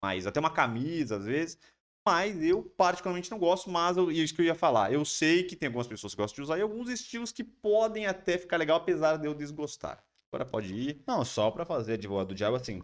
mais. 0.02 0.26
Até 0.26 0.40
uma 0.40 0.50
camisa, 0.50 1.16
às 1.16 1.24
vezes. 1.26 1.58
Mas 2.06 2.42
eu 2.42 2.62
particularmente 2.62 3.30
não 3.30 3.38
gosto, 3.38 3.70
mas 3.70 3.96
eu, 3.96 4.10
isso 4.10 4.34
que 4.34 4.42
eu 4.42 4.46
ia 4.46 4.54
falar. 4.54 4.92
Eu 4.92 5.04
sei 5.04 5.44
que 5.44 5.56
tem 5.56 5.68
algumas 5.68 5.86
pessoas 5.86 6.14
que 6.14 6.20
gostam 6.20 6.36
de 6.36 6.42
usar 6.42 6.58
e 6.58 6.62
alguns 6.62 6.90
estilos 6.90 7.32
que 7.32 7.42
podem 7.42 8.06
até 8.06 8.36
ficar 8.36 8.58
legal, 8.58 8.76
apesar 8.78 9.16
de 9.16 9.26
eu 9.26 9.34
desgostar. 9.34 10.04
Agora 10.30 10.44
pode 10.44 10.74
ir. 10.74 11.02
Não, 11.06 11.24
só 11.24 11.50
para 11.50 11.64
fazer 11.64 11.94
advogado 11.94 12.28
do 12.28 12.34
diabo, 12.34 12.56
assim, 12.56 12.80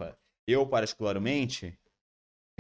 eu 0.46 0.66
particularmente 0.66 1.79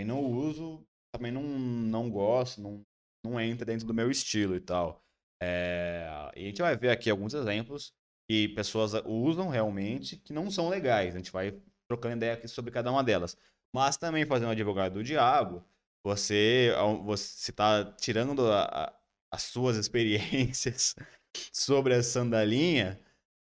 não 0.04 0.24
uso, 0.24 0.84
também 1.12 1.32
não, 1.32 1.42
não 1.42 2.10
gosto, 2.10 2.60
não, 2.60 2.84
não 3.24 3.40
entra 3.40 3.64
dentro 3.66 3.86
do 3.86 3.94
meu 3.94 4.10
estilo 4.10 4.54
e 4.56 4.60
tal. 4.60 5.02
É, 5.42 6.30
e 6.36 6.44
a 6.44 6.46
gente 6.46 6.62
vai 6.62 6.76
ver 6.76 6.90
aqui 6.90 7.10
alguns 7.10 7.34
exemplos 7.34 7.92
que 8.28 8.48
pessoas 8.50 8.92
usam 9.06 9.48
realmente 9.48 10.16
que 10.16 10.32
não 10.32 10.50
são 10.50 10.68
legais. 10.68 11.14
A 11.14 11.18
gente 11.18 11.32
vai 11.32 11.58
trocando 11.88 12.16
ideia 12.16 12.34
aqui 12.34 12.46
sobre 12.46 12.70
cada 12.70 12.90
uma 12.90 13.02
delas. 13.02 13.36
Mas 13.74 13.96
também 13.96 14.26
fazendo 14.26 14.50
advogado 14.50 14.94
do 14.94 15.04
diabo, 15.04 15.64
você 16.04 16.72
você 17.04 17.50
está 17.50 17.84
tirando 17.92 18.50
a, 18.50 18.64
a, 18.64 18.94
as 19.32 19.42
suas 19.42 19.76
experiências 19.76 20.94
sobre 21.52 21.94
a 21.94 22.02
sandalinha 22.02 23.00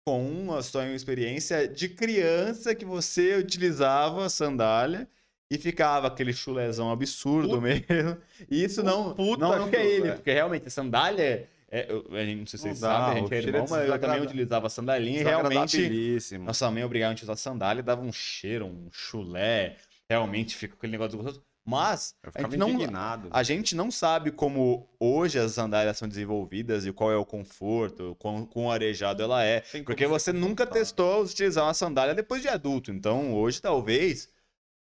com 0.06 0.52
a 0.54 0.62
sua 0.62 0.86
experiência 0.88 1.66
de 1.66 1.88
criança 1.88 2.74
que 2.74 2.84
você 2.84 3.36
utilizava 3.36 4.26
a 4.26 4.28
sandália 4.28 5.08
e 5.54 5.58
ficava 5.58 6.08
aquele 6.08 6.32
chulezão 6.32 6.90
absurdo 6.90 7.60
Puta. 7.60 7.60
mesmo. 7.60 8.16
E 8.50 8.64
isso 8.64 8.82
não, 8.82 9.14
Puta 9.14 9.46
não, 9.46 9.66
não 9.66 9.68
é 9.68 9.86
ele, 9.86 10.12
porque 10.12 10.32
realmente 10.32 10.70
sandália 10.70 11.48
é, 11.74 11.90
eu, 11.90 12.06
a 12.12 12.24
gente, 12.24 12.38
não 12.38 12.46
sei 12.46 12.56
se 12.56 12.62
vocês 12.62 12.78
sabem, 12.78 13.16
a 13.16 13.20
gente 13.20 13.34
é 13.34 13.38
irmão, 13.38 13.66
mas 13.68 13.88
eu 13.88 13.98
também 13.98 14.22
utilizava 14.22 14.68
sandalinha 14.68 15.22
e 15.22 15.24
realmente. 15.24 16.38
Nossa 16.38 16.70
mãe 16.70 16.84
obrigava 16.84 17.12
a 17.12 17.14
gente 17.16 17.24
a 17.24 17.32
usar 17.32 17.36
sandália 17.36 17.82
dava 17.82 18.00
um 18.00 18.12
cheiro, 18.12 18.66
um 18.66 18.88
chulé. 18.92 19.76
Realmente 20.08 20.56
fica 20.56 20.74
aquele 20.74 20.92
negócio 20.92 21.18
gostoso. 21.18 21.42
Mas 21.66 22.14
a 22.34 22.42
gente, 22.42 22.56
não, 22.58 22.68
a 23.30 23.42
gente 23.42 23.74
não 23.74 23.90
sabe 23.90 24.30
como 24.30 24.86
hoje 25.00 25.38
as 25.38 25.52
sandálias 25.52 25.96
são 25.96 26.06
desenvolvidas 26.06 26.84
e 26.84 26.92
qual 26.92 27.10
é 27.10 27.16
o 27.16 27.24
conforto, 27.24 28.14
quão, 28.20 28.44
quão 28.44 28.70
arejado 28.70 29.22
ela 29.22 29.42
é. 29.42 29.62
Porque 29.84 30.06
você 30.06 30.30
nunca 30.30 30.66
testou 30.66 31.24
utilizar 31.24 31.64
uma 31.64 31.74
sandália 31.74 32.14
depois 32.14 32.42
de 32.42 32.48
adulto. 32.48 32.92
Então 32.92 33.34
hoje 33.34 33.60
talvez. 33.60 34.32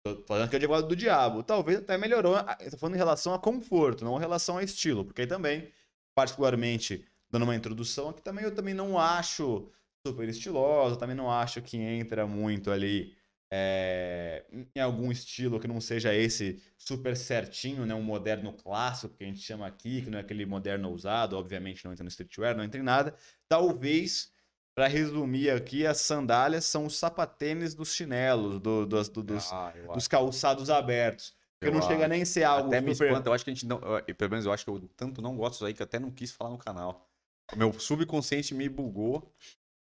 Tô 0.07 0.23
falando 0.27 0.51
que 0.51 0.57
é 0.57 0.59
advogado 0.59 0.87
do 0.87 0.95
diabo. 0.95 1.43
Talvez 1.43 1.79
até 1.79 1.97
melhorou. 1.97 2.37
Estou 2.61 2.79
falando 2.79 2.95
em 2.95 2.99
relação 2.99 3.33
a 3.33 3.39
conforto, 3.39 4.05
não 4.05 4.17
em 4.19 4.21
relação 4.21 4.59
a 4.59 4.63
estilo. 4.63 5.05
Porque 5.05 5.23
aí 5.23 5.27
também 5.27 5.73
particularmente, 6.15 7.05
dando 7.31 7.45
uma 7.45 7.57
introdução 7.57 8.11
aqui 8.11 8.23
também, 8.23 8.45
eu 8.45 8.55
também 8.55 8.75
não 8.75 8.99
acho 8.99 9.69
super 10.07 10.29
estilosa, 10.29 10.97
também 10.97 11.17
não 11.17 11.31
acho 11.31 11.61
que 11.63 11.77
entra 11.79 12.27
muito 12.27 12.71
ali 12.71 13.17
é, 13.51 14.45
em 14.75 14.81
algum 14.81 15.11
estilo 15.11 15.59
que 15.59 15.67
não 15.67 15.81
seja 15.81 16.15
esse 16.15 16.63
super 16.77 17.17
certinho, 17.17 17.87
né? 17.87 17.95
Um 17.95 18.03
moderno 18.03 18.53
clássico 18.53 19.17
que 19.17 19.25
a 19.25 19.27
gente 19.27 19.41
chama 19.41 19.67
aqui, 19.67 20.03
que 20.03 20.11
não 20.11 20.19
é 20.19 20.21
aquele 20.21 20.45
moderno 20.45 20.91
ousado, 20.91 21.37
obviamente 21.37 21.85
não 21.85 21.93
entra 21.93 22.05
no 22.05 22.09
streetwear, 22.09 22.57
não 22.57 22.65
entra 22.65 22.81
em 22.81 22.85
nada. 22.85 23.15
Talvez, 23.49 24.31
para 24.75 24.89
resumir 24.89 25.51
aqui, 25.51 25.87
as 25.87 26.01
sandálias 26.01 26.65
são 26.65 26.87
os 26.87 26.97
sapatênis 26.97 27.75
dos 27.75 27.95
chinelos, 27.95 28.59
do, 28.61 28.85
do, 28.85 29.03
do, 29.03 29.23
dos, 29.23 29.53
ah, 29.53 29.73
dos 29.93 30.09
calçados 30.09 30.69
abertos. 30.69 31.35
Porque 31.61 31.73
não 31.73 31.81
chega 31.81 32.09
nem 32.09 32.23
a 32.23 32.27
ser 32.27 32.43
algo 32.43 32.69
Até 32.69 32.79
super... 32.79 32.87
me 32.87 32.93
espanta, 32.93 33.29
eu 33.29 33.33
acho 33.33 33.45
que 33.45 33.51
a 33.51 33.55
gente 33.55 33.67
não... 33.67 33.79
Pelo 33.79 34.31
menos 34.31 34.45
eu 34.45 34.53
acho 34.53 34.65
que 34.65 34.71
eu 34.71 34.89
tanto 34.97 35.23
não 35.23 35.37
gosto 35.37 35.53
disso 35.53 35.67
aí 35.67 35.73
que 35.73 35.81
eu 35.81 35.85
até 35.85 35.99
não 35.99 36.11
quis 36.11 36.33
falar 36.33 36.51
no 36.51 36.59
canal. 36.59 37.09
O 37.53 37.57
meu 37.57 37.73
subconsciente 37.73 38.55
me 38.55 38.69
bugou, 38.69 39.33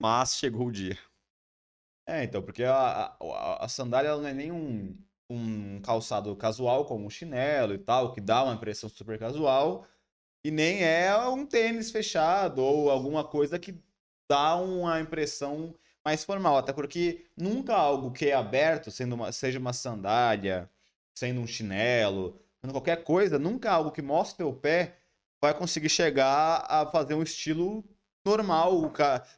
mas 0.01 0.37
chegou 0.37 0.67
o 0.67 0.73
dia. 0.73 0.99
É, 2.07 2.23
então, 2.23 2.43
porque 2.43 2.63
a, 2.63 3.17
a, 3.19 3.65
a 3.65 3.69
sandália 3.69 4.15
não 4.15 4.27
é 4.27 4.35
nem 4.35 4.53
um, 4.53 4.97
um 5.31 5.81
calçado 5.81 6.37
casual, 6.37 6.85
como 6.85 7.07
um 7.07 7.11
chinelo 7.11 7.73
e 7.75 7.79
tal, 7.79 8.13
que 8.13 8.21
dá 8.21 8.45
uma 8.45 8.55
impressão 8.55 8.89
super 8.89 9.19
casual, 9.19 9.87
e 10.45 10.51
nem 10.51 10.85
é 10.85 11.17
um 11.27 11.47
tênis 11.47 11.91
fechado 11.91 12.63
ou 12.63 12.91
alguma 12.91 13.25
coisa 13.25 13.59
que 13.59 13.73
dá 14.29 14.57
uma 14.57 15.01
impressão 15.01 15.75
mais 16.05 16.25
formal. 16.25 16.59
Até 16.59 16.73
porque 16.73 17.25
nunca 17.37 17.75
algo 17.75 18.13
que 18.13 18.27
é 18.27 18.35
aberto, 18.35 18.91
sendo 18.91 19.15
uma, 19.15 19.33
seja 19.33 19.59
uma 19.59 19.73
sandália, 19.73 20.69
sendo 21.15 21.41
um 21.41 21.47
chinelo, 21.47 22.39
sendo 22.61 22.73
qualquer 22.73 23.03
coisa, 23.05 23.39
nunca 23.39 23.71
algo 23.71 23.91
que 23.91 24.03
mostre 24.03 24.45
o 24.45 24.53
pé 24.53 24.97
vai 25.41 25.55
conseguir 25.55 25.89
chegar 25.89 26.65
a 26.69 26.87
fazer 26.87 27.15
um 27.15 27.23
estilo 27.23 27.85
normal, 28.25 28.91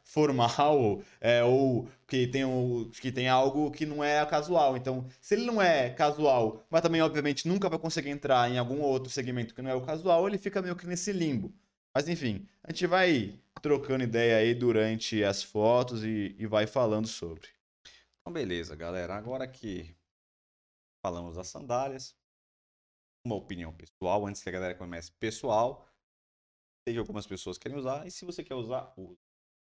formal, 0.03 1.01
é, 1.19 1.43
ou 1.43 1.89
que 2.07 2.25
tem, 2.27 2.45
um, 2.45 2.89
que 2.89 3.11
tem 3.11 3.27
algo 3.27 3.69
que 3.69 3.85
não 3.85 4.01
é 4.01 4.25
casual. 4.25 4.77
Então, 4.77 5.05
se 5.19 5.35
ele 5.35 5.45
não 5.45 5.61
é 5.61 5.89
casual, 5.89 6.65
mas 6.69 6.81
também, 6.81 7.01
obviamente, 7.01 7.47
nunca 7.47 7.67
vai 7.69 7.77
conseguir 7.77 8.09
entrar 8.09 8.49
em 8.49 8.57
algum 8.57 8.79
outro 8.81 9.09
segmento 9.09 9.53
que 9.53 9.61
não 9.61 9.69
é 9.69 9.75
o 9.75 9.81
casual, 9.81 10.27
ele 10.27 10.37
fica 10.37 10.61
meio 10.61 10.75
que 10.75 10.87
nesse 10.87 11.11
limbo. 11.11 11.53
Mas, 11.93 12.07
enfim, 12.07 12.47
a 12.63 12.71
gente 12.71 12.87
vai 12.87 13.37
trocando 13.61 14.03
ideia 14.03 14.37
aí 14.37 14.53
durante 14.53 15.23
as 15.23 15.43
fotos 15.43 16.03
e, 16.03 16.35
e 16.37 16.45
vai 16.45 16.67
falando 16.67 17.07
sobre. 17.07 17.49
Então, 18.21 18.33
beleza, 18.33 18.75
galera. 18.75 19.15
Agora 19.15 19.47
que 19.47 19.95
falamos 21.05 21.35
das 21.35 21.47
sandálias, 21.47 22.15
uma 23.25 23.35
opinião 23.35 23.73
pessoal, 23.73 24.25
antes 24.25 24.41
que 24.41 24.49
a 24.49 24.51
galera 24.51 24.75
comece 24.75 25.11
pessoal, 25.13 25.87
Sei 26.87 26.93
que 26.93 26.99
algumas 26.99 27.27
pessoas 27.27 27.57
querem 27.57 27.77
usar, 27.77 28.07
e 28.07 28.11
se 28.11 28.23
você 28.23 28.41
quer 28.41 28.55
usar, 28.55 28.93
use. 28.95 29.19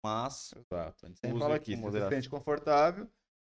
Mas. 0.03 0.55
Exato. 0.55 1.05
Sempre 1.13 1.37
fala 1.37 1.55
aqui, 1.55 1.75
se 1.75 1.81
você 1.81 2.01
se 2.01 2.09
sente 2.09 2.27
confortável, 2.27 3.07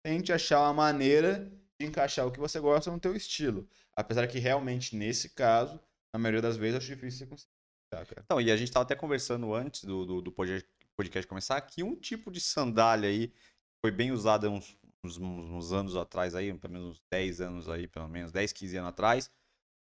tente 0.05 0.33
achar 0.33 0.63
uma 0.63 0.75
maneira 0.75 1.49
de 1.81 1.87
encaixar 1.87 2.27
o 2.27 2.33
que 2.33 2.41
você 2.41 2.59
gosta 2.59 2.91
no 2.91 2.99
teu 2.99 3.15
estilo. 3.15 3.69
Apesar 3.95 4.27
que 4.27 4.41
realmente, 4.41 4.97
nesse 4.97 5.31
caso, 5.31 5.81
na 6.13 6.19
maioria 6.19 6.43
das 6.43 6.57
vezes, 6.57 6.79
acho 6.79 6.89
difícil 6.89 7.21
você 7.21 7.27
conseguir. 7.27 7.52
Cara. 7.93 8.23
Então, 8.25 8.41
e 8.41 8.51
a 8.51 8.57
gente 8.57 8.69
estava 8.69 8.85
até 8.85 8.95
conversando 8.95 9.55
antes 9.55 9.85
do, 9.85 10.07
do, 10.07 10.23
do, 10.23 10.33
podcast 10.33 10.67
começar 11.29 11.61
que 11.61 11.83
um 11.83 11.95
tipo 11.95 12.31
de 12.31 12.41
sandália 12.41 13.11
aí 13.11 13.31
foi 13.85 13.91
bem 13.91 14.11
usada 14.11 14.49
uns, 14.49 14.79
uns, 15.05 15.19
uns, 15.19 15.73
anos 15.73 15.95
atrás 15.95 16.35
aí, 16.35 16.55
pelo 16.55 16.73
menos 16.73 16.89
uns 16.89 17.03
10 17.11 17.41
anos 17.43 17.69
aí, 17.69 17.87
pelo 17.87 18.09
menos 18.09 18.33
10, 18.33 18.51
15 18.51 18.77
anos 18.79 18.89
atrás, 18.89 19.31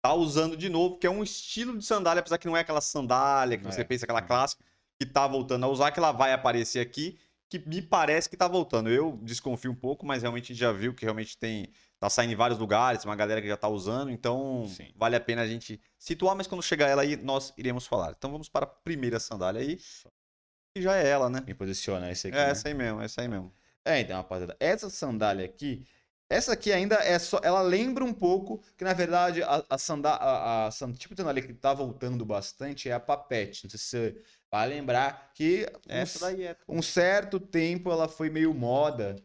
tá 0.05 0.12
usando 0.12 0.59
de 0.59 0.68
novo, 0.68 0.98
que 0.98 1.07
é 1.07 1.11
um 1.11 1.22
estilo 1.22 1.79
de 1.79 1.87
sandália, 1.87 2.20
apesar 2.20 2.37
que 2.37 2.46
não 2.46 2.57
é 2.57 2.61
aquela 2.61 2.83
sandália 2.83 3.57
que 3.57 3.64
você 3.64 3.81
é. 3.81 3.85
pensa, 3.85 4.05
aquela 4.05 4.20
clássica, 4.20 4.62
que 5.01 5.07
tá 5.07 5.27
voltando 5.27 5.64
a 5.64 5.68
usar, 5.68 5.90
que 5.90 5.98
ela 5.98 6.12
vai 6.12 6.35
aparecer 6.35 6.81
aqui, 6.81 7.18
que 7.59 7.69
me 7.69 7.83
parece 7.83 8.31
que 8.31 8.37
tá 8.37 8.49
voltando. 8.49 8.88
Eu 8.88 9.19
desconfio 9.23 9.71
um 9.71 9.75
pouco, 9.75 10.07
mas 10.07 10.23
realmente 10.23 10.45
a 10.45 10.49
gente 10.55 10.61
já 10.61 10.73
viu 10.73 10.95
que 10.95 11.05
realmente 11.05 11.37
tem. 11.37 11.69
Tá 12.01 12.09
saindo 12.09 12.33
em 12.33 12.37
vários 12.37 12.59
lugares, 12.59 13.05
uma 13.05 13.15
galera 13.15 13.41
que 13.41 13.47
já 13.47 13.57
tá 13.57 13.69
usando, 13.69 14.11
então 14.11 14.67
Sim. 14.69 14.91
vale 14.97 15.15
a 15.15 15.21
pena 15.21 15.43
a 15.43 15.47
gente 15.47 15.81
situar, 15.97 16.35
mas 16.35 16.49
quando 16.49 16.61
chegar 16.62 16.88
ela 16.88 17.03
aí, 17.03 17.17
nós 17.17 17.53
iremos 17.57 17.87
falar. 17.87 18.15
Então 18.17 18.33
vamos 18.33 18.49
para 18.49 18.65
a 18.65 18.69
primeira 18.69 19.21
sandália 19.21 19.61
aí. 19.61 19.79
Que 20.75 20.83
já 20.83 20.97
é 20.97 21.07
ela, 21.07 21.29
né? 21.31 21.45
Me 21.47 21.55
posiciona 21.55 22.11
esse 22.11 22.29
aqui. 22.29 22.37
É, 22.37 22.47
né? 22.47 22.51
essa 22.51 22.69
aí 22.69 22.75
mesmo, 22.75 23.01
essa 23.01 23.21
aí 23.21 23.29
mesmo. 23.29 23.55
É, 23.85 24.01
então, 24.01 24.17
rapaziada, 24.17 24.57
essa 24.59 24.88
sandália 24.88 25.45
aqui, 25.45 25.87
essa 26.29 26.55
aqui 26.55 26.73
ainda 26.73 26.97
é 26.97 27.19
só. 27.19 27.38
Ela 27.45 27.61
lembra 27.61 28.03
um 28.03 28.15
pouco 28.15 28.61
que, 28.77 28.83
na 28.83 28.95
verdade, 28.95 29.43
a, 29.43 29.65
a, 29.69 29.79
sandá, 29.79 30.15
a, 30.15 30.65
a, 30.65 30.69
a 30.69 30.93
tipo 30.95 31.15
de 31.15 31.21
sandália 31.21 31.43
que 31.43 31.53
tá 31.53 31.75
voltando 31.75 32.25
bastante 32.25 32.88
é 32.88 32.93
a 32.95 33.01
papete. 33.01 33.65
Não 33.65 33.71
sei 33.71 33.79
se 33.79 33.87
você 33.87 34.23
vai 34.53 34.69
lembrar 34.69 35.33
que 35.35 35.67
um, 35.88 35.93
é... 36.43 36.57
um 36.69 36.83
certo 36.83 37.41
tempo 37.41 37.91
ela 37.91 38.07
foi 38.07 38.29
meio 38.29 38.53
moda. 38.53 39.17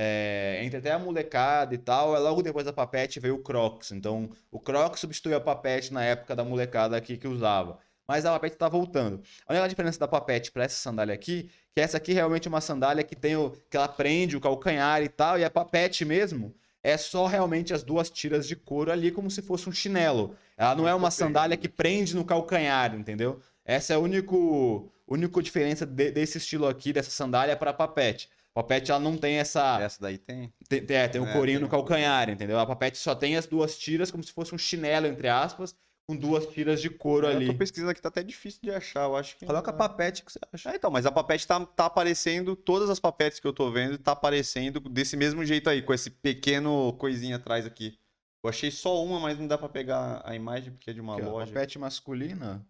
É, 0.00 0.60
entre 0.62 0.78
até 0.78 0.92
a 0.92 0.98
molecada 0.98 1.74
e 1.74 1.78
tal, 1.78 2.12
logo 2.20 2.40
depois 2.40 2.64
da 2.64 2.72
papete 2.72 3.18
veio 3.18 3.34
o 3.34 3.42
Crocs. 3.42 3.90
Então, 3.90 4.30
o 4.48 4.60
Crocs 4.60 5.00
substituiu 5.00 5.36
a 5.36 5.40
papete 5.40 5.92
na 5.92 6.04
época 6.04 6.36
da 6.36 6.44
molecada 6.44 6.96
aqui 6.96 7.16
que 7.16 7.26
usava. 7.26 7.80
Mas 8.06 8.24
a 8.24 8.30
papete 8.30 8.54
está 8.54 8.68
voltando. 8.68 9.20
Olha 9.48 9.64
a 9.64 9.66
diferença 9.66 9.98
da 9.98 10.06
papete 10.06 10.52
para 10.52 10.62
essa 10.62 10.76
sandália 10.76 11.12
aqui, 11.12 11.50
que 11.74 11.80
essa 11.80 11.96
aqui 11.96 12.12
realmente 12.12 12.46
é 12.46 12.48
uma 12.48 12.60
sandália 12.60 13.02
que 13.02 13.16
tem 13.16 13.34
o 13.34 13.50
que 13.68 13.76
ela 13.76 13.88
prende 13.88 14.36
o 14.36 14.40
calcanhar 14.40 15.02
e 15.02 15.08
tal, 15.08 15.36
e 15.36 15.44
a 15.44 15.50
papete 15.50 16.04
mesmo 16.04 16.54
é 16.80 16.96
só 16.96 17.26
realmente 17.26 17.74
as 17.74 17.82
duas 17.82 18.08
tiras 18.08 18.46
de 18.46 18.54
couro 18.54 18.92
ali 18.92 19.10
como 19.10 19.28
se 19.30 19.42
fosse 19.42 19.68
um 19.68 19.72
chinelo. 19.72 20.36
Ela 20.56 20.76
não 20.76 20.88
é 20.88 20.94
uma 20.94 21.10
sandália 21.10 21.56
que 21.56 21.68
prende 21.68 22.14
no 22.14 22.24
calcanhar, 22.24 22.94
entendeu? 22.94 23.40
Essa 23.68 23.92
é 23.92 23.96
a 23.96 23.98
único 23.98 24.90
única 25.06 25.42
diferença 25.42 25.84
de, 25.84 26.10
desse 26.10 26.38
estilo 26.38 26.66
aqui 26.66 26.90
dessa 26.90 27.10
sandália 27.10 27.54
para 27.54 27.70
a 27.70 27.74
papete. 27.74 28.30
A 28.54 28.62
papete 28.62 28.90
ela 28.90 28.98
não 28.98 29.16
tem 29.16 29.36
essa. 29.36 29.78
Essa 29.80 30.00
daí 30.00 30.16
tem. 30.16 30.50
Tem, 30.66 30.82
é, 30.88 31.06
tem 31.06 31.20
um 31.20 31.28
é, 31.28 31.32
corinho 31.34 31.58
tem 31.58 31.64
no 31.64 31.70
calcanhar, 31.70 32.30
entendeu? 32.30 32.58
A 32.58 32.66
papete 32.66 32.96
só 32.96 33.14
tem 33.14 33.36
as 33.36 33.46
duas 33.46 33.78
tiras 33.78 34.10
como 34.10 34.24
se 34.24 34.32
fosse 34.32 34.54
um 34.54 34.58
chinelo, 34.58 35.06
entre 35.06 35.28
aspas, 35.28 35.76
com 36.08 36.16
duas 36.16 36.46
tiras 36.46 36.80
de 36.80 36.88
couro 36.88 37.26
é, 37.26 37.30
ali. 37.30 37.46
Eu 37.46 37.52
tô 37.52 37.58
pesquisando 37.58 37.90
aqui, 37.90 38.00
tá 38.00 38.08
até 38.08 38.22
difícil 38.22 38.60
de 38.62 38.70
achar, 38.70 39.04
eu 39.04 39.14
acho 39.14 39.36
que... 39.36 39.44
Coloca 39.44 39.70
a 39.70 39.74
papete 39.74 40.24
que 40.24 40.32
você 40.32 40.38
acha. 40.50 40.70
Ah, 40.70 40.74
então, 40.74 40.90
mas 40.90 41.04
a 41.04 41.12
papete 41.12 41.46
tá, 41.46 41.64
tá 41.66 41.84
aparecendo, 41.84 42.56
todas 42.56 42.88
as 42.88 42.98
papetes 42.98 43.38
que 43.38 43.46
eu 43.46 43.52
tô 43.52 43.70
vendo, 43.70 43.98
tá 43.98 44.12
aparecendo 44.12 44.80
desse 44.80 45.16
mesmo 45.16 45.44
jeito 45.44 45.68
aí, 45.68 45.82
com 45.82 45.92
esse 45.92 46.10
pequeno 46.10 46.94
coisinha 46.94 47.36
atrás 47.36 47.66
aqui. 47.66 47.98
Eu 48.42 48.48
achei 48.48 48.70
só 48.70 49.04
uma, 49.04 49.20
mas 49.20 49.38
não 49.38 49.46
dá 49.46 49.58
pra 49.58 49.68
pegar 49.68 50.22
a 50.24 50.34
imagem 50.34 50.72
porque 50.72 50.90
é 50.90 50.94
de 50.94 51.00
uma 51.00 51.16
aqui, 51.16 51.26
loja. 51.26 51.52
papete 51.52 51.78
masculina. 51.78 52.66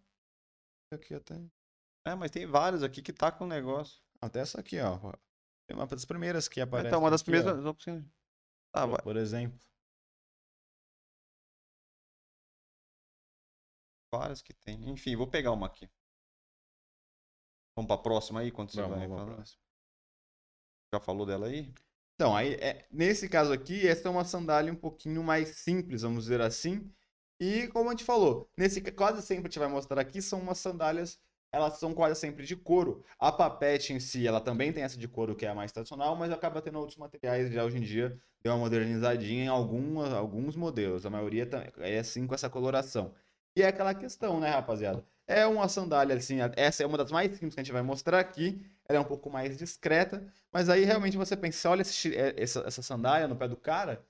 Aqui 0.90 1.14
até. 1.14 1.35
É, 2.07 2.14
mas 2.14 2.31
tem 2.31 2.46
vários 2.46 2.83
aqui 2.83 3.03
que 3.03 3.12
tá 3.12 3.31
com 3.31 3.44
o 3.44 3.48
negócio. 3.48 4.03
Até 4.20 4.40
essa 4.40 4.61
aqui, 4.61 4.79
ó. 4.81 5.12
É 5.68 5.74
uma 5.74 5.87
das 5.87 6.05
primeiras 6.05 6.48
que 6.48 6.61
aparece. 6.61 6.88
Então, 6.88 7.01
uma 7.01 7.11
das 7.11 7.20
aqui, 7.20 7.31
primeiras 7.31 7.64
opções. 7.64 8.05
Ah, 8.72 8.88
por, 8.88 9.03
por 9.03 9.16
exemplo. 9.16 9.61
Várias 14.12 14.40
que 14.40 14.55
tem. 14.55 14.88
Enfim, 14.88 15.14
vou 15.14 15.29
pegar 15.29 15.53
uma 15.53 15.66
aqui. 15.66 15.88
Vamos 17.77 17.87
para 17.88 18.01
a 18.01 18.03
próxima 18.03 18.40
aí, 18.40 18.51
quando 18.51 18.72
você 18.72 18.81
vamos, 18.81 18.98
vai 18.98 19.07
vamos 19.07 19.31
falar? 19.31 19.44
Já 20.94 21.01
falou 21.01 21.27
dela 21.27 21.46
aí? 21.46 21.72
Então, 22.14 22.35
aí, 22.35 22.55
é, 22.55 22.88
nesse 22.90 23.29
caso 23.29 23.53
aqui, 23.53 23.87
essa 23.87 24.09
é 24.09 24.11
uma 24.11 24.24
sandália 24.24 24.72
um 24.72 24.77
pouquinho 24.77 25.22
mais 25.22 25.59
simples, 25.59 26.03
vamos 26.03 26.24
dizer 26.24 26.40
assim. 26.40 26.92
E 27.40 27.68
como 27.68 27.88
a 27.88 27.92
gente 27.92 28.05
falou, 28.05 28.51
nesse 28.57 28.81
quase 28.92 29.22
sempre 29.22 29.44
a 29.44 29.48
gente 29.48 29.59
vai 29.59 29.68
mostrar 29.68 30.01
aqui 30.01 30.20
são 30.20 30.40
umas 30.40 30.59
sandálias, 30.59 31.18
elas 31.53 31.79
são 31.79 31.94
quase 31.94 32.18
sempre 32.20 32.44
de 32.44 32.57
couro. 32.57 33.05
A 33.18 33.31
papete 33.33 33.92
em 33.92 34.01
si, 34.01 34.27
ela 34.27 34.40
também 34.40 34.72
tem 34.72 34.83
essa 34.83 34.98
de 34.98 35.09
couro 35.09 35.35
que 35.37 35.46
é 35.46 35.48
a 35.48 35.55
mais 35.55 35.72
tradicional, 35.72 36.16
mas 36.16 36.33
acaba 36.33 36.61
tendo 36.61 36.79
outros 36.79 36.98
materiais 36.98 37.51
já 37.53 37.64
hoje 37.64 37.79
em 37.79 37.83
dia, 37.83 38.18
deu 38.42 38.53
uma 38.53 38.59
modernizadinha 38.59 39.44
em 39.44 39.48
algumas, 39.48 40.12
alguns 40.12 40.57
modelos. 40.57 41.07
A 41.07 41.11
maioria 41.11 41.48
é 41.79 41.98
assim 41.98 42.27
com 42.27 42.35
essa 42.35 42.51
coloração. 42.51 43.14
E 43.57 43.62
é 43.62 43.68
aquela 43.68 43.94
questão, 43.94 44.38
né, 44.40 44.51
rapaziada? 44.51 45.05
É 45.27 45.46
uma 45.46 45.68
sandália, 45.68 46.16
assim, 46.16 46.38
essa 46.57 46.83
é 46.83 46.87
uma 46.87 46.96
das 46.98 47.11
mais 47.11 47.33
simples 47.33 47.55
que 47.55 47.61
a 47.61 47.64
gente 47.64 47.72
vai 47.72 47.83
mostrar 47.83 48.18
aqui. 48.18 48.64
Ela 48.88 48.98
é 48.98 49.01
um 49.01 49.05
pouco 49.05 49.31
mais 49.31 49.59
discreta, 49.59 50.27
mas 50.53 50.68
aí 50.68 50.85
realmente 50.85 51.16
você 51.16 51.37
pensa, 51.37 51.68
olha 51.68 51.83
esse, 51.83 52.16
é, 52.16 52.35
essa, 52.40 52.61
essa 52.61 52.83
sandália 52.83 53.29
no 53.29 53.37
pé 53.37 53.46
do 53.46 53.57
cara, 53.57 54.03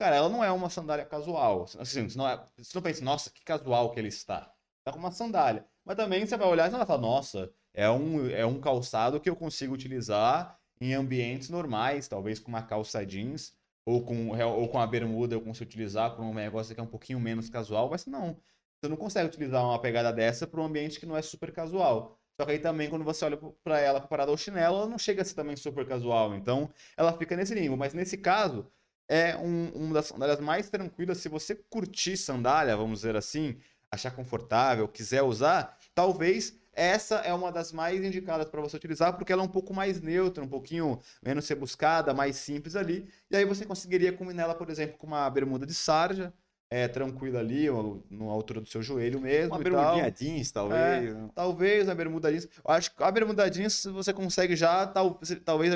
cara, 0.00 0.16
ela 0.16 0.30
não 0.30 0.42
é 0.42 0.50
uma 0.50 0.70
sandália 0.70 1.04
casual. 1.04 1.66
Assim, 1.78 2.08
você, 2.08 2.16
não 2.16 2.26
é, 2.26 2.42
você 2.56 2.72
não 2.74 2.82
pensa, 2.82 3.04
nossa, 3.04 3.30
que 3.30 3.44
casual 3.44 3.90
que 3.90 4.00
ele 4.00 4.08
está. 4.08 4.50
Tá 4.82 4.92
com 4.92 4.98
uma 4.98 5.12
sandália. 5.12 5.66
Mas 5.84 5.96
também 5.96 6.24
você 6.24 6.38
vai 6.38 6.48
olhar 6.48 6.68
e 6.68 6.70
vai 6.70 6.86
falar, 6.86 7.00
nossa, 7.02 7.52
é 7.74 7.88
um, 7.90 8.26
é 8.30 8.46
um 8.46 8.58
calçado 8.58 9.20
que 9.20 9.28
eu 9.28 9.36
consigo 9.36 9.74
utilizar 9.74 10.58
em 10.80 10.94
ambientes 10.94 11.50
normais, 11.50 12.08
talvez 12.08 12.38
com 12.38 12.48
uma 12.48 12.62
calça 12.62 13.04
jeans, 13.04 13.52
ou 13.84 14.02
com, 14.02 14.30
ou 14.30 14.68
com 14.68 14.78
a 14.80 14.86
bermuda 14.86 15.34
eu 15.34 15.40
consigo 15.42 15.68
utilizar 15.68 16.16
com 16.16 16.30
um 16.30 16.34
negócio 16.34 16.74
que 16.74 16.80
é 16.80 16.82
um 16.82 16.86
pouquinho 16.86 17.20
menos 17.20 17.50
casual, 17.50 17.90
mas 17.90 18.06
não. 18.06 18.38
Você 18.80 18.88
não 18.88 18.96
consegue 18.96 19.28
utilizar 19.28 19.62
uma 19.62 19.78
pegada 19.78 20.10
dessa 20.10 20.46
para 20.46 20.62
um 20.62 20.64
ambiente 20.64 20.98
que 20.98 21.04
não 21.04 21.16
é 21.16 21.20
super 21.20 21.52
casual. 21.52 22.18
Só 22.40 22.46
que 22.46 22.52
aí 22.52 22.58
também, 22.58 22.88
quando 22.88 23.04
você 23.04 23.22
olha 23.26 23.36
para 23.62 23.78
ela 23.80 24.00
comparada 24.00 24.30
ao 24.30 24.38
chinelo, 24.38 24.76
ela 24.76 24.86
não 24.86 24.96
chega 24.96 25.20
a 25.20 25.24
ser 25.26 25.34
também 25.34 25.56
super 25.56 25.86
casual. 25.86 26.34
Então, 26.34 26.72
ela 26.96 27.12
fica 27.12 27.36
nesse 27.36 27.54
limbo. 27.54 27.76
Mas 27.76 27.92
nesse 27.92 28.16
caso, 28.16 28.66
é 29.10 29.36
um, 29.36 29.70
uma 29.74 29.94
das 29.94 30.06
sandálias 30.06 30.38
mais 30.38 30.70
tranquilas. 30.70 31.18
Se 31.18 31.28
você 31.28 31.56
curtir 31.68 32.16
sandália, 32.16 32.76
vamos 32.76 33.00
dizer 33.00 33.16
assim, 33.16 33.56
achar 33.90 34.12
confortável, 34.12 34.86
quiser 34.86 35.22
usar, 35.22 35.76
talvez 35.92 36.56
essa 36.72 37.16
é 37.16 37.34
uma 37.34 37.50
das 37.50 37.72
mais 37.72 38.04
indicadas 38.04 38.48
para 38.48 38.60
você 38.60 38.76
utilizar, 38.76 39.16
porque 39.16 39.32
ela 39.32 39.42
é 39.42 39.44
um 39.44 39.48
pouco 39.48 39.74
mais 39.74 40.00
neutra, 40.00 40.44
um 40.44 40.48
pouquinho 40.48 41.00
menos 41.20 41.44
ser 41.44 41.56
buscada, 41.56 42.14
mais 42.14 42.36
simples 42.36 42.76
ali. 42.76 43.08
E 43.28 43.36
aí 43.36 43.44
você 43.44 43.66
conseguiria 43.66 44.12
combinar 44.12 44.44
ela, 44.44 44.54
por 44.54 44.70
exemplo, 44.70 44.96
com 44.96 45.08
uma 45.08 45.28
bermuda 45.28 45.66
de 45.66 45.74
sarja, 45.74 46.32
é, 46.70 46.86
tranquila 46.86 47.40
ali, 47.40 47.66
no 48.08 48.30
altura 48.30 48.60
do 48.60 48.68
seu 48.68 48.80
joelho 48.80 49.20
mesmo. 49.20 49.56
Uma 49.56 49.58
bermudinha 49.58 50.08
jeans, 50.08 50.52
talvez. 50.52 51.12
É, 51.12 51.28
talvez 51.34 51.88
uma 51.88 51.96
bermuda 51.96 52.30
jeans. 52.30 52.44
Eu 52.44 52.72
acho 52.72 52.94
que 52.94 53.02
a 53.02 53.10
bermuda 53.10 53.50
jeans 53.50 53.86
você 53.86 54.12
consegue 54.12 54.54
já, 54.54 54.86
tal, 54.86 55.20
talvez 55.44 55.74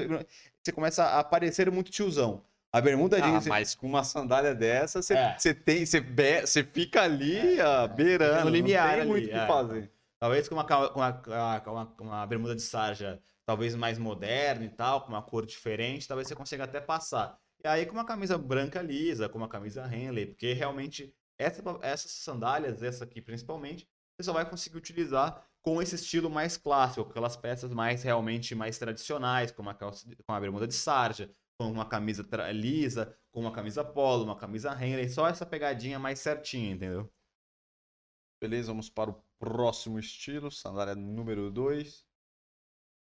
você 0.63 0.71
começa 0.71 1.19
a 1.19 1.25
parecer 1.25 1.69
muito 1.73 1.91
tiozão. 1.91 2.45
A 2.75 2.81
bermuda 2.81 3.19
ah, 3.19 3.21
jeans. 3.21 3.47
Mas 3.47 3.75
com 3.77 3.87
uma 3.87 4.03
sandália 4.03 4.53
dessa, 4.53 5.01
você, 5.01 5.15
é. 5.15 5.39
você 5.39 5.55
tem. 5.55 5.87
Você, 5.87 6.01
be, 6.01 6.41
você 6.41 6.65
fica 6.65 7.03
ali 7.03 7.61
é. 7.61 7.89
beirando. 7.89 8.47
No 8.47 8.51
limiar. 8.51 8.89
Não 8.89 8.99
tem 8.99 9.07
muito 9.07 9.27
o 9.27 9.29
que 9.29 9.35
é. 9.35 9.47
fazer. 9.47 9.93
Talvez 10.19 10.49
com 10.49 10.57
uma, 10.57 10.65
com 10.65 10.75
uma, 10.75 11.13
com 11.13 11.71
uma, 11.71 11.87
com 11.87 12.05
uma 12.05 12.27
bermuda 12.27 12.57
de 12.57 12.63
sarja 12.63 13.23
talvez 13.47 13.77
mais 13.77 13.97
moderna 13.97 14.65
e 14.65 14.71
tal, 14.71 15.03
com 15.03 15.09
uma 15.09 15.23
cor 15.23 15.45
diferente, 15.47 16.09
talvez 16.09 16.27
você 16.27 16.35
consiga 16.35 16.65
até 16.65 16.81
passar. 16.81 17.39
E 17.63 17.69
aí 17.69 17.87
com 17.87 17.93
uma 17.93 18.05
camisa 18.05 18.37
branca 18.39 18.81
lisa, 18.83 19.29
com 19.29 19.39
uma 19.39 19.49
camisa 19.49 19.87
Henley, 19.87 20.27
porque 20.27 20.53
realmente 20.53 21.15
essa, 21.39 21.63
essas 21.83 22.11
sandálias, 22.11 22.83
essa 22.83 23.05
aqui 23.05 23.21
principalmente, 23.21 23.87
você 24.17 24.25
só 24.25 24.33
vai 24.33 24.49
conseguir 24.49 24.79
utilizar 24.79 25.45
com 25.63 25.81
esse 25.81 25.95
estilo 25.95 26.31
mais 26.31 26.57
clássico, 26.57 27.09
aquelas 27.09 27.37
peças 27.37 27.71
mais 27.71 28.03
realmente 28.03 28.55
mais 28.55 28.79
tradicionais, 28.79 29.51
como 29.51 29.71
a, 29.71 29.75
calça, 29.75 30.07
com 30.27 30.33
a 30.33 30.41
bermuda 30.41 30.67
de 30.67 30.75
sarja, 30.75 31.31
com 31.59 31.71
uma 31.71 31.87
camisa 31.87 32.27
lisa, 32.53 33.17
com 33.33 33.41
uma 33.41 33.53
camisa 33.53 33.85
polo, 33.85 34.25
uma 34.25 34.37
camisa 34.37 34.73
Henley, 34.73 35.09
só 35.09 35.29
essa 35.29 35.47
pegadinha 35.47 35.99
mais 35.99 36.19
certinha, 36.19 36.73
entendeu? 36.73 37.13
Beleza, 38.41 38.69
vamos 38.69 38.91
para 38.91 39.11
o 39.11 39.25
próximo 39.39 39.99
estilo, 39.99 40.51
sandália 40.51 40.95
número 40.95 41.51
2. 41.51 42.07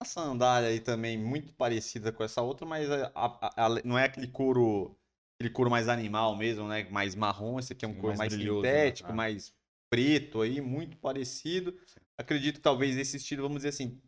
A 0.01 0.05
sandália 0.05 0.69
aí 0.69 0.79
também 0.79 1.17
muito 1.17 1.53
parecida 1.53 2.11
com 2.11 2.23
essa 2.23 2.41
outra, 2.41 2.65
mas 2.65 2.89
a, 2.89 3.11
a, 3.15 3.65
a, 3.65 3.69
não 3.83 3.97
é 3.97 4.05
aquele 4.05 4.27
couro, 4.27 4.97
aquele 5.35 5.53
couro 5.53 5.69
mais 5.69 5.87
animal 5.87 6.35
mesmo, 6.35 6.67
né? 6.67 6.83
Mais 6.89 7.15
marrom, 7.15 7.59
esse 7.59 7.73
aqui 7.73 7.85
é 7.85 7.87
um 7.87 7.95
couro 7.95 8.17
mais, 8.17 8.33
brilhoso, 8.33 8.61
né? 8.61 8.69
sintético, 8.69 9.09
né? 9.09 9.15
mais 9.15 9.55
preto 9.89 10.41
aí, 10.41 10.61
muito 10.61 10.97
parecido. 10.97 11.77
Acredito 12.17 12.55
que 12.55 12.61
talvez 12.61 12.97
esse 12.97 13.17
estilo, 13.17 13.43
vamos 13.43 13.57
dizer 13.57 13.69
assim, 13.69 14.01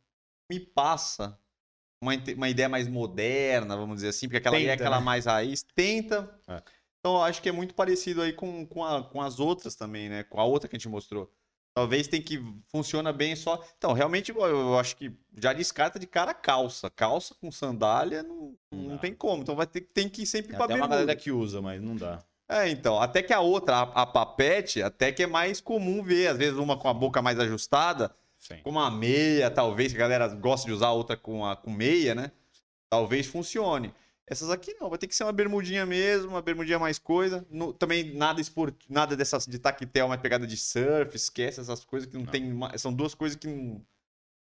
me 0.52 0.60
passa 0.60 1.40
uma, 2.06 2.14
uma 2.36 2.50
ideia 2.50 2.70
mais 2.70 2.88
moderna, 2.88 3.76
vamos 3.76 3.96
dizer 3.96 4.10
assim, 4.10 4.28
porque 4.28 4.38
aquela 4.38 4.58
tenta, 4.58 4.70
é 4.70 4.74
aquela 4.74 5.00
né? 5.00 5.06
mais 5.06 5.26
raiz, 5.26 5.64
tenta. 5.76 6.30
É. 6.48 6.62
Então, 7.00 7.18
eu 7.18 7.24
acho 7.24 7.42
que 7.42 7.50
é 7.50 7.52
muito 7.52 7.76
parecido 7.76 8.22
aí 8.22 8.34
com, 8.34 8.66
com, 8.66 8.84
a, 8.84 9.04
com 9.04 9.22
as 9.22 9.40
outras 9.40 9.76
também, 9.76 10.10
né? 10.10 10.24
Com 10.24 10.40
a 10.40 10.44
outra 10.44 10.68
que 10.68 10.76
a 10.76 10.80
gente 10.80 10.90
mostrou. 10.90 11.32
Talvez 11.76 12.08
tem 12.08 12.22
que 12.22 12.42
funciona 12.70 13.12
bem 13.12 13.36
só. 13.36 13.62
Então, 13.78 13.92
realmente, 13.92 14.32
eu 14.32 14.80
acho 14.80 14.96
que 14.96 15.12
já 15.38 15.52
descarta 15.52 16.00
de 16.00 16.08
cara 16.08 16.34
calça. 16.34 16.90
Calça 16.90 17.36
com 17.36 17.52
sandália 17.52 18.24
não, 18.24 18.56
não, 18.72 18.80
não 18.80 18.98
tem 18.98 19.14
como. 19.14 19.44
Então 19.44 19.56
vai 19.56 19.68
ter 19.68 19.82
tem 19.82 20.08
que 20.08 20.24
ir 20.24 20.26
sempre 20.26 20.54
é, 20.54 20.58
para 20.58 20.68
bermuda. 20.68 20.88
uma 20.88 20.96
galera 20.96 21.16
que 21.16 21.32
usa, 21.32 21.62
mas 21.62 21.82
não 21.82 21.96
dá. 21.96 22.24
É, 22.48 22.70
então. 22.70 23.00
Até 23.00 23.22
que 23.22 23.34
a 23.34 23.42
outra, 23.42 23.76
a, 23.76 24.04
a 24.04 24.06
papete, 24.06 24.82
até 24.82 25.12
que 25.12 25.24
é 25.24 25.28
mais 25.28 25.60
comum 25.60 26.02
ver. 26.02 26.28
Às 26.28 26.38
vezes 26.38 26.58
uma 26.58 26.78
com 26.78 26.88
a 26.88 26.94
boca 26.94 27.22
mais 27.22 27.38
ajustada, 27.38 28.16
Sim. 28.40 28.60
com 28.62 28.70
uma 28.70 28.92
meia, 28.92 29.50
talvez, 29.50 29.92
que 29.92 29.98
a 29.98 30.02
galera 30.02 30.28
gosta 30.28 30.68
de 30.68 30.74
usar 30.74 30.92
outra 30.92 31.18
com, 31.18 31.46
a, 31.46 31.56
com 31.56 31.72
meia, 31.72 32.14
né? 32.14 32.32
Talvez 32.90 33.26
funcione. 33.26 33.94
Essas 34.28 34.50
aqui 34.50 34.76
não, 34.80 34.90
vai 34.90 34.98
ter 34.98 35.08
que 35.08 35.16
ser 35.16 35.24
uma 35.24 35.32
bermudinha 35.32 35.86
mesmo, 35.86 36.30
uma 36.30 36.42
bermudinha 36.42 36.80
mais 36.80 36.98
coisa. 36.98 37.46
No, 37.50 37.74
também 37.74 38.16
nada 38.16 38.42
esport... 38.42 38.76
nada 38.90 39.16
dessas 39.16 39.46
de 39.46 39.60
tactel, 39.60 40.08
mais 40.08 40.22
pegada 40.22 40.48
de 40.48 40.58
surf, 40.58 41.16
esquece 41.16 41.60
essas 41.60 41.86
coisas 41.86 42.10
que 42.10 42.16
não, 42.16 42.24
não. 42.24 42.32
tem. 42.32 42.78
São 42.78 42.94
duas 42.94 43.14
coisas 43.14 43.38
que 43.38 43.48
não, 43.48 43.86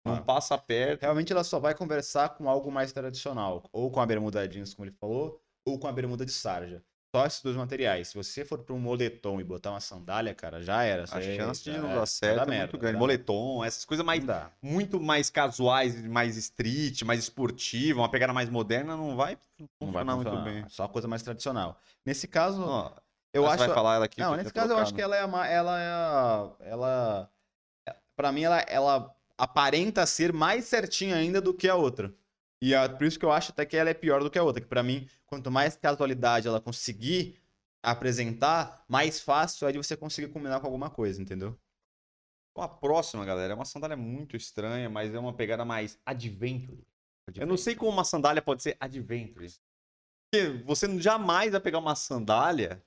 não 0.06 0.16
ah. 0.16 0.22
passa 0.22 0.58
perto. 0.58 1.02
Realmente 1.02 1.34
ela 1.34 1.44
só 1.44 1.60
vai 1.60 1.76
conversar 1.76 2.30
com 2.30 2.50
algo 2.50 2.72
mais 2.72 2.94
tradicional. 2.94 3.70
Ou 3.74 3.92
com 3.92 4.00
a 4.00 4.06
bermuda 4.06 4.48
jeans, 4.48 4.74
como 4.74 4.86
ele 4.88 4.96
falou, 5.00 5.42
ou 5.66 5.78
com 5.78 5.88
a 5.88 5.92
bermuda 5.92 6.26
de 6.26 6.32
sarja 6.32 6.82
só 7.14 7.28
esses 7.28 7.44
dois 7.44 7.56
materiais. 7.56 8.08
Se 8.08 8.16
você 8.16 8.44
for 8.44 8.58
para 8.58 8.74
um 8.74 8.80
moletom 8.80 9.40
e 9.40 9.44
botar 9.44 9.70
uma 9.70 9.80
sandália, 9.80 10.34
cara, 10.34 10.64
já 10.64 10.82
era. 10.84 11.04
A 11.04 11.22
chance 11.22 11.64
de 11.64 11.78
não 11.78 11.94
dar 11.94 12.08
certo 12.08 12.42
é 12.42 12.46
merda, 12.48 12.64
muito 12.64 12.78
grande. 12.80 12.98
Moletom, 12.98 13.64
essas 13.64 13.86
coisas 13.86 14.04
mais, 14.04 14.24
muito 14.60 15.00
mais 15.00 15.30
casuais, 15.30 16.02
mais 16.08 16.36
street, 16.38 17.04
mais 17.04 17.20
esportiva, 17.20 18.00
uma 18.00 18.10
pegada 18.10 18.34
mais 18.34 18.50
moderna, 18.50 18.98
não 18.98 19.16
vai 19.16 19.38
funcionar, 19.38 19.70
não 19.80 19.92
vai 19.92 20.04
funcionar 20.04 20.16
muito 20.16 20.44
bem. 20.44 20.70
Só 20.70 20.88
coisa 20.88 21.08
mais 21.08 21.22
tradicional. 21.22 21.80
Nesse 22.04 22.28
caso, 22.28 22.64
oh, 22.66 23.00
eu 23.32 23.46
acho. 23.46 23.60
vai 23.60 23.70
falar 23.70 23.96
ela 23.98 24.06
aqui? 24.06 24.20
Não, 24.20 24.36
nesse 24.36 24.52
caso 24.52 24.74
eu 24.74 24.78
acho 24.80 24.96
que 24.96 25.02
ela 25.02 25.16
é 25.16 25.24
a, 25.24 25.48
ela 25.48 26.58
é 26.60 26.70
ela, 26.72 27.30
para 28.16 28.32
mim 28.32 28.42
ela, 28.42 28.60
ela 28.62 29.16
aparenta 29.38 30.04
ser 30.08 30.34
mais 30.34 30.66
certinha 30.66 31.16
ainda 31.16 31.40
do 31.40 31.54
que 31.54 31.70
a 31.70 31.76
outra. 31.76 32.12
E 32.64 32.74
é 32.74 32.88
por 32.88 33.04
isso 33.04 33.20
que 33.20 33.26
eu 33.26 33.32
acho 33.34 33.52
até 33.52 33.66
que 33.66 33.76
ela 33.76 33.90
é 33.90 33.94
pior 33.94 34.24
do 34.24 34.32
que 34.32 34.40
a 34.40 34.44
outra. 34.44 34.62
Que 34.62 34.68
para 34.70 34.82
mim, 34.82 35.06
quanto 35.26 35.52
mais 35.52 35.76
casualidade 35.76 36.48
ela 36.48 36.62
conseguir 36.62 37.38
apresentar, 37.84 38.86
mais 38.88 39.20
fácil 39.20 39.68
é 39.68 39.74
de 39.74 39.78
você 39.78 39.98
conseguir 39.98 40.32
combinar 40.32 40.62
com 40.62 40.68
alguma 40.68 40.90
coisa, 40.90 41.22
entendeu? 41.22 41.60
A 42.58 42.70
próxima, 42.70 43.26
galera, 43.26 43.52
é 43.52 43.56
uma 43.56 43.66
sandália 43.66 43.98
muito 43.98 44.38
estranha, 44.38 44.90
mas 44.90 45.14
é 45.14 45.20
uma 45.20 45.34
pegada 45.34 45.66
mais 45.66 46.00
adventure. 46.06 46.88
Eu 47.36 47.46
não 47.46 47.58
sei 47.58 47.76
como 47.76 47.92
uma 47.92 48.06
sandália 48.06 48.42
pode 48.42 48.64
ser 48.64 48.78
adventure. 48.80 49.54
Porque 50.32 50.64
você 50.64 50.88
jamais 51.02 51.52
vai 51.52 51.60
pegar 51.60 51.80
uma 51.80 51.96
sandália 51.96 52.82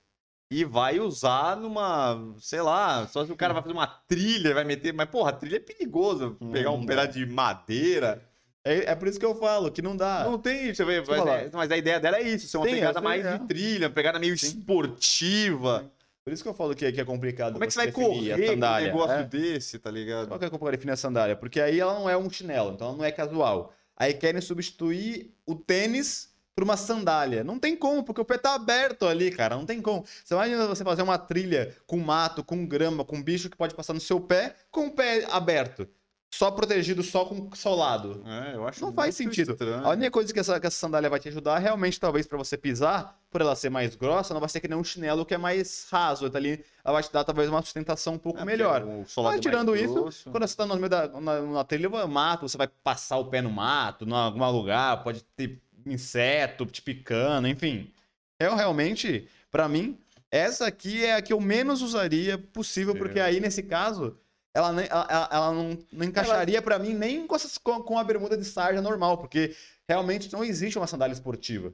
e 0.49 0.65
vai 0.65 0.99
usar 0.99 1.55
numa, 1.55 2.35
sei 2.39 2.63
lá, 2.63 3.07
só 3.07 3.23
se 3.23 3.31
o 3.31 3.37
cara 3.37 3.53
vai 3.53 3.61
fazer 3.61 3.75
uma 3.75 3.85
trilha, 3.85 4.55
vai 4.55 4.63
meter, 4.63 4.91
mas 4.91 5.07
porra, 5.07 5.29
a 5.29 5.33
trilha 5.33 5.57
é 5.57 5.59
perigoso, 5.59 6.35
pegar 6.51 6.71
um 6.71 6.83
pedaço 6.83 7.11
de 7.11 7.27
madeira. 7.27 8.26
É, 8.67 8.91
é 8.91 8.95
por 8.95 9.07
isso 9.07 9.17
que 9.17 9.25
eu 9.25 9.33
falo, 9.33 9.71
que 9.71 9.81
não 9.81 9.95
dá. 9.95 10.25
Não 10.25 10.37
tem, 10.37 10.73
você 10.73 10.83
mas, 10.83 11.09
é, 11.09 11.49
mas, 11.53 11.71
a 11.71 11.77
ideia 11.77 12.01
dela 12.01 12.17
é 12.17 12.23
isso, 12.23 12.49
ser 12.49 12.57
uma 12.57 12.65
pegada 12.65 12.99
mais 12.99 13.25
é. 13.25 13.37
de 13.37 13.47
trilha, 13.47 13.87
uma 13.87 13.93
pegada 13.93 14.19
meio 14.19 14.37
Sim. 14.37 14.47
esportiva. 14.47 15.89
Por 16.21 16.33
isso 16.33 16.43
que 16.43 16.49
eu 16.49 16.53
falo 16.53 16.75
que, 16.75 16.91
que 16.91 16.99
é 16.99 17.05
complicado. 17.05 17.53
Como 17.53 17.63
é 17.63 17.67
que 17.67 17.73
você 17.73 17.79
vai 17.79 17.91
correr 17.93 18.35
com 18.35 18.53
um 18.53 18.81
negócio 18.81 19.15
é? 19.15 19.23
desse, 19.23 19.79
tá 19.79 19.89
ligado? 19.89 20.27
Qual 20.27 20.37
que 20.37 20.45
é 20.45 20.49
eu 20.51 20.71
definir 20.71 20.91
a 20.91 20.97
sandália? 20.97 21.37
Porque 21.37 21.61
aí 21.61 21.79
ela 21.79 21.93
não 21.93 22.09
é 22.09 22.17
um 22.17 22.29
chinelo, 22.29 22.73
então 22.73 22.89
ela 22.89 22.97
não 22.97 23.05
é 23.05 23.11
casual. 23.11 23.73
Aí 23.95 24.13
querem 24.13 24.41
substituir 24.41 25.33
o 25.45 25.55
tênis 25.55 26.35
por 26.53 26.65
uma 26.65 26.75
sandália. 26.75 27.45
Não 27.45 27.57
tem 27.57 27.73
como, 27.77 28.03
porque 28.03 28.19
o 28.19 28.25
pé 28.25 28.37
tá 28.37 28.53
aberto 28.55 29.05
ali, 29.05 29.31
cara. 29.31 29.55
Não 29.55 29.65
tem 29.65 29.81
como. 29.81 30.03
Você 30.03 30.33
imagina 30.33 30.67
você 30.67 30.83
fazer 30.83 31.03
uma 31.03 31.17
trilha 31.17 31.73
com 31.85 31.97
mato, 31.97 32.43
com 32.43 32.65
grama, 32.65 33.05
com 33.05 33.23
bicho 33.23 33.49
que 33.49 33.55
pode 33.55 33.73
passar 33.73 33.93
no 33.93 34.01
seu 34.01 34.19
pé, 34.19 34.53
com 34.69 34.87
o 34.87 34.91
pé 34.91 35.25
aberto 35.31 35.87
só 36.29 36.51
protegido 36.51 37.01
só 37.01 37.25
com 37.25 37.49
solado. 37.55 38.21
É, 38.25 38.55
eu 38.55 38.67
acho 38.67 38.81
Não 38.81 38.93
faz 38.93 39.15
sentido. 39.15 39.53
Estranho. 39.53 39.85
A 39.85 39.89
única 39.91 40.11
coisa 40.11 40.33
que 40.33 40.39
essa, 40.39 40.59
que 40.59 40.67
essa 40.67 40.77
sandália 40.77 41.09
vai 41.09 41.19
te 41.19 41.29
ajudar, 41.29 41.57
realmente, 41.57 41.99
talvez 41.99 42.27
para 42.27 42.37
você 42.37 42.57
pisar, 42.57 43.17
por 43.31 43.41
ela 43.41 43.55
ser 43.55 43.69
mais 43.69 43.95
grossa, 43.95 44.33
não 44.33 44.41
vai 44.41 44.49
ser 44.49 44.59
que 44.59 44.67
nem 44.67 44.77
um 44.77 44.83
chinelo 44.83 45.25
que 45.25 45.33
é 45.33 45.37
mais 45.37 45.87
raso. 45.89 46.29
Tá 46.29 46.37
ali, 46.37 46.63
ela 46.83 46.93
vai 46.93 47.03
te 47.03 47.11
dar 47.11 47.23
talvez 47.23 47.49
uma 47.49 47.61
sustentação 47.61 48.15
um 48.15 48.19
pouco 48.19 48.39
é, 48.39 48.45
melhor. 48.45 48.85
Mas 48.85 49.39
tirando 49.39 49.75
isso, 49.75 49.93
grosso. 49.93 50.29
quando 50.29 50.47
você 50.47 50.55
tá 50.55 50.65
no 50.65 50.75
meio 50.75 50.89
da 50.89 51.07
na, 51.07 51.41
na 51.41 51.63
trilha, 51.63 51.89
mato, 52.07 52.47
você 52.47 52.57
vai 52.57 52.67
passar 52.67 53.17
o 53.17 53.25
pé 53.25 53.41
no 53.41 53.49
mato, 53.49 54.05
em 54.05 54.11
algum 54.11 54.51
lugar, 54.51 55.03
pode 55.03 55.23
ter 55.35 55.61
inseto 55.85 56.65
te 56.65 56.81
picando, 56.81 57.47
enfim. 57.47 57.91
Eu 58.39 58.55
realmente, 58.55 59.27
para 59.49 59.67
mim, 59.67 59.97
essa 60.29 60.67
aqui 60.67 61.03
é 61.03 61.15
a 61.15 61.21
que 61.21 61.31
eu 61.31 61.39
menos 61.39 61.81
usaria 61.81 62.37
possível, 62.37 62.95
porque 62.95 63.19
aí, 63.19 63.39
nesse 63.39 63.63
caso, 63.63 64.17
ela, 64.57 64.83
ela, 64.83 65.29
ela 65.31 65.53
não, 65.53 65.77
não 65.91 66.05
encaixaria 66.05 66.57
ela... 66.57 66.63
para 66.63 66.79
mim 66.79 66.93
nem 66.93 67.27
com, 67.27 67.83
com 67.83 67.99
a 67.99 68.03
bermuda 68.03 68.35
de 68.35 68.43
sarja 68.43 68.81
normal, 68.81 69.17
porque 69.19 69.55
realmente 69.87 70.33
não 70.33 70.43
existe 70.43 70.77
uma 70.79 70.87
sandália 70.87 71.13
esportiva. 71.13 71.71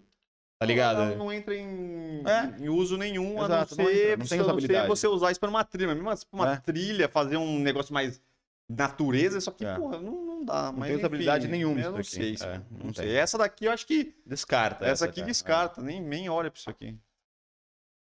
Tá 0.59 0.65
ligado? 0.65 1.01
Ela 1.01 1.15
não 1.15 1.31
entra 1.31 1.55
em, 1.55 2.23
é. 2.25 2.61
em 2.61 2.69
uso 2.69 2.97
nenhum, 2.97 3.43
Exato, 3.43 3.73
a 3.73 3.77
não 3.77 3.85
ser, 3.85 4.17
não, 4.17 4.47
não 4.47 4.57
tem 4.57 4.87
você 4.87 5.07
usar 5.07 5.31
isso 5.31 5.39
para 5.39 5.49
uma 5.49 5.63
trilha. 5.63 5.93
Mesmo 5.93 6.09
assim, 6.09 6.25
uma 6.31 6.53
é. 6.53 6.57
trilha, 6.57 7.07
fazer 7.07 7.37
um 7.37 7.59
negócio 7.59 7.93
mais 7.93 8.21
natureza, 8.69 9.39
só 9.41 9.51
que, 9.51 9.65
é. 9.65 9.75
porra, 9.75 9.99
não, 9.99 10.25
não 10.25 10.45
dá. 10.45 10.71
Não 10.71 10.79
mas, 10.79 10.89
tem 10.89 10.97
usabilidade 10.97 11.47
nenhuma. 11.47 11.79
Eu 11.79 11.91
não 11.91 12.03
sei. 12.03 12.35
É, 12.41 12.61
não, 12.69 12.85
não 12.87 12.93
sei. 12.93 13.15
Essa 13.15 13.37
daqui 13.37 13.65
eu 13.65 13.71
acho 13.71 13.85
que. 13.85 14.13
Descarta. 14.25 14.85
Essa, 14.85 14.91
essa 14.91 15.05
aqui 15.05 15.21
descarta, 15.21 15.81
nem, 15.81 16.01
nem 16.01 16.29
olha 16.29 16.51
pra 16.51 16.59
isso 16.59 16.69
aqui. 16.69 16.97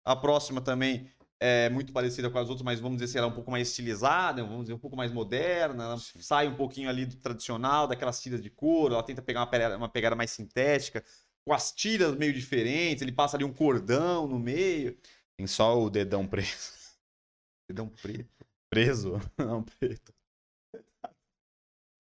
A 0.06 0.16
próxima 0.16 0.62
também 0.62 1.08
é 1.40 1.70
muito 1.70 1.94
parecida 1.94 2.30
com 2.30 2.38
as 2.38 2.50
outras, 2.50 2.64
mas 2.64 2.80
vamos 2.80 2.98
dizer 2.98 3.06
assim, 3.06 3.18
ela 3.18 3.28
é 3.28 3.30
um 3.30 3.36
pouco 3.36 3.50
mais 3.50 3.70
estilizada, 3.70 4.44
vamos 4.44 4.64
dizer, 4.64 4.74
um 4.74 4.80
pouco 4.80 4.96
mais 4.96 5.12
moderna, 5.12 5.84
ela 5.86 5.98
sai 5.98 6.48
um 6.48 6.56
pouquinho 6.56 6.90
ali 6.90 7.06
do 7.06 7.16
tradicional, 7.16 7.88
daquelas 7.88 8.22
tiras 8.22 8.42
de 8.42 8.50
couro, 8.50 8.94
ela 8.94 9.04
tenta 9.04 9.22
pegar 9.22 9.42
uma 9.42 9.48
pegada, 9.50 9.78
uma 9.78 9.90
pegada 9.90 10.16
mais 10.16 10.32
sintética, 10.32 11.04
com 11.46 11.54
as 11.54 11.72
tiras 11.72 12.16
meio 12.16 12.34
diferentes, 12.34 13.02
ele 13.02 13.12
passa 13.12 13.38
ali 13.38 13.44
um 13.44 13.54
cordão 13.54 14.28
no 14.28 14.38
meio. 14.38 14.98
Tem 15.38 15.48
só 15.48 15.82
o 15.82 15.90
dedão 15.90 16.28
preso. 16.28 16.78
Dedão 17.70 17.88
preto. 17.88 18.46
Preso? 18.70 19.14
Não, 19.38 19.64
preto. 19.64 20.14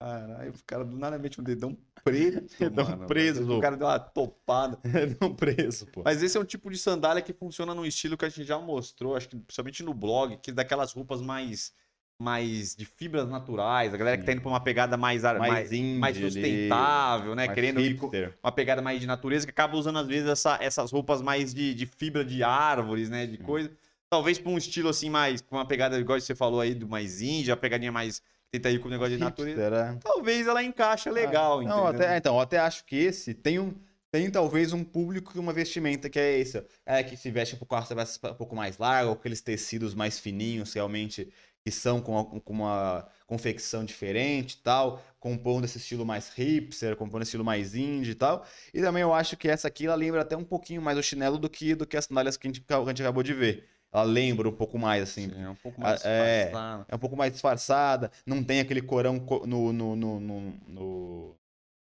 Caralho, 0.01 0.51
o 0.51 0.63
cara 0.65 0.85
do 0.85 0.97
nada 0.97 1.17
mete 1.19 1.41
um 1.41 1.43
dedão 1.43 1.75
preto. 2.03 2.49
mano, 2.75 3.07
preso. 3.07 3.57
O 3.57 3.61
cara 3.61 3.77
deu 3.77 3.87
uma 3.87 3.99
topada. 3.99 4.79
dedão 4.83 5.33
preso, 5.33 5.85
pô. 5.87 6.01
Mas 6.03 6.21
esse 6.23 6.37
é 6.37 6.39
um 6.41 6.45
tipo 6.45 6.69
de 6.69 6.77
sandália 6.77 7.21
que 7.21 7.33
funciona 7.33 7.73
no 7.73 7.85
estilo 7.85 8.17
que 8.17 8.25
a 8.25 8.29
gente 8.29 8.45
já 8.45 8.59
mostrou, 8.59 9.15
acho 9.15 9.29
que 9.29 9.35
principalmente 9.35 9.83
no 9.83 9.93
blog, 9.93 10.37
que 10.37 10.51
é 10.51 10.53
daquelas 10.53 10.93
roupas 10.93 11.21
mais 11.21 11.73
mais 12.21 12.75
de 12.75 12.83
fibras 12.83 13.29
naturais, 13.29 13.93
a 13.93 13.97
galera 13.97 14.17
Sim. 14.17 14.19
que 14.19 14.25
tá 14.25 14.33
indo 14.33 14.41
pra 14.41 14.51
uma 14.51 14.59
pegada 14.59 14.97
mais 14.97 15.23
mais, 15.23 15.39
mais, 15.39 15.71
mais 15.71 16.17
sustentável, 16.17 17.33
né? 17.33 17.45
Mais 17.45 17.55
Querendo 17.55 17.79
ir 17.79 17.97
uma 18.43 18.51
pegada 18.51 18.81
mais 18.81 18.99
de 18.99 19.07
natureza, 19.07 19.45
que 19.45 19.51
acaba 19.51 19.77
usando 19.77 19.99
às 19.99 20.07
vezes 20.07 20.27
essa, 20.27 20.57
essas 20.61 20.91
roupas 20.91 21.21
mais 21.21 21.53
de, 21.53 21.73
de 21.73 21.85
fibra 21.85 22.25
de 22.25 22.43
árvores, 22.43 23.09
né? 23.09 23.25
De 23.25 23.37
coisa. 23.37 23.71
Talvez 24.09 24.37
pra 24.37 24.51
um 24.51 24.57
estilo 24.57 24.89
assim 24.89 25.09
mais, 25.09 25.39
com 25.41 25.55
uma 25.55 25.65
pegada, 25.65 25.97
igual 25.97 26.19
você 26.19 26.35
falou 26.35 26.59
aí, 26.59 26.73
do 26.73 26.89
mais 26.89 27.21
índia, 27.21 27.53
uma 27.53 27.57
pegadinha 27.57 27.91
mais 27.91 28.21
tenta 28.51 28.69
ir 28.69 28.79
com 28.79 28.87
o 28.87 28.91
negócio 28.91 29.17
de 29.17 29.23
natureza. 29.23 29.95
É. 29.95 29.99
Talvez 30.03 30.47
ela 30.47 30.63
encaixe 30.63 31.09
legal, 31.09 31.59
ah, 31.59 31.63
não, 31.63 31.87
até, 31.87 32.17
então, 32.17 32.35
eu 32.35 32.41
até 32.41 32.57
acho 32.57 32.85
que 32.85 32.95
esse 32.95 33.33
tem 33.33 33.59
um 33.59 33.73
tem 34.11 34.29
talvez 34.31 34.73
um 34.73 34.83
público 34.83 35.33
e 35.35 35.39
uma 35.39 35.53
vestimenta 35.53 36.09
que 36.09 36.19
é 36.19 36.39
esse. 36.39 36.63
É 36.83 37.03
que 37.03 37.15
se 37.15 37.29
veste 37.29 37.55
um 37.55 37.59
pouco, 37.59 37.75
um 37.75 38.33
pouco 38.33 38.55
mais 38.55 38.77
largo, 38.79 39.11
aqueles 39.11 39.39
tecidos 39.39 39.93
mais 39.93 40.17
fininhos, 40.17 40.73
realmente, 40.73 41.31
que 41.63 41.69
são 41.69 42.01
com, 42.01 42.39
com 42.39 42.53
uma 42.53 43.07
confecção 43.27 43.85
diferente 43.85 44.53
e 44.53 44.57
tal, 44.57 45.03
compondo 45.19 45.65
esse 45.65 45.77
estilo 45.77 46.05
mais 46.05 46.29
hipster, 46.29 46.95
compondo 46.95 47.21
esse 47.21 47.29
estilo 47.29 47.45
mais 47.45 47.75
indie 47.75 48.11
e 48.11 48.15
tal. 48.15 48.45
E 48.73 48.81
também 48.81 49.03
eu 49.03 49.13
acho 49.13 49.37
que 49.37 49.47
essa 49.47 49.67
aqui 49.67 49.85
ela 49.85 49.95
lembra 49.95 50.21
até 50.21 50.35
um 50.35 50.43
pouquinho 50.43 50.81
mais 50.81 50.97
o 50.97 51.03
chinelo 51.03 51.37
do 51.37 51.49
que, 51.49 51.75
do 51.75 51.85
que 51.85 51.95
as 51.95 52.05
sandálias 52.05 52.35
que 52.35 52.47
a, 52.47 52.49
gente, 52.49 52.61
que 52.61 52.73
a 52.73 52.79
gente 52.85 53.03
acabou 53.03 53.21
de 53.21 53.33
ver. 53.33 53.67
Ela 53.91 54.03
lembra 54.03 54.47
um 54.49 54.55
pouco 54.55 54.77
mais, 54.77 55.03
assim. 55.03 55.31
Sim, 55.31 55.41
é 55.43 55.49
um 55.49 55.55
pouco 55.55 55.79
mais 55.81 55.99
é, 56.03 56.51
disfarçado. 56.51 56.87
é 56.87 56.95
um 56.95 56.99
pouco 56.99 57.15
mais 57.15 57.31
disfarçada, 57.31 58.11
não 58.25 58.43
tem 58.43 58.59
aquele 58.59 58.81
corão 58.81 59.19
co- 59.19 59.45
no, 59.47 59.73
no, 59.73 59.95
no, 59.95 60.19
no, 60.19 60.41
no, 60.67 61.35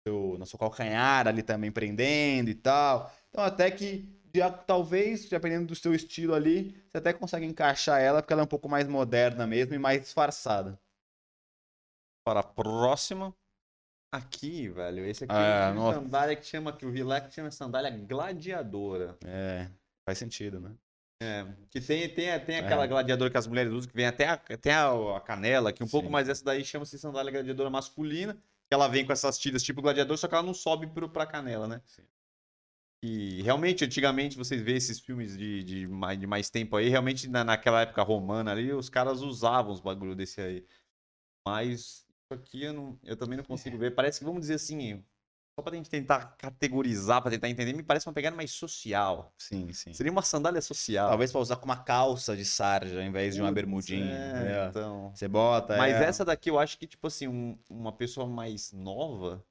seu, 0.07 0.37
no 0.39 0.47
seu 0.47 0.59
calcanhar 0.59 1.29
ali 1.29 1.43
também 1.43 1.73
prendendo 1.73 2.51
e 2.51 2.55
tal. 2.55 3.13
Então 3.31 3.45
até 3.45 3.71
que 3.71 4.09
já, 4.35 4.51
talvez, 4.51 5.29
dependendo 5.29 5.67
do 5.69 5.75
seu 5.75 5.95
estilo 5.95 6.35
ali, 6.35 6.73
você 6.93 6.99
até 6.99 7.13
consegue 7.13 7.47
encaixar 7.47 8.01
ela, 8.01 8.23
porque 8.23 8.33
ela 8.33 8.43
é 8.43 8.45
um 8.45 8.49
pouco 8.49 8.69
mais 8.69 8.89
moderna 8.89 9.47
mesmo 9.47 9.75
e 9.75 9.79
mais 9.79 10.01
disfarçada. 10.03 10.79
Para 12.25 12.41
a 12.41 12.43
próxima. 12.43 13.35
Aqui, 14.13 14.69
velho. 14.69 15.05
Esse 15.05 15.25
aqui 15.25 15.35
Ah, 15.35 15.69
é 15.69 15.73
uma 15.73 15.81
nossa. 15.81 15.99
sandália 16.01 16.37
que 16.37 16.45
chama, 16.45 16.73
que 16.77 16.85
o 16.87 16.91
Vilac 16.93 17.33
chama 17.33 17.51
sandália 17.51 17.91
gladiadora. 17.91 19.17
É, 19.25 19.71
faz 20.05 20.19
sentido, 20.19 20.61
né? 20.61 20.77
É, 21.23 21.45
que 21.71 21.81
tem, 21.81 22.09
tem, 22.09 22.41
tem 22.41 22.57
É. 22.57 22.59
aquela 22.61 22.87
gladiadora 22.87 23.31
que 23.31 23.37
as 23.37 23.47
mulheres 23.47 23.71
usam, 23.73 23.91
que 23.91 23.97
vem 23.97 24.07
até 24.07 24.27
a, 24.27 24.33
até 24.33 24.73
a, 24.73 25.17
a 25.17 25.21
canela, 25.21 25.71
que 25.73 25.85
um 25.85 25.89
pouco 25.89 26.07
Sim. 26.07 26.13
mais 26.13 26.29
essa 26.29 26.43
daí 26.43 26.65
chama-se 26.65 26.99
sandália 26.99 27.31
gladiadora 27.31 27.69
masculina, 27.69 28.35
que 28.35 28.75
ela 28.75 28.89
vem 28.89 29.05
com 29.05 29.13
essas 29.13 29.39
tiras 29.39 29.63
tipo 29.63 29.83
gladiador, 29.83 30.17
só 30.17 30.27
que 30.27 30.35
ela 30.35 30.43
não 30.43 30.55
sobe 30.55 30.87
pro, 30.87 31.11
pra 31.11 31.27
canela, 31.27 31.69
né? 31.69 31.83
Sim. 31.85 32.03
E 33.03 33.43
realmente, 33.43 33.85
antigamente, 33.85 34.37
vocês 34.37 34.63
vêem 34.63 34.77
esses 34.77 35.01
filmes 35.01 35.37
de, 35.37 35.65
de, 35.65 35.87
mais, 35.87 36.19
de 36.19 36.27
mais 36.27 36.51
tempo 36.51 36.77
aí, 36.77 36.89
realmente 36.89 37.29
na, 37.29 37.43
naquela 37.45 37.83
época 37.83 38.03
romana 38.03 38.53
ali, 38.53 38.73
os 38.73 38.89
caras 38.91 39.23
usavam 39.23 39.73
os 39.73 39.81
bagulho 39.81 40.15
desse 40.15 40.41
aí. 40.41 40.67
Mas 41.47 42.07
isso 42.07 42.07
aqui 42.31 42.63
eu, 42.65 42.73
não, 42.73 42.99
eu 43.03 43.17
também 43.17 43.37
não 43.37 43.45
consigo 43.45 43.79
ver. 43.79 43.95
Parece 43.95 44.19
que, 44.19 44.25
vamos 44.25 44.43
dizer 44.43 44.55
assim, 44.55 45.03
só 45.61 45.63
pra 45.63 45.77
gente 45.77 45.91
tentar 45.91 46.35
categorizar, 46.39 47.21
pra 47.21 47.31
tentar 47.31 47.49
entender, 47.49 47.75
me 47.75 47.83
parece 47.83 48.09
uma 48.09 48.13
pegada 48.15 48.35
mais 48.35 48.51
social. 48.51 49.33
Sim, 49.39 49.73
sim. 49.73 49.93
Seria 49.93 50.11
uma 50.11 50.23
sandália 50.23 50.61
social. 50.61 51.09
Talvez 51.09 51.31
pra 51.31 51.41
usar 51.41 51.57
com 51.57 51.67
uma 51.67 51.77
calça 51.77 52.35
de 52.37 52.45
sarja, 52.45 52.99
ao 52.99 53.05
invés 53.05 53.35
de 53.35 53.43
uma 53.43 53.53
bermudinha. 53.53 54.11
É, 54.11 54.65
é. 54.65 54.69
então. 54.69 55.13
Você 55.15 55.29
bota. 55.29 55.77
Mas 55.77 55.95
é. 55.95 56.05
essa 56.05 56.25
daqui 56.25 56.51
eu 56.51 56.59
acho 56.59 56.79
que, 56.79 56.87
tipo 56.87 57.07
assim, 57.07 57.29
um- 57.29 57.59
uma 57.69 57.93
pessoa 57.93 58.27
mais 58.27 58.73
nova 58.73 59.45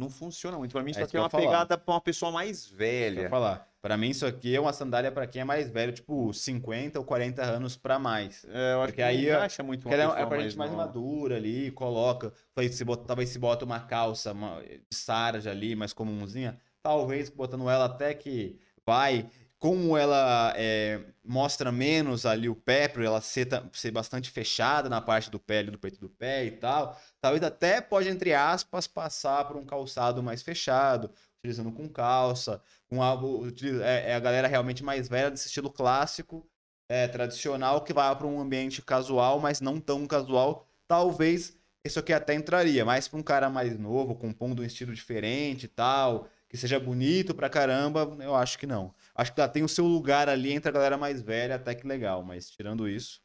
não 0.00 0.10
funciona 0.10 0.56
muito. 0.58 0.72
Pra 0.72 0.82
mim, 0.82 0.90
isso 0.90 1.00
É 1.00 1.04
aqui 1.04 1.16
é 1.16 1.20
uma 1.20 1.28
falar. 1.30 1.44
pegada 1.44 1.78
pra 1.78 1.94
uma 1.94 2.00
pessoa 2.00 2.32
mais 2.32 2.66
velha. 2.66 3.28
falar. 3.28 3.68
Pra 3.82 3.96
mim, 3.96 4.10
isso 4.10 4.26
aqui 4.26 4.54
é 4.54 4.60
uma 4.60 4.72
sandália 4.72 5.10
pra 5.12 5.26
quem 5.26 5.40
é 5.42 5.44
mais 5.44 5.70
velho, 5.70 5.92
tipo 5.92 6.32
50 6.34 6.98
ou 6.98 7.04
40 7.04 7.42
anos 7.42 7.76
pra 7.76 7.98
mais. 7.98 8.44
É, 8.48 8.72
eu 8.74 8.78
acho 8.82 8.86
Porque 8.88 8.96
que 8.96 9.02
aí 9.02 9.28
é- 9.28 9.34
encaixa 9.34 9.62
muito 9.62 9.86
uma 9.86 9.94
ela 9.94 10.02
é, 10.02 10.06
pessoa 10.08 10.22
é 10.22 10.26
pra 10.26 10.38
gente 10.40 10.58
mais 10.58 10.70
madura 10.72 11.36
ali, 11.36 11.70
coloca. 11.70 12.32
Se 12.72 12.84
bota, 12.84 13.04
talvez 13.06 13.30
se 13.30 13.38
bota 13.38 13.64
uma 13.64 13.80
calça 13.80 14.32
uma, 14.32 14.60
de 14.62 14.82
sarja 14.92 15.50
ali, 15.50 15.74
mais 15.76 15.92
comumzinha. 15.94 16.58
Talvez 16.82 17.30
botando 17.30 17.70
ela 17.70 17.86
até 17.86 18.12
que 18.14 18.58
vai. 18.86 19.26
Como 19.60 19.96
ela 19.96 20.54
é, 20.56 21.00
mostra 21.22 21.70
menos 21.70 22.26
ali 22.26 22.48
o 22.48 22.56
pé, 22.56 22.88
por 22.88 23.02
ela 23.04 23.20
ser, 23.20 23.46
ser 23.74 23.90
bastante 23.90 24.30
fechada 24.30 24.88
na 24.88 25.00
parte 25.02 25.30
do 25.30 25.38
pé, 25.38 25.62
do 25.62 25.78
peito 25.78 26.00
do 26.00 26.08
pé 26.08 26.46
e 26.46 26.52
tal, 26.52 26.98
talvez 27.20 27.44
até 27.44 27.80
pode, 27.80 28.08
entre 28.08 28.32
aspas, 28.34 28.86
passar 28.86 29.44
por 29.46 29.56
um 29.56 29.64
calçado 29.64 30.22
mais 30.22 30.42
fechado, 30.42 31.10
utilizando 31.38 31.70
com 31.72 31.88
calça, 31.88 32.62
com 32.88 33.02
algo, 33.02 33.46
é, 33.84 34.12
é 34.12 34.14
a 34.14 34.20
galera 34.20 34.48
realmente 34.48 34.82
mais 34.82 35.08
velha 35.08 35.30
desse 35.30 35.46
estilo 35.48 35.70
clássico, 35.70 36.48
é, 36.88 37.06
tradicional, 37.06 37.82
que 37.84 37.92
vai 37.92 38.16
para 38.16 38.26
um 38.26 38.40
ambiente 38.40 38.82
casual, 38.82 39.38
mas 39.40 39.60
não 39.60 39.78
tão 39.78 40.06
casual. 40.06 40.66
Talvez 40.88 41.56
isso 41.84 41.98
aqui 41.98 42.12
até 42.12 42.34
entraria, 42.34 42.84
mas 42.84 43.08
para 43.08 43.18
um 43.18 43.22
cara 43.22 43.48
mais 43.48 43.78
novo, 43.78 44.14
compondo 44.14 44.62
um 44.62 44.64
estilo 44.64 44.92
diferente 44.94 45.64
e 45.64 45.68
tal, 45.68 46.28
que 46.50 46.56
seja 46.56 46.80
bonito 46.80 47.32
pra 47.32 47.48
caramba, 47.48 48.16
eu 48.20 48.34
acho 48.34 48.58
que 48.58 48.66
não. 48.66 48.92
Acho 49.14 49.32
que 49.32 49.40
ela 49.40 49.48
tem 49.48 49.62
o 49.62 49.68
seu 49.68 49.86
lugar 49.86 50.28
ali 50.28 50.52
entre 50.52 50.68
a 50.68 50.72
galera 50.72 50.98
mais 50.98 51.22
velha, 51.22 51.54
até 51.54 51.76
que 51.76 51.86
legal, 51.86 52.24
mas 52.24 52.50
tirando 52.50 52.88
isso. 52.88 53.22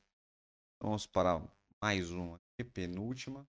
Vamos 0.80 1.08
para 1.08 1.42
mais 1.82 2.12
uma 2.12 2.36
aqui, 2.36 2.64
penúltima. 2.64 3.48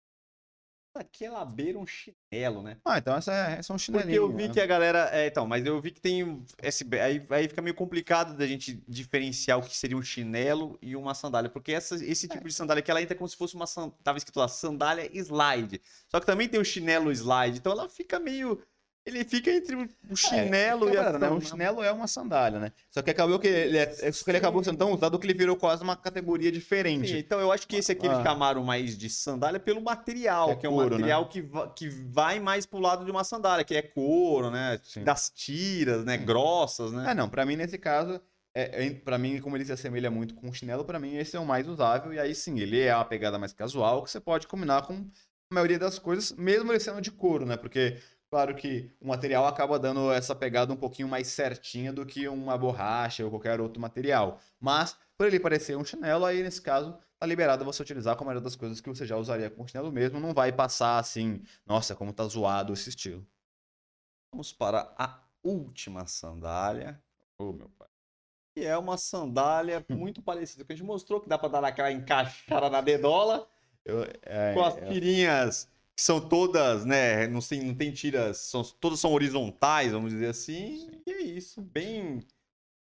Aqui 0.95 1.25
ela 1.25 1.43
beira 1.43 1.79
um 1.79 1.87
chinelo, 1.87 2.63
né? 2.63 2.77
Ah, 2.85 2.99
então 2.99 3.17
essa 3.17 3.33
é, 3.33 3.59
essa 3.59 3.73
é 3.73 3.75
um 3.75 3.79
Porque 3.79 3.85
chinelinho. 3.85 4.15
eu 4.15 4.31
vi 4.31 4.49
né? 4.49 4.53
que 4.53 4.61
a 4.61 4.67
galera. 4.67 5.09
É, 5.11 5.27
então, 5.27 5.47
mas 5.47 5.65
eu 5.65 5.81
vi 5.81 5.91
que 5.91 6.03
tem. 6.03 6.45
Esse, 6.63 6.87
aí, 7.01 7.27
aí 7.31 7.49
fica 7.49 7.63
meio 7.63 7.75
complicado 7.75 8.37
da 8.37 8.47
gente 8.47 8.85
diferenciar 8.87 9.59
o 9.59 9.63
que 9.63 9.75
seria 9.75 9.97
um 9.97 10.03
chinelo 10.03 10.79
e 10.83 10.95
uma 10.95 11.15
sandália. 11.15 11.49
Porque 11.49 11.73
essa, 11.73 11.95
esse 12.05 12.29
tipo 12.29 12.47
de 12.47 12.53
sandália 12.53 12.81
aqui, 12.81 12.91
ela 12.91 13.01
entra 13.01 13.17
como 13.17 13.27
se 13.27 13.37
fosse 13.37 13.55
uma. 13.55 13.65
Tava 14.05 14.19
escrito 14.19 14.39
lá, 14.39 14.49
sandália 14.49 15.09
slide. 15.15 15.81
Só 16.11 16.21
que 16.21 16.27
também 16.27 16.47
tem 16.47 16.61
o 16.61 16.65
chinelo 16.65 17.11
slide. 17.11 17.57
Então 17.57 17.73
ela 17.73 17.89
fica 17.89 18.21
meio. 18.21 18.63
Ele 19.05 19.25
fica 19.25 19.51
entre 19.51 19.75
o 20.09 20.17
chinelo 20.17 20.89
e 20.89 20.97
a. 20.97 21.19
Né? 21.19 21.29
O 21.29 21.41
chinelo 21.41 21.83
é 21.83 21.91
uma 21.91 22.07
sandália, 22.07 22.61
né? 22.61 22.73
Só 22.89 23.03
que 23.03 23.11
acabou 23.11 23.37
que 23.39 23.49
ele, 23.49 23.77
é, 23.77 24.13
só 24.13 24.25
que 24.25 24.31
ele 24.31 24.39
acabou 24.39 24.63
sendo 24.63 24.79
tão 24.79 24.93
usado 24.93 25.19
que 25.19 25.27
ele 25.27 25.35
virou 25.37 25.57
quase 25.57 25.83
uma 25.83 25.97
categoria 25.97 26.53
diferente. 26.53 27.09
Sim, 27.09 27.19
então 27.19 27.41
eu 27.41 27.51
acho 27.51 27.67
que 27.67 27.75
esse 27.77 27.91
aqui 27.91 28.07
eles 28.07 28.19
Ah. 28.19 28.23
chamaram 28.23 28.63
mais 28.63 28.97
de 28.97 29.11
sandália 29.11 29.59
pelo 29.59 29.81
material, 29.83 30.47
Que 30.49 30.53
é 30.53 30.57
que 30.57 30.67
é, 30.67 30.69
um 30.69 30.75
couro, 30.75 30.91
né? 30.91 30.95
material 30.99 31.29
que, 31.29 31.43
va- 31.43 31.69
que 31.71 31.89
vai 31.89 32.39
mais 32.39 32.65
pro 32.65 32.79
lado 32.79 33.05
de 33.05 33.11
uma 33.11 33.25
sandália, 33.25 33.65
que 33.65 33.75
é 33.75 33.83
couro, 33.83 34.51
né? 34.53 34.79
Sim. 34.85 35.03
Das 35.03 35.31
tiras, 35.31 36.05
né? 36.05 36.17
Grossas, 36.17 36.93
né? 36.93 37.05
Ah, 37.09 37.15
não, 37.15 37.29
pra 37.29 37.45
mim 37.45 37.57
nesse 37.57 37.79
caso, 37.79 38.21
é, 38.55 38.87
é, 38.87 38.91
para 38.95 39.19
mim 39.19 39.41
como 39.41 39.57
ele 39.57 39.65
se 39.65 39.73
assemelha 39.73 40.13
muito 40.13 40.33
com 40.37 40.49
o 40.49 40.55
chinelo, 40.55 40.85
pra 40.85 41.01
mim 41.01 41.17
esse 41.17 41.37
é 41.37 41.41
o 41.41 41.45
mais 41.45 41.67
usável 41.67 42.13
e 42.13 42.21
aí 42.21 42.37
sim, 42.37 42.61
ele 42.61 42.81
é 42.81 42.95
uma 42.95 43.05
pegada 43.05 43.37
mais 43.37 43.53
casual 43.53 44.05
que 44.05 44.11
você 44.13 44.21
pode 44.21 44.47
combinar 44.47 44.83
com 44.87 44.95
a 44.95 45.55
maioria 45.55 45.79
das 45.79 45.99
coisas, 45.99 46.31
mesmo 46.33 46.71
ele 46.71 46.79
sendo 46.79 47.01
de 47.01 47.11
couro, 47.11 47.45
né? 47.45 47.57
Porque 47.57 47.99
claro 48.33 48.55
que 48.55 48.91
o 48.99 49.09
material 49.09 49.47
acaba 49.47 49.79
dando 49.79 50.11
essa 50.11 50.35
pegada 50.35 50.73
um 50.73 50.77
pouquinho 50.77 51.07
mais 51.07 51.27
certinha 51.27 51.93
do 51.93 52.07
que 52.07 52.27
uma 52.27 52.57
borracha 52.57 53.23
ou 53.23 53.29
qualquer 53.29 53.61
outro 53.61 53.79
material. 53.79 54.41
Mas 54.59 54.97
por 55.19 55.27
ele 55.27 55.39
parecer 55.39 55.77
um 55.77 55.85
chinelo, 55.85 56.25
aí 56.25 56.43
nesse 56.43 56.63
caso 56.63 56.99
tá 57.19 57.27
liberado 57.27 57.63
você 57.63 57.83
utilizar 57.83 58.17
com 58.17 58.25
a 58.25 58.29
maioria 58.29 58.43
das 58.43 58.57
coisas 58.57 58.81
que 58.81 58.89
você 58.89 59.05
já 59.05 59.19
usaria 59.19 59.51
com 59.51 59.67
chinelo 59.67 59.93
mesmo, 59.93 60.19
não 60.19 60.33
vai 60.33 60.51
passar 60.51 60.99
assim, 60.99 61.43
nossa, 61.67 61.95
como 61.95 62.11
tá 62.11 62.25
zoado 62.25 62.73
esse 62.73 62.89
estilo. 62.89 63.23
Vamos 64.33 64.51
para 64.51 64.95
a 64.97 65.21
última 65.45 66.07
sandália. 66.07 66.99
Ô, 67.39 67.53
meu 67.53 67.69
pai. 67.69 67.89
Que 68.57 68.65
é 68.65 68.79
uma 68.79 68.97
sandália 68.97 69.85
muito 69.91 70.23
parecida 70.23 70.65
com 70.65 70.73
a 70.73 70.77
gente 70.77 70.87
mostrou, 70.87 71.21
que 71.21 71.29
dá 71.29 71.37
pra 71.37 71.51
dar 71.51 71.65
aquela 71.65 71.93
encaixada 71.93 72.71
na 72.71 72.81
dedola, 72.81 73.47
Eu, 73.85 74.07
é, 74.23 74.55
com 74.55 74.65
as 74.65 74.79
é- 74.79 74.87
tirinhas 74.89 75.72
que 75.97 76.03
são 76.03 76.21
todas, 76.21 76.85
né? 76.85 77.27
Não 77.29 77.41
tem, 77.41 77.63
não 77.63 77.75
tem 77.75 77.93
tiras, 77.93 78.39
são, 78.39 78.63
todas 78.81 78.99
são 79.01 79.13
horizontais, 79.13 79.93
vamos 79.93 80.13
dizer 80.13 80.29
assim. 80.29 80.91
E 81.07 81.11
é 81.11 81.23
isso, 81.23 81.61
bem, 81.61 82.21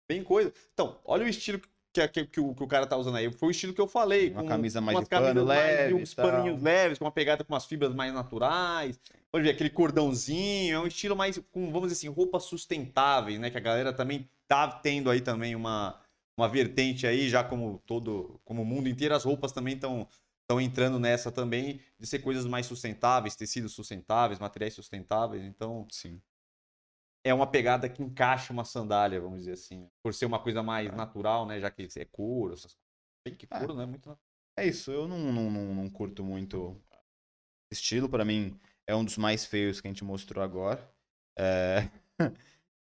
bem 0.10 0.24
coisa. 0.24 0.54
Então, 0.74 1.00
olha 1.06 1.26
o 1.26 1.30
estilo 1.30 1.62
que, 1.93 2.08
que, 2.08 2.26
que 2.26 2.39
o, 2.39 2.54
que 2.54 2.64
o 2.64 2.68
cara 2.68 2.86
tá 2.88 2.98
usando 2.98 3.16
aí. 3.16 3.32
Foi 3.32 3.50
o 3.50 3.52
estilo 3.52 3.74
que 3.74 3.82
eu 3.82 3.88
falei. 3.88 4.32
Uma 4.32 4.41
com 4.41 4.48
camisa 4.48 4.82
mais 4.82 4.98
umas 4.98 5.06
de 5.06 5.10
pano 5.10 5.26
camisas 5.26 5.48
mais- 5.48 5.68
leve 5.68 5.93
uns 5.93 6.14
tal. 6.14 6.32
paninhos 6.32 6.62
leves, 6.62 6.98
com 7.00 7.06
uma 7.06 7.12
pegada 7.12 7.43
com 7.43 7.54
umas 7.54 7.66
fibras 7.66 7.93
mais 7.93 8.14
naturais. 8.14 9.00
Pode 9.32 9.43
ver, 9.43 9.52
aquele 9.52 9.70
cordãozinho, 9.70 10.76
é 10.76 10.80
um 10.80 10.88
estilo 10.88 11.16
mais 11.16 11.38
com, 11.52 11.72
vamos 11.72 11.89
dizer 11.89 12.00
assim, 12.08 12.16
roupas 12.16 12.43
sustentáveis, 12.43 13.39
né? 13.39 13.50
Que 13.50 13.58
a 13.58 13.62
galera 13.62 13.93
também 13.93 14.30
tá 14.48 14.68
tendo 14.68 15.10
aí 15.10 15.22
também 15.22 15.56
uma, 15.56 16.00
uma 16.38 16.48
vertente 16.48 17.06
aí, 17.06 17.30
já 17.30 17.43
como 17.43 17.82
todo, 17.86 18.39
como 18.45 18.62
o 18.62 18.66
mundo 18.66 18.88
inteiro, 18.88 19.14
as 19.16 19.24
roupas 19.24 19.52
também 19.52 19.76
estão 19.76 20.08
estão 20.48 20.62
entrando 20.62 20.98
nessa 20.98 21.30
também 21.30 21.82
de 22.00 22.08
ser 22.08 22.20
coisas 22.20 22.45
mais 22.45 22.66
sustentáveis, 22.66 23.36
tecidos 23.36 23.74
sustentáveis, 23.74 24.39
materiais 24.39 24.74
sustentáveis. 24.74 25.43
Então, 25.43 25.86
Sim. 25.91 26.22
é 27.26 27.34
uma 27.34 27.52
pegada 27.52 27.89
que 27.89 28.02
encaixa 28.02 28.54
uma 28.54 28.64
sandália, 28.64 29.20
vamos 29.20 29.39
dizer 29.39 29.54
assim. 29.54 29.89
Por 30.02 30.14
ser 30.14 30.26
uma 30.26 30.41
coisa 30.41 30.64
mais 30.64 30.93
natural, 30.95 31.45
né? 31.45 31.60
Já 31.60 31.70
que 31.70 31.88
é 31.98 32.06
couro, 32.06 32.54
essas 32.54 32.74
coisas. 32.74 32.88
Bem 33.26 33.36
que 33.36 33.45
É. 33.52 33.60
couro 33.60 33.74
não 33.74 33.82
é 33.82 33.86
muito 33.86 34.08
natural. 34.08 34.26
É 34.58 34.66
isso, 34.66 34.89
eu 34.89 35.08
não, 35.08 35.32
não, 35.32 35.52
não, 35.52 35.76
não 35.76 35.89
curto 35.89 36.24
muito 36.24 36.82
estilo, 37.72 38.10
pra 38.10 38.26
mim 38.26 38.58
é 38.88 38.95
um 38.95 39.04
dos 39.04 39.18
mais 39.18 39.45
feios 39.45 39.82
que 39.82 39.88
a 39.88 39.91
gente 39.91 40.04
mostrou 40.04 40.43
agora. 40.43 40.89
É, 41.38 41.89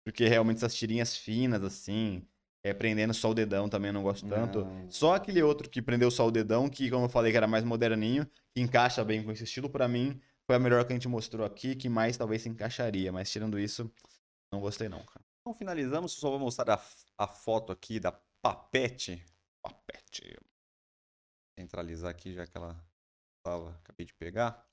Porque 0.04 0.28
realmente 0.28 0.58
essas 0.58 0.74
tirinhas 0.74 1.16
finas, 1.16 1.62
assim, 1.62 2.28
é, 2.64 2.72
prendendo 2.72 3.12
só 3.12 3.30
o 3.30 3.34
dedão 3.34 3.68
também 3.68 3.90
eu 3.90 3.92
não 3.92 4.02
gosto 4.02 4.26
tanto. 4.26 4.64
Não. 4.64 4.90
Só 4.90 5.14
aquele 5.14 5.42
outro 5.42 5.68
que 5.68 5.82
prendeu 5.82 6.10
só 6.10 6.26
o 6.26 6.30
dedão, 6.30 6.66
que 6.66 6.90
como 6.90 7.04
eu 7.04 7.08
falei 7.10 7.30
que 7.30 7.36
era 7.36 7.46
mais 7.46 7.62
moderninho, 7.62 8.26
que 8.54 8.60
encaixa 8.62 9.04
bem 9.04 9.22
com 9.22 9.30
esse 9.30 9.44
estilo, 9.44 9.68
pra 9.68 9.86
mim 9.86 10.18
foi 10.46 10.56
a 10.56 10.58
melhor 10.58 10.82
que 10.86 10.92
a 10.94 10.96
gente 10.96 11.06
mostrou 11.06 11.46
aqui, 11.46 11.76
que 11.76 11.90
mais 11.90 12.16
talvez 12.16 12.40
se 12.40 12.48
encaixaria. 12.48 13.12
Mas 13.12 13.30
tirando 13.30 13.58
isso, 13.58 13.92
não 14.50 14.60
gostei 14.60 14.88
não, 14.88 15.04
cara. 15.04 15.22
Então 15.40 15.52
finalizamos, 15.54 16.12
só 16.12 16.30
vou 16.30 16.38
mostrar 16.38 16.74
a, 16.74 17.24
a 17.24 17.28
foto 17.28 17.70
aqui 17.70 18.00
da 18.00 18.12
Papete. 18.40 19.22
Papete. 19.62 20.34
Centralizar 21.60 22.10
aqui, 22.10 22.32
já 22.32 22.46
que 22.46 22.56
ela 22.56 22.82
tava, 23.44 23.78
acabei 23.82 24.06
de 24.06 24.14
pegar. 24.14 24.66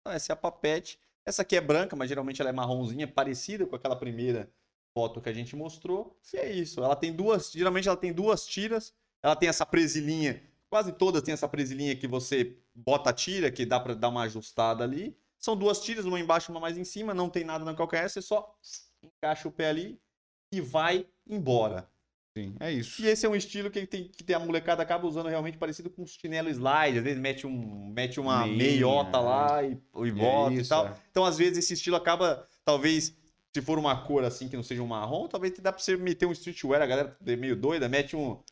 Então, 0.00 0.14
essa 0.14 0.32
é 0.32 0.34
a 0.34 0.36
Papete. 0.36 1.00
Essa 1.26 1.42
aqui 1.42 1.56
é 1.56 1.60
branca, 1.60 1.96
mas 1.96 2.08
geralmente 2.08 2.40
ela 2.40 2.50
é 2.50 2.52
marronzinha, 2.52 3.08
parecida 3.08 3.66
com 3.66 3.74
aquela 3.74 3.96
primeira 3.96 4.52
foto 4.94 5.20
que 5.20 5.28
a 5.28 5.32
gente 5.32 5.56
mostrou. 5.56 6.16
E 6.32 6.36
é 6.36 6.50
isso. 6.52 6.82
Ela 6.82 6.94
tem 6.94 7.12
duas, 7.12 7.50
geralmente 7.50 7.88
ela 7.88 7.96
tem 7.96 8.12
duas 8.12 8.46
tiras. 8.46 8.94
Ela 9.22 9.34
tem 9.34 9.48
essa 9.48 9.66
presilhinha. 9.66 10.40
Quase 10.70 10.92
todas 10.92 11.22
têm 11.22 11.34
essa 11.34 11.48
presilhinha 11.48 11.96
que 11.96 12.06
você 12.06 12.56
bota 12.74 13.10
a 13.10 13.12
tira, 13.12 13.50
que 13.50 13.66
dá 13.66 13.80
pra 13.80 13.94
dar 13.94 14.08
uma 14.08 14.22
ajustada 14.22 14.84
ali. 14.84 15.16
São 15.38 15.56
duas 15.56 15.80
tiras, 15.82 16.04
uma 16.04 16.18
embaixo 16.18 16.50
e 16.50 16.52
uma 16.54 16.60
mais 16.60 16.78
em 16.78 16.84
cima, 16.84 17.12
não 17.12 17.28
tem 17.28 17.44
nada 17.44 17.64
na 17.64 17.74
calcanhar, 17.74 18.08
você 18.08 18.22
só 18.22 18.56
encaixa 19.02 19.46
o 19.46 19.52
pé 19.52 19.68
ali 19.68 20.00
e 20.50 20.60
vai 20.60 21.06
embora. 21.28 21.88
Sim, 22.36 22.56
é 22.58 22.72
isso. 22.72 23.00
E 23.00 23.06
esse 23.06 23.24
é 23.24 23.28
um 23.28 23.36
estilo 23.36 23.70
que, 23.70 23.86
tem, 23.86 24.08
que 24.08 24.24
tem 24.24 24.34
a 24.34 24.40
molecada 24.40 24.82
acaba 24.82 25.06
usando 25.06 25.28
realmente 25.28 25.56
parecido 25.56 25.88
com 25.88 26.02
um 26.02 26.06
chinelo 26.06 26.48
slide. 26.48 26.98
Às 26.98 27.04
vezes 27.04 27.20
mete, 27.20 27.46
um, 27.46 27.92
mete 27.94 28.18
uma 28.18 28.44
Meia, 28.44 28.56
meiota 28.56 29.20
lá 29.20 29.62
e, 29.62 29.78
e 30.04 30.10
bota 30.10 30.54
e, 30.54 30.60
isso, 30.60 30.70
tal. 30.70 30.88
é. 30.88 30.94
Então, 31.10 31.24
às 31.24 31.38
vezes, 31.38 31.58
esse 31.58 31.74
estilo 31.74 31.94
acaba, 31.94 32.48
talvez, 32.64 33.16
se 33.54 33.62
for 33.62 33.78
uma 33.78 34.04
cor 34.04 34.24
assim 34.24 34.48
que 34.48 34.56
não 34.56 34.62
seja 34.64 34.82
um 34.82 34.86
marrom, 34.86 35.28
talvez 35.28 35.56
dá 35.60 35.72
pra 35.72 35.80
você 35.80 35.96
meter 35.96 36.26
um 36.26 36.32
streetwear, 36.32 36.82
a 36.82 36.86
galera 36.86 37.16
é 37.24 37.36
meio 37.36 37.54
doida, 37.54 37.88
mete 37.88 38.16
um, 38.16 38.42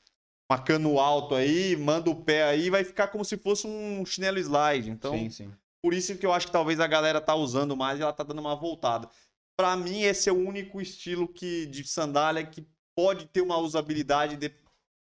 uma 0.51 0.59
cano 0.63 1.01
alto 1.01 1.35
aí, 1.35 1.77
manda 1.77 2.09
o 2.09 2.23
pé 2.25 2.45
aí, 2.45 2.71
vai 2.71 2.85
ficar 2.85 3.09
como 3.09 3.25
se 3.25 3.37
fosse 3.37 3.67
um 3.67 4.07
chinelo 4.07 4.39
slide. 4.39 4.89
Então, 4.89 5.17
sim, 5.17 5.31
sim. 5.31 5.53
por 5.83 5.93
isso 5.93 6.17
que 6.17 6.25
eu 6.25 6.33
acho 6.33 6.47
que 6.47 6.53
talvez 6.53 6.79
a 6.79 6.87
galera 6.87 7.21
tá 7.21 7.35
usando 7.35 7.77
mais 7.77 7.99
e 7.99 8.03
ela 8.03 8.13
tá 8.13 8.23
dando 8.23 8.39
uma 8.39 8.55
voltada. 8.55 9.09
Pra 9.57 9.77
mim, 9.77 10.03
esse 10.03 10.29
é 10.29 10.33
o 10.33 10.39
único 10.39 10.81
estilo 10.81 11.27
que, 11.27 11.67
de 11.67 11.85
sandália 11.85 12.47
que 12.47 12.65
pode 12.97 13.27
ter 13.27 13.41
uma 13.41 13.59
usabilidade 13.59 14.37
de- 14.37 14.55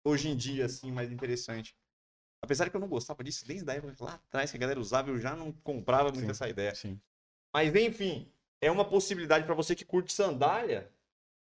hoje 0.05 0.29
em 0.29 0.37
dia, 0.37 0.65
assim, 0.65 0.89
mais 0.91 1.11
interessante. 1.11 1.75
Apesar 2.43 2.69
que 2.69 2.75
eu 2.75 2.81
não 2.81 2.87
gostava 2.87 3.23
disso 3.23 3.45
desde 3.45 3.69
a 3.69 3.73
época 3.75 4.03
lá 4.03 4.13
atrás 4.13 4.49
que 4.49 4.57
a 4.57 4.59
galera 4.59 4.79
usava, 4.79 5.09
eu 5.09 5.19
já 5.19 5.35
não 5.35 5.51
comprava 5.51 6.09
muito 6.11 6.25
Sim. 6.25 6.31
essa 6.31 6.47
ideia. 6.49 6.73
sim. 6.73 6.99
Mas 7.53 7.75
enfim, 7.75 8.31
é 8.61 8.69
uma 8.71 8.85
possibilidade 8.85 9.45
pra 9.45 9.55
você 9.55 9.75
que 9.75 9.83
curte 9.85 10.13
sandália. 10.13 10.89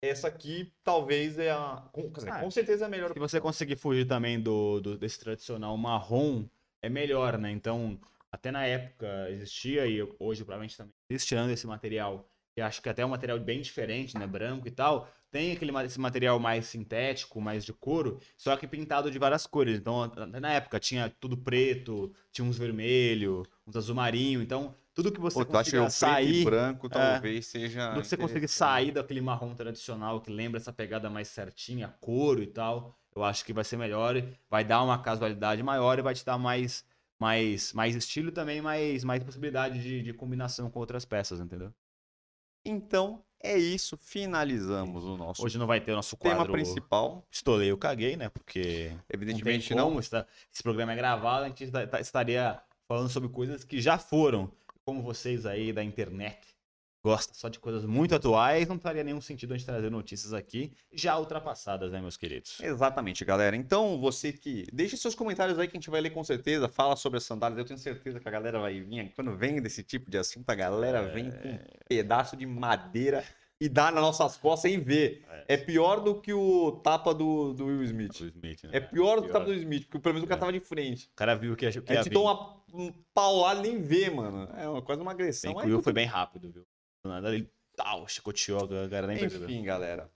Essa 0.02 0.28
aqui 0.28 0.72
talvez 0.82 1.38
é 1.38 1.50
a. 1.50 1.84
Com, 1.92 2.10
dizer, 2.10 2.30
Ah, 2.32 2.40
com 2.40 2.50
certeza 2.50 2.84
é 2.84 2.86
a 2.86 2.88
melhor. 2.88 3.12
Se 3.12 3.18
você 3.18 3.38
conseguir 3.40 3.76
fugir 3.76 4.06
também 4.06 4.40
do, 4.40 4.80
do- 4.80 4.96
desse 4.98 5.20
tradicional 5.20 5.76
marrom, 5.76 6.46
é 6.82 6.88
melhor, 6.88 7.36
né? 7.36 7.50
Então, 7.50 8.00
até 8.32 8.50
na 8.50 8.64
época 8.64 9.28
existia, 9.30 9.86
e 9.86 10.00
hoje 10.18 10.42
provavelmente 10.42 10.76
também 10.76 10.92
existe, 11.10 11.28
tirando 11.28 11.50
esse 11.50 11.66
material, 11.66 12.26
que 12.54 12.62
acho 12.62 12.80
que 12.80 12.88
até 12.88 13.02
é 13.02 13.06
um 13.06 13.10
material 13.10 13.38
bem 13.38 13.60
diferente, 13.60 14.16
né? 14.16 14.26
Branco 14.26 14.66
e 14.66 14.70
tal. 14.70 15.06
Tem 15.30 15.52
aquele, 15.52 15.70
esse 15.84 16.00
material 16.00 16.40
mais 16.40 16.64
sintético, 16.66 17.40
mais 17.40 17.64
de 17.64 17.72
couro, 17.72 18.18
só 18.38 18.56
que 18.56 18.66
pintado 18.66 19.10
de 19.10 19.18
várias 19.18 19.46
cores. 19.46 19.78
Então, 19.78 20.02
até 20.02 20.40
na 20.40 20.52
época 20.54 20.80
tinha 20.80 21.08
tudo 21.20 21.36
preto, 21.36 22.12
tinha 22.32 22.44
uns 22.44 22.56
vermelho, 22.58 23.44
uns 23.66 23.76
azul 23.76 23.94
marinho. 23.94 24.42
Então, 24.42 24.74
tudo 25.02 25.12
que 25.12 25.20
você 25.20 25.38
Pô, 25.38 25.46
que 25.46 25.52
consiga 25.52 25.78
preto 25.78 25.92
sair... 25.92 26.44
branco 26.44 26.88
talvez 26.88 27.46
seja. 27.46 27.92
Quando 27.92 28.04
você 28.04 28.16
conseguir 28.16 28.48
sair 28.48 28.92
daquele 28.92 29.20
marrom 29.20 29.54
tradicional 29.54 30.20
que 30.20 30.30
lembra 30.30 30.60
essa 30.60 30.72
pegada 30.72 31.08
mais 31.08 31.28
certinha, 31.28 31.94
couro 32.00 32.42
e 32.42 32.46
tal, 32.46 32.98
eu 33.16 33.24
acho 33.24 33.44
que 33.44 33.52
vai 33.52 33.64
ser 33.64 33.76
melhor, 33.78 34.22
vai 34.48 34.64
dar 34.64 34.82
uma 34.82 35.00
casualidade 35.02 35.62
maior 35.62 35.98
e 35.98 36.02
vai 36.02 36.14
te 36.14 36.24
dar 36.24 36.36
mais, 36.36 36.84
mais, 37.18 37.72
mais 37.72 37.94
estilo 37.94 38.30
também, 38.30 38.60
mais, 38.60 39.02
mais 39.02 39.24
possibilidade 39.24 39.82
de, 39.82 40.02
de 40.02 40.12
combinação 40.12 40.70
com 40.70 40.78
outras 40.78 41.04
peças, 41.04 41.40
entendeu? 41.40 41.72
Então, 42.64 43.24
é 43.42 43.56
isso. 43.56 43.96
Finalizamos 43.96 45.04
o 45.04 45.16
nosso 45.16 45.42
Hoje 45.42 45.56
não 45.56 45.66
vai 45.66 45.80
ter 45.80 45.92
o 45.92 45.96
nosso 45.96 46.14
tema 46.16 46.36
quadro 46.36 46.52
principal. 46.52 47.26
Estolei, 47.30 47.70
eu 47.70 47.78
caguei, 47.78 48.16
né? 48.16 48.28
Porque 48.28 48.92
Evidentemente 49.08 49.70
não 49.70 49.76
tem 49.76 49.76
não. 49.76 49.88
como, 49.88 50.00
está- 50.00 50.26
esse 50.52 50.62
programa 50.62 50.92
é 50.92 50.96
gravado, 50.96 51.44
a 51.44 51.48
gente 51.48 51.70
tá- 51.70 51.86
tá- 51.86 52.00
estaria 52.00 52.60
falando 52.86 53.08
sobre 53.08 53.28
coisas 53.28 53.64
que 53.64 53.80
já 53.80 53.96
foram. 53.98 54.50
Como 54.84 55.02
vocês 55.02 55.46
aí 55.46 55.72
da 55.72 55.82
internet 55.84 56.38
gostam 57.02 57.34
só 57.34 57.48
de 57.48 57.58
coisas 57.58 57.82
muito 57.86 58.14
atuais, 58.14 58.68
não 58.68 58.78
faria 58.78 59.02
nenhum 59.02 59.22
sentido 59.22 59.54
a 59.54 59.56
gente 59.56 59.64
trazer 59.66 59.90
notícias 59.90 60.34
aqui 60.34 60.72
já 60.92 61.18
ultrapassadas, 61.18 61.90
né, 61.92 61.98
meus 62.00 62.16
queridos? 62.16 62.58
Exatamente, 62.60 63.24
galera. 63.24 63.56
Então, 63.56 63.98
você 63.98 64.32
que. 64.32 64.66
Deixe 64.72 64.96
seus 64.98 65.14
comentários 65.14 65.58
aí 65.58 65.66
que 65.66 65.76
a 65.76 65.80
gente 65.80 65.88
vai 65.88 66.00
ler 66.02 66.10
com 66.10 66.22
certeza. 66.22 66.68
Fala 66.68 66.96
sobre 66.96 67.16
as 67.16 67.24
sandálias. 67.24 67.58
Eu 67.58 67.64
tenho 67.64 67.78
certeza 67.78 68.20
que 68.20 68.28
a 68.28 68.30
galera 68.30 68.58
vai 68.60 68.80
vir. 68.80 69.12
Quando 69.14 69.34
vem 69.34 69.62
desse 69.62 69.82
tipo 69.82 70.10
de 70.10 70.18
assunto, 70.18 70.48
a 70.50 70.54
galera 70.54 71.02
vem 71.08 71.30
com 71.30 71.48
um 71.48 71.58
pedaço 71.88 72.36
de 72.36 72.44
madeira 72.44 73.24
e 73.58 73.68
dá 73.68 73.90
nas 73.90 74.02
nossas 74.02 74.36
costas 74.36 74.70
sem 74.70 74.78
ver. 74.80 75.24
É 75.48 75.56
pior 75.56 76.00
do 76.00 76.20
que 76.20 76.32
o 76.34 76.72
tapa 76.82 77.14
do, 77.14 77.52
do 77.54 77.66
Will 77.66 77.82
Smith. 77.84 78.20
Will 78.20 78.28
Smith, 78.30 78.64
né? 78.64 78.70
É 78.74 78.80
pior 78.80 79.16
do 79.16 79.22
que 79.24 79.30
o 79.30 79.32
tapa 79.32 79.46
do 79.46 79.54
Smith, 79.54 79.84
porque 79.84 79.98
pelo 80.00 80.14
menos 80.14 80.26
o 80.26 80.28
cara 80.28 80.38
É. 80.38 80.40
tava 80.40 80.52
de 80.52 80.60
frente. 80.60 81.06
O 81.12 81.16
cara 81.16 81.34
viu 81.34 81.56
que 81.56 81.64
achou 81.66 81.82
que 81.82 81.92
A 81.92 81.96
gente 81.96 82.08
vir. 82.10 82.14
toma 82.14 82.59
um 82.72 82.92
pau 83.14 83.40
lá 83.40 83.54
e 83.54 83.62
nem 83.62 83.80
vê, 83.80 84.10
mano. 84.10 84.48
É 84.56 84.68
uma, 84.68 84.82
quase 84.82 85.00
uma 85.00 85.10
agressão. 85.10 85.54
Bem 85.54 85.64
o 85.64 85.66
Will 85.66 85.82
foi 85.82 85.92
bem 85.92 86.06
rápido, 86.06 86.50
viu? 86.50 86.66
Nada 87.04 87.34
ele 87.34 87.50
tal, 87.76 88.06
chicoteou, 88.06 88.64
a 88.64 88.66
galera 88.66 89.06
nem 89.06 89.18
percebeu. 89.18 89.48
Enfim, 89.48 89.62
galera. 89.62 90.10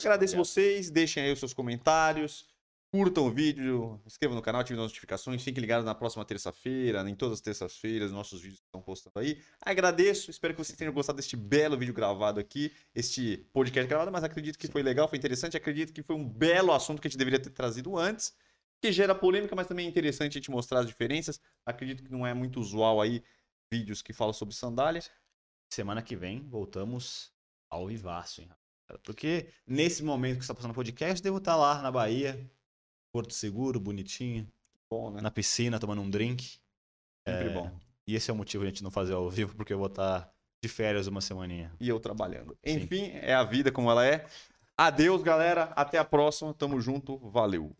Agradeço 0.00 0.36
vocês, 0.36 0.90
deixem 0.90 1.22
aí 1.22 1.32
os 1.32 1.38
seus 1.38 1.54
comentários, 1.54 2.46
curtam 2.90 3.26
o 3.26 3.30
vídeo, 3.30 4.00
inscrevam 4.06 4.36
no 4.36 4.42
canal, 4.42 4.60
ativem 4.60 4.82
as 4.82 4.90
notificações, 4.90 5.42
fiquem 5.42 5.60
ligados 5.60 5.84
na 5.84 5.94
próxima 5.94 6.24
terça-feira, 6.24 7.08
em 7.08 7.14
todas 7.14 7.34
as 7.34 7.40
terças-feiras, 7.40 8.12
nossos 8.12 8.40
vídeos 8.40 8.60
estão 8.60 8.82
postando 8.82 9.18
aí. 9.18 9.40
Agradeço, 9.60 10.30
espero 10.30 10.54
que 10.54 10.62
vocês 10.62 10.76
tenham 10.76 10.92
gostado 10.92 11.16
deste 11.16 11.36
belo 11.36 11.76
vídeo 11.76 11.94
gravado 11.94 12.38
aqui, 12.38 12.72
este 12.94 13.46
podcast 13.52 13.88
gravado, 13.88 14.12
mas 14.12 14.24
acredito 14.24 14.58
que 14.58 14.68
foi 14.68 14.82
legal, 14.82 15.08
foi 15.08 15.18
interessante, 15.18 15.56
acredito 15.56 15.92
que 15.92 16.02
foi 16.02 16.16
um 16.16 16.28
belo 16.28 16.72
assunto 16.72 17.00
que 17.00 17.08
a 17.08 17.10
gente 17.10 17.18
deveria 17.18 17.40
ter 17.40 17.50
trazido 17.50 17.96
antes, 17.96 18.34
que 18.80 18.92
gera 18.92 19.14
polêmica, 19.14 19.54
mas 19.56 19.66
também 19.66 19.86
é 19.86 19.88
interessante 19.88 20.32
a 20.32 20.40
gente 20.40 20.50
mostrar 20.50 20.80
as 20.80 20.86
diferenças. 20.86 21.40
Acredito 21.64 22.02
que 22.02 22.10
não 22.10 22.26
é 22.26 22.34
muito 22.34 22.60
usual 22.60 23.00
aí 23.00 23.22
vídeos 23.70 24.02
que 24.02 24.12
falam 24.12 24.32
sobre 24.32 24.54
sandálias. 24.54 25.10
Semana 25.72 26.02
que 26.02 26.14
vem 26.14 26.46
voltamos 26.48 27.32
ao 27.68 27.86
vivaço, 27.86 28.42
hein? 28.42 28.48
Porque 29.02 29.48
nesse 29.66 30.04
momento 30.04 30.38
que 30.38 30.44
você 30.44 30.52
está 30.52 30.54
passando 30.54 30.70
o 30.70 30.74
podcast, 30.74 31.20
devo 31.20 31.38
estar 31.38 31.56
lá 31.56 31.82
na 31.82 31.90
Bahia, 31.90 32.48
Porto 33.12 33.34
Seguro, 33.34 33.80
bonitinho, 33.80 34.46
Bom, 34.88 35.10
né? 35.10 35.20
na 35.20 35.30
piscina, 35.30 35.80
tomando 35.80 36.02
um 36.02 36.08
drink. 36.08 36.58
Sempre 37.26 37.48
É, 37.48 37.52
bom. 37.52 37.76
E 38.06 38.14
esse 38.14 38.30
é 38.30 38.34
o 38.34 38.36
motivo 38.36 38.62
de 38.62 38.68
a 38.68 38.70
gente 38.70 38.84
não 38.84 38.90
fazer 38.90 39.14
ao 39.14 39.28
vivo, 39.28 39.56
porque 39.56 39.72
eu 39.72 39.78
vou 39.78 39.88
estar 39.88 40.32
de 40.62 40.68
férias 40.68 41.08
uma 41.08 41.20
semaninha. 41.20 41.72
e 41.80 41.88
eu 41.88 41.98
trabalhando. 41.98 42.56
Sim. 42.64 42.76
Enfim, 42.76 43.10
é 43.14 43.34
a 43.34 43.42
vida 43.42 43.72
como 43.72 43.90
ela 43.90 44.06
é. 44.06 44.26
Adeus, 44.76 45.22
galera. 45.22 45.64
Até 45.74 45.98
a 45.98 46.04
próxima. 46.04 46.54
Tamo 46.54 46.80
junto. 46.80 47.18
Valeu. 47.18 47.74